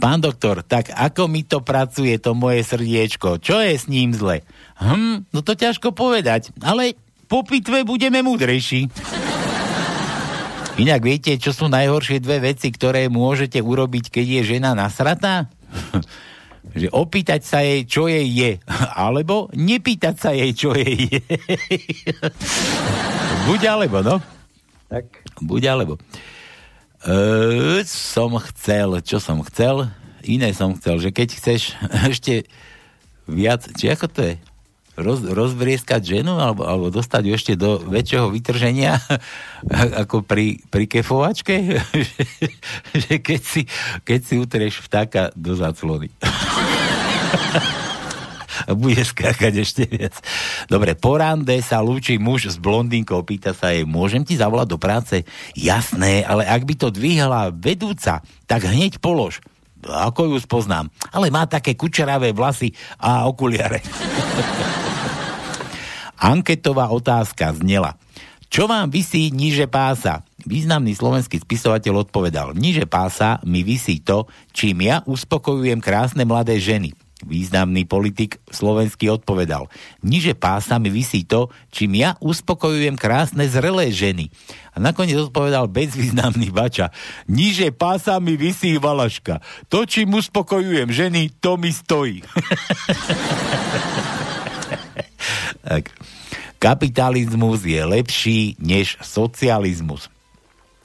[0.00, 3.40] Pán doktor, tak ako mi to pracuje, to moje srdiečko?
[3.40, 4.46] Čo je s ním zle?
[4.80, 6.96] Hm, no to ťažko povedať, ale
[7.28, 8.88] po pitve budeme múdrejší.
[10.80, 15.52] Inak viete, čo sú najhoršie dve veci, ktoré môžete urobiť, keď je žena nasratá?
[16.72, 18.50] že opýtať sa jej, čo jej je,
[19.06, 21.20] alebo nepýtať sa jej, čo jej je.
[23.48, 24.16] Buď alebo, no.
[24.88, 25.04] Tak.
[25.40, 25.98] Buď alebo.
[27.02, 29.90] E, som chcel, čo som chcel?
[30.22, 31.74] Iné som chcel, že keď chceš
[32.12, 32.46] ešte
[33.26, 34.34] viac, či ako to je?
[34.96, 39.00] roz, rozvrieskať ženu alebo, alebo dostať ju ešte do väčšieho vytrženia
[40.02, 42.18] ako pri, pri kefovačke, že,
[43.02, 43.62] že keď, si,
[44.04, 46.12] keď si utrieš vtáka do záclony.
[48.82, 50.16] Bude skákať ešte viac.
[50.68, 54.78] Dobre, po rande sa lúči muž s blondínkou, pýta sa jej, môžem ti zavolať do
[54.78, 55.24] práce?
[55.56, 59.40] Jasné, ale ak by to dvihla vedúca, tak hneď polož.
[59.82, 60.86] Ako ju spoznám?
[61.10, 62.70] Ale má také kučeravé vlasy
[63.02, 63.82] a okuliare.
[66.22, 67.98] Anketová otázka znela.
[68.46, 70.22] Čo vám vysí níže pása?
[70.44, 72.54] Významný slovenský spisovateľ odpovedal.
[72.54, 76.94] Níže pása mi vysí to, čím ja uspokojujem krásne mladé ženy.
[77.22, 79.68] Významný politik slovenský odpovedal.
[80.04, 84.28] Niže pása mi vysí to, čím ja uspokojujem krásne zrelé ženy.
[84.74, 86.90] A nakoniec odpovedal bezvýznamný bača.
[87.30, 89.40] Niže pása mi vysí valaška.
[89.72, 92.20] To, čím uspokojujem ženy, to mi stojí.
[95.68, 95.88] tak.
[96.62, 100.11] Kapitalizmus je lepší než socializmus.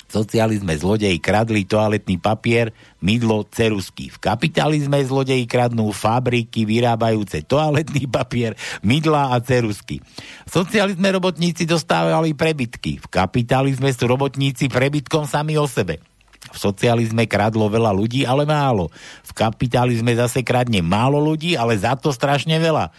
[0.08, 2.72] Socializme zlodeji kradli toaletný papier,
[3.04, 4.08] mydlo, cerusky.
[4.08, 8.56] V kapitalizme zlodeji kradnú fabriky vyrábajúce toaletný papier,
[8.88, 10.00] mydla a cerusky.
[10.48, 13.04] V socializme robotníci dostávali prebytky.
[13.04, 16.00] V kapitalizme sú robotníci prebytkom sami o sebe.
[16.48, 18.88] V socializme kradlo veľa ľudí, ale málo.
[19.28, 22.96] V kapitalizme zase kradne málo ľudí, ale za to strašne veľa.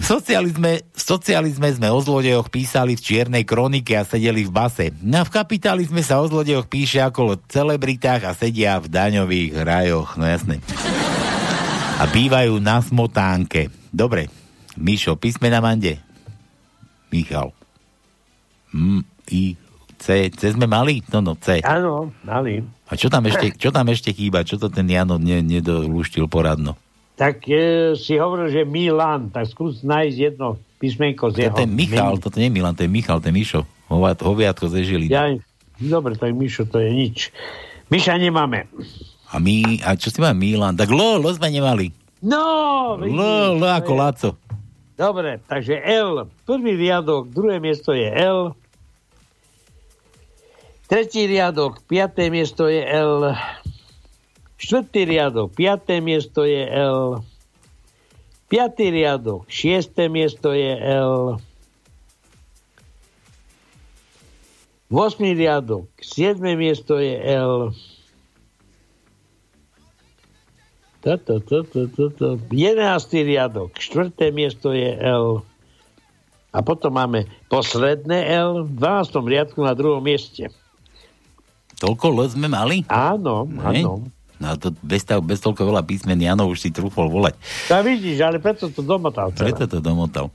[0.00, 4.96] V socializme, v socializme sme o zlodejoch písali v čiernej kronike a sedeli v base.
[5.04, 9.60] No a v kapitalizme sa o zlodejoch píše ako o celebritách a sedia v daňových
[9.60, 10.16] rajoch.
[10.16, 10.64] No jasné.
[12.00, 13.68] A bývajú na smotánke.
[13.92, 14.32] Dobre.
[14.80, 16.00] Mišo, písmena mande.
[17.12, 17.52] Michal.
[18.72, 19.60] M, I,
[20.00, 20.32] C.
[20.32, 21.04] C sme mali?
[21.12, 21.60] No, no, C.
[21.60, 22.64] Áno, mali.
[22.88, 24.48] A čo tam ešte, čo tam ešte chýba?
[24.48, 26.80] Čo to ten Jano ne, nedolúštil poradno?
[27.20, 27.60] Tak e,
[27.94, 30.48] si hovoril, že Milan, tak skús nájsť jedno
[30.80, 31.58] písmenko z To je jeho.
[31.58, 32.24] ten Michal, menu.
[32.24, 33.60] toto nie je Milan, to je Michal, to je Mišo.
[33.86, 35.12] Hoviat, hoviatko ze Žiliny.
[35.12, 35.28] Ja,
[35.78, 37.28] dobre, tak Mišo, to je nič.
[37.86, 38.64] Miša nemáme.
[39.28, 40.72] A my, a čo si má Milan?
[40.72, 41.92] Tak lo, lo sme nemali.
[42.18, 42.96] No!
[42.96, 43.20] Lo, vidíš,
[43.52, 44.30] lo to ako je- Laco.
[44.96, 46.24] Dobre, takže L.
[46.44, 48.52] Prvý riadok, druhé miesto je L.
[50.84, 53.30] Tretí riadok, piaté miesto je L.
[54.60, 57.24] Štvrtý riadok, piaté miesto je L.
[58.52, 61.40] Piatý riadok, šiesté miesto je L.
[64.92, 67.72] Vosmý riadok, siedme miesto je L.
[71.00, 72.36] Toto, toto, toto.
[72.52, 75.40] Jedenáctý riadok, štvrté miesto je L.
[76.52, 79.24] A potom máme posledné L v 12.
[79.24, 80.52] riadku na druhom mieste.
[81.80, 82.84] Toľko L sme mali?
[82.92, 84.04] Áno, áno.
[84.40, 87.36] No to bez, ta- bez toľko veľa písmen Jano už si trúfol volať.
[87.68, 89.28] Tak vidíš, ale preto to domotal.
[89.36, 89.52] celé.
[89.52, 90.32] Preto to domotal.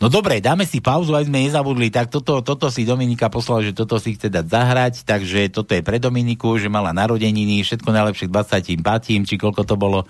[0.00, 1.92] No dobre, dáme si pauzu, aj sme nezabudli.
[1.92, 5.84] Tak toto, toto si Dominika poslala, že toto si chce dať zahrať, takže toto je
[5.84, 8.34] pre Dominiku, že mala narodeniny, všetko najlepšie k
[8.82, 10.02] 25, či koľko to bolo.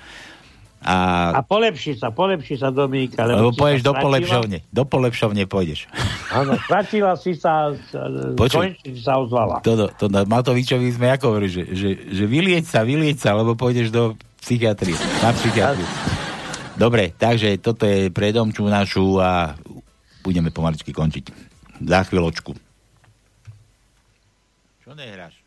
[0.82, 3.22] A, A polepší sa, polepší sa Dominika.
[3.22, 4.58] lebo pôjdeš sa do polepšovne.
[4.74, 5.86] Do polepšovne pôjdeš.
[6.34, 7.70] Áno, stratila si sa,
[8.34, 9.62] konečne si sa ozvala.
[9.62, 13.54] To, to, to Matovičovi sme ako hovorili, že, že, že vylieť sa, vylieť sa, lebo
[13.54, 15.86] pôjdeš do psychiatrie, na psychiatriu.
[16.74, 19.54] Dobre, takže toto je pre domču našu a
[20.26, 21.30] budeme pomaličky končiť.
[21.78, 22.50] Za chvíľočku.
[24.82, 25.38] Čo nehráš?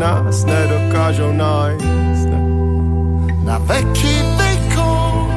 [0.00, 2.30] Nás nedokážou nájsť.
[3.44, 5.28] Na veky vekou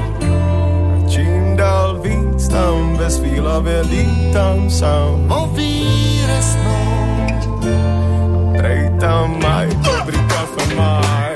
[0.96, 5.28] A čím dál víc tam ve svý hlavě lítám sám.
[5.28, 6.88] O víre snou
[8.58, 11.33] Prej tam maj, dobrý kafe maj,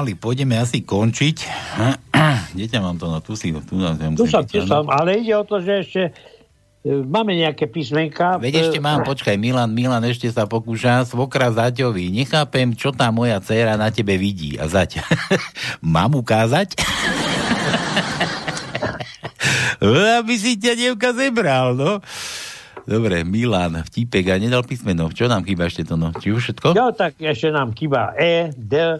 [0.00, 1.44] pomaly, pôjdeme asi končiť.
[2.56, 3.12] Kde ťa mám to?
[3.12, 3.76] No, tu si, tu
[4.16, 6.02] Tu som, tu som, ale ide o to, že ešte
[6.80, 8.40] e, máme nejaké písmenka.
[8.40, 13.44] Veď ešte mám, počkaj, Milan, Milan ešte sa pokúša, svokra Zaťovi, nechápem, čo tá moja
[13.44, 14.56] dcéra na tebe vidí.
[14.56, 15.04] A Zaťa,
[15.84, 16.80] mám ukázať?
[20.16, 22.00] Aby si ťa dievka zebral, no.
[22.88, 25.12] Dobre, Milan, vtípek a nedal písmeno.
[25.12, 26.16] Čo nám chýba ešte to, no?
[26.16, 26.72] Či už všetko?
[26.72, 28.96] No tak ešte nám chýba E, D,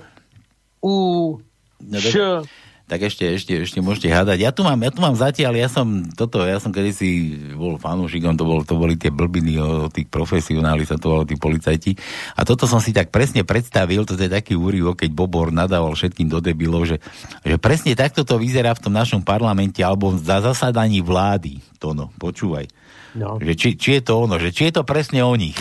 [0.80, 1.38] U,
[1.80, 2.44] No, Š.
[2.90, 4.42] Tak ešte, ešte, ešte môžete hádať.
[4.42, 8.34] Ja tu mám, ja tu mám zatiaľ, ja som toto, ja som kedysi bol fanúšikom,
[8.34, 11.94] to, bol, to boli tie blbiny o tých profesionáli, sa to volalo tí policajti.
[12.34, 16.26] A toto som si tak presne predstavil, to je taký úryvok, keď Bobor nadával všetkým
[16.26, 16.98] do debilov, že,
[17.46, 21.62] že presne takto to vyzerá v tom našom parlamente, alebo za zasadaní vlády.
[21.78, 22.66] To no, počúvaj.
[23.14, 23.38] No.
[23.38, 25.54] Že či, či je to ono, že či je to presne o nich.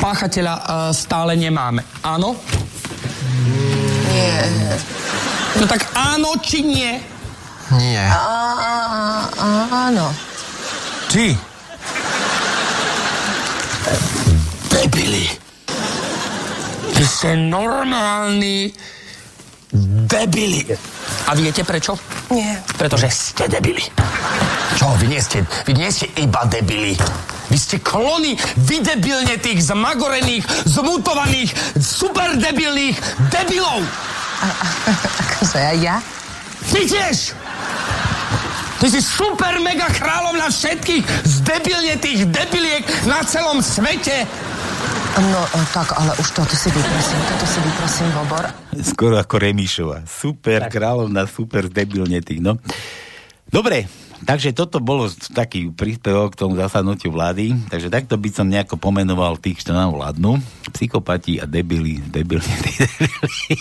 [0.00, 0.64] Páchateľa uh,
[0.96, 1.84] stále nemáme.
[2.00, 2.40] Áno?
[4.12, 4.36] Nie.
[5.56, 7.00] No tak áno či nie?
[7.72, 8.04] Nie.
[9.72, 10.12] Áno.
[11.08, 11.32] Či?
[14.68, 15.24] Debili.
[16.92, 18.68] Vy ste normálni
[20.04, 20.68] debili.
[21.28, 21.96] A viete prečo?
[22.28, 22.60] Nie.
[22.76, 23.80] Pretože ste debili.
[24.76, 26.96] Čo, vy nie ste, vy nie ste iba debili.
[27.52, 28.32] Vy ste klony
[28.64, 32.96] vydebilne tých zmagorených, zmutovaných, superdebilných
[33.28, 33.84] debilov.
[35.20, 35.96] Akože aj ja?
[36.72, 37.36] Ty tiež!
[38.80, 44.26] Ty si super mega kráľovna všetkých zdebilne tých debiliek na celom svete.
[45.22, 48.44] No, o, tak, ale už toto si vyprosím, toto si vyprosím, Bobor.
[48.80, 50.08] Skoro ako Remišova.
[50.08, 52.58] Super kráľovna, super debilne tých, no.
[53.46, 53.86] Dobre,
[54.22, 59.36] takže toto bolo taký príspevok k tomu zasadnutiu vlády, takže takto by som nejako pomenoval
[59.38, 60.38] tých, čo nám vládnu.
[60.72, 63.56] Psychopati a debili, debilne tí debili.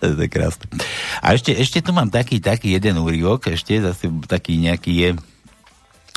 [0.00, 0.66] to je krásne.
[1.24, 5.10] A ešte, ešte tu mám taký, taký jeden úryvok, ešte zase taký nejaký je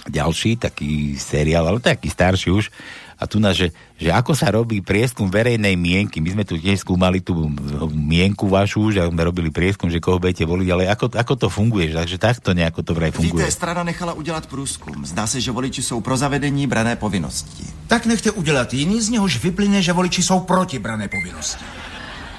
[0.08, 2.72] ďalší, taký seriál, ale taký starší už.
[3.18, 6.22] A tu na, že, že ako sa robí prieskum verejnej mienky.
[6.22, 7.50] My sme tu tiež skúmali tú
[7.90, 11.90] mienku vašu, že sme robili prieskum, že koho budete voliť, ale ako, ako to funguje?
[11.90, 13.42] Takže takto nejako to vraj funguje.
[13.42, 15.06] Víte, strana nechala udělat průzkum.
[15.06, 17.64] Zdá se, že voliči jsou pro zavedení brané povinnosti.
[17.88, 21.66] Tak nechte udělat jiný, z něhož vyplyne, že voliči jsou proti brané povinnosti.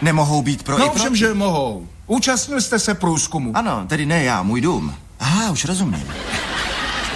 [0.03, 1.17] Nemohou být pro no i proti.
[1.17, 1.89] že mohou.
[2.07, 3.57] Účastnil jste se průzkumu.
[3.57, 4.95] Ano, tedy ne já, můj dům.
[5.21, 6.05] Aha, už rozumím.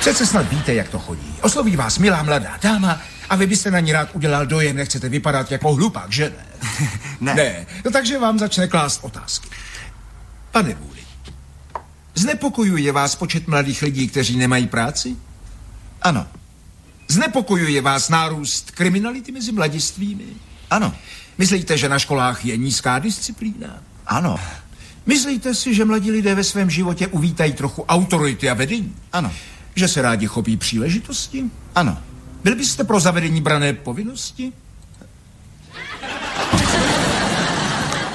[0.03, 1.35] Přece snad víte, jak to chodí.
[1.41, 3.01] Osloví vás milá mladá dáma
[3.31, 6.69] a vy byste na ní rád udělal dojem, nechcete vypadat jako hlupák, že ne?
[7.20, 7.35] ne.
[7.35, 7.66] ne.
[7.85, 9.49] No takže vám začne klást otázky.
[10.51, 11.01] Pane Vůli,
[12.15, 15.16] znepokojuje vás počet mladých lidí, kteří nemají práci?
[16.03, 16.27] Ano.
[17.09, 20.24] Znepokojuje vás nárůst kriminality mezi mladistvými?
[20.70, 20.95] Ano.
[21.39, 23.83] Myslíte, že na školách je nízká disciplína?
[24.07, 24.41] Ano.
[25.07, 28.95] Myslíte si, že mladí lidé ve svém životě uvítají trochu autority a vedení?
[29.12, 29.33] Ano.
[29.74, 31.44] Že se rádi chopí příležitosti?
[31.74, 31.99] Ano.
[32.44, 34.53] Byl byste pro zavedení brané povinnosti?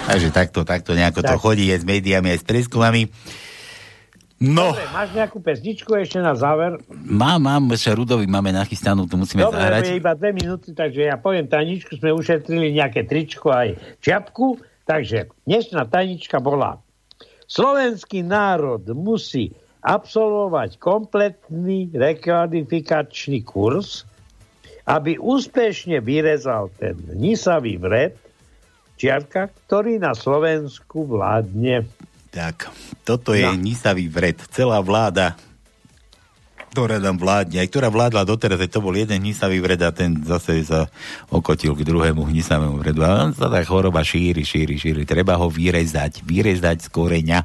[0.08, 1.40] Takže takto, takto nejako to Tak.
[1.44, 3.12] chodí aj s médiami, aj s prieskumami.
[4.40, 6.78] No, Dobre, máš nejakú pesničku ešte na záver?
[6.94, 9.98] mám, mám, ešte Rudovi máme nachystanú, tu musíme Dobre, zahrať.
[9.98, 15.90] iba dve minúty, takže ja poviem tajničku, sme ušetrili nejaké tričko aj čiapku, takže dnešná
[15.90, 16.78] tajnička bola
[17.50, 19.58] Slovenský národ musí
[19.88, 24.04] absolvovať kompletný rekvalifikačný kurz,
[24.84, 28.20] aby úspešne vyrezal ten nisavý vred,
[29.00, 31.88] čiarka, ktorý na Slovensku vládne.
[32.28, 32.68] Tak,
[33.08, 33.56] toto je No.
[33.56, 34.36] nisavý vred.
[34.52, 35.40] Celá vláda,
[36.76, 40.62] ktorá nám vládne, aj ktorá vládla doteraz, to bol jeden hnisavý vred a ten zase
[40.68, 40.86] sa
[41.32, 43.02] okotil k druhému hnisavému vredu.
[43.02, 45.08] A on sa tá choroba šíri, šíri, šíri.
[45.08, 47.40] Treba ho vyrezať, vyrezať z koreňa.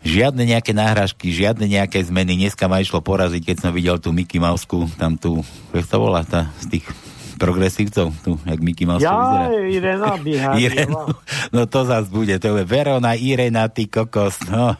[0.00, 2.36] Žiadne nejaké náhražky, žiadne nejaké zmeny.
[2.40, 5.44] Dneska ma išlo poraziť, keď som videl tú Mickey Mousku, tam tú,
[5.76, 6.86] jak sa volá, tá, z tých
[7.40, 9.44] progresívcov, tu, jak Mickey Mouse to vyzerá.
[9.48, 10.10] Ja, Irena.
[10.60, 11.00] Irenu.
[11.52, 14.40] No to zás bude, to je Verona, Irena, ty kokos.
[14.48, 14.76] No,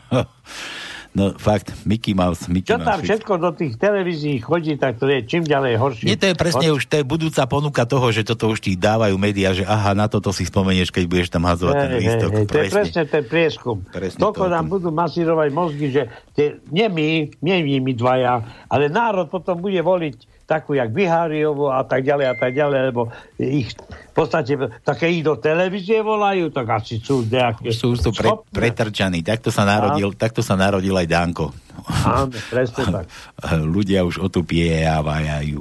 [1.14, 3.06] no fakt, Mickey Mouse, Mickey Čo tam Mouse.
[3.06, 6.06] všetko do tých televízií chodí, tak to je čím ďalej horšie.
[6.06, 9.14] Nie, to je presne už, to je budúca ponuka toho, že toto už ti dávajú
[9.18, 12.30] médiá, že aha, na toto si spomenieš, keď budeš tam hazovať ten lístok.
[12.30, 13.76] hej, to je presne ten prieskum.
[13.90, 14.52] Presne Toľko to.
[14.54, 16.02] nám budú masírovať mozgy, že
[16.34, 17.06] tie, nie my,
[17.42, 18.34] nie my, my dvaja,
[18.70, 23.06] ale národ potom bude voliť takú, jak Biháriovu a tak ďalej a tak ďalej, lebo
[23.38, 23.70] ich
[24.10, 27.70] v podstate také ich do televízie volajú, tak asi sú nejaké...
[27.70, 29.22] Sú, sú pre, pretrčaní.
[29.22, 31.54] Takto sa, narodil, takto sa narodil aj Danko.
[32.02, 33.06] Áno, presne tak.
[33.78, 35.58] Ľudia už otupievajú.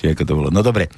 [0.00, 0.48] Čiže ako to bolo.
[0.48, 0.88] No dobre.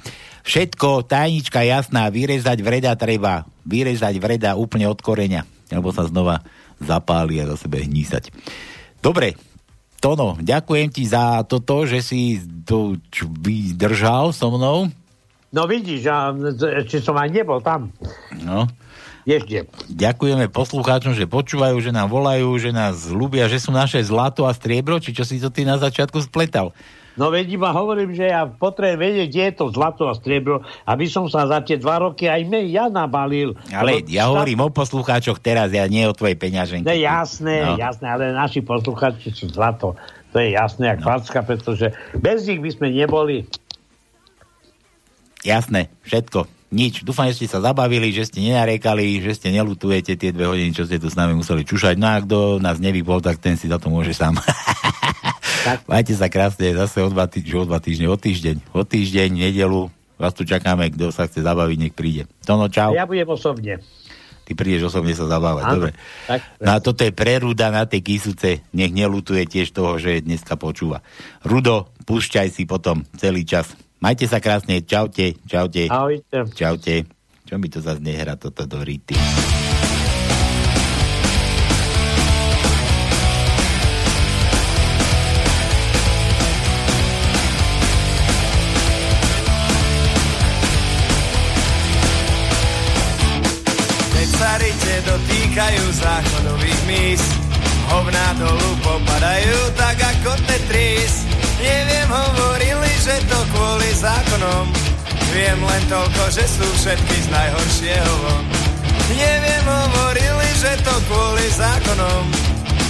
[0.43, 3.43] Všetko, tajnička jasná, vyrezať vreda treba.
[3.67, 5.43] Vyrezať vreda úplne od koreňa.
[5.71, 6.43] Alebo sa znova
[6.79, 8.31] zapáli a za sebe hnísať.
[8.99, 9.35] Dobre,
[10.03, 12.35] Tono, ďakujem ti za toto, že si
[12.67, 12.99] to
[13.39, 14.91] vydržal so mnou.
[15.55, 16.35] No vidíš, a,
[16.83, 17.87] či som aj nebol tam.
[18.43, 18.67] No.
[19.23, 19.63] Ešte.
[19.87, 24.51] Ďakujeme poslucháčom, že počúvajú, že nám volajú, že nás ľúbia, že sú naše zlato a
[24.51, 26.75] striebro, či čo si to ty na začiatku spletal.
[27.13, 31.05] No veď iba hovorím, že ja potrebujem vedieť, kde je to zlato a striebro, aby
[31.05, 33.53] som sa za tie dva roky aj me, ja nabalil.
[33.69, 36.89] Ale Lebo ja hovorím o poslucháčoch teraz, ja nie o tvojej peňaženke.
[36.89, 37.77] No jasné, No.
[37.77, 39.93] jasné, ale naši poslucháči sú zlato.
[40.33, 41.13] To je jasné, jak no.
[41.13, 43.45] facka, pretože bez nich by sme neboli.
[45.45, 46.49] Jasné, všetko.
[46.73, 47.05] Nič.
[47.05, 50.89] Dúfam, že ste sa zabavili, že ste nenarekali, že ste nelutujete tie dve hodiny, čo
[50.89, 52.01] ste tu s nami museli čušať.
[52.01, 54.33] No a kto nás nevypol, tak ten si za to môže sám.
[55.87, 58.55] Majte sa krásne, zase o dva, týždne, o dva týždne, o týždeň.
[58.75, 59.87] O týždeň, nedelu,
[60.19, 62.27] vás tu čakáme, kto sa chce zabaviť, nech príde.
[62.43, 62.91] Tono, čau.
[62.91, 63.79] Ja budem osobne.
[64.43, 65.91] Ty prídeš osobne sa zabávať, Áno, dobre.
[66.27, 70.59] tak, No a toto je prerúda na tej kysuce, nech nelutuje tiež toho, že dneska
[70.59, 70.99] počúva.
[71.47, 73.71] Rudo, púšťaj si potom celý čas.
[74.03, 75.87] Majte sa krásne, čaute, čaute.
[75.87, 76.43] Ahojte.
[76.51, 77.07] Čaute.
[77.47, 79.15] Čo mi to zase nehra toto do rity?
[95.05, 97.21] Dotýkajú záchodových mís.
[97.91, 101.27] Hovná dolu popadajú tak ako Tetris.
[101.59, 104.65] Neviem, hovorili, že to kvôli zákonom.
[105.35, 108.43] Viem len toľko, že sú všetky z najhoršieho von.
[109.13, 112.23] Neviem, hovorili, že to kvôli zákonom.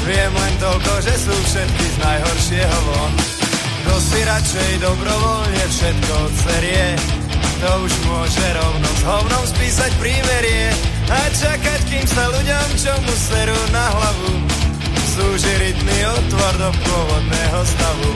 [0.07, 3.11] Viem len toľko, že sú všetky z najhoršieho von.
[3.83, 6.87] Kto si radšej dobrovoľne všetko odserie
[7.63, 10.67] to už môže rovno s hovnom spísať prímerie
[11.09, 14.31] a čakať, kým sa ľuďom, čo mu serú na hlavu,
[15.15, 18.11] slúži rytný otvor do pôvodného stavu.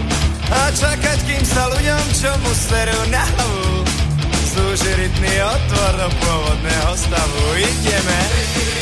[0.48, 3.84] A čakať, kým sa ľuďom, čo mu serú na hlavu,
[4.56, 7.42] slúži rytný otvor do pôvodného stavu.
[7.60, 8.20] Ideme.
[8.28, 8.77] Someone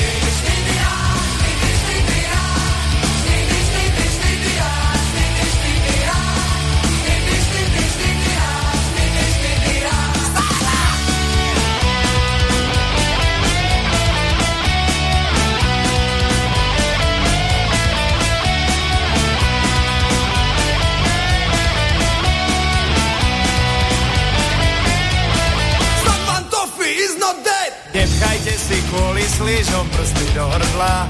[27.95, 31.07] Nepchajte si kvôli slížom prsty do hrdla.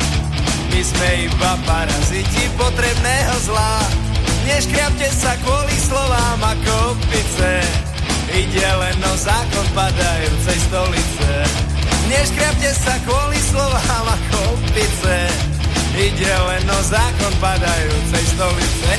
[0.69, 3.81] My sme iba paraziti potrebného zla.
[4.45, 7.65] Neškriapte sa kvôli slovám ako opice.
[8.29, 11.31] Ide len o zákon padajúcej stolice.
[12.05, 15.17] Neškriapte sa kvôli slovám ako opice.
[15.97, 18.91] Ide len o zákon padajúcej stolice.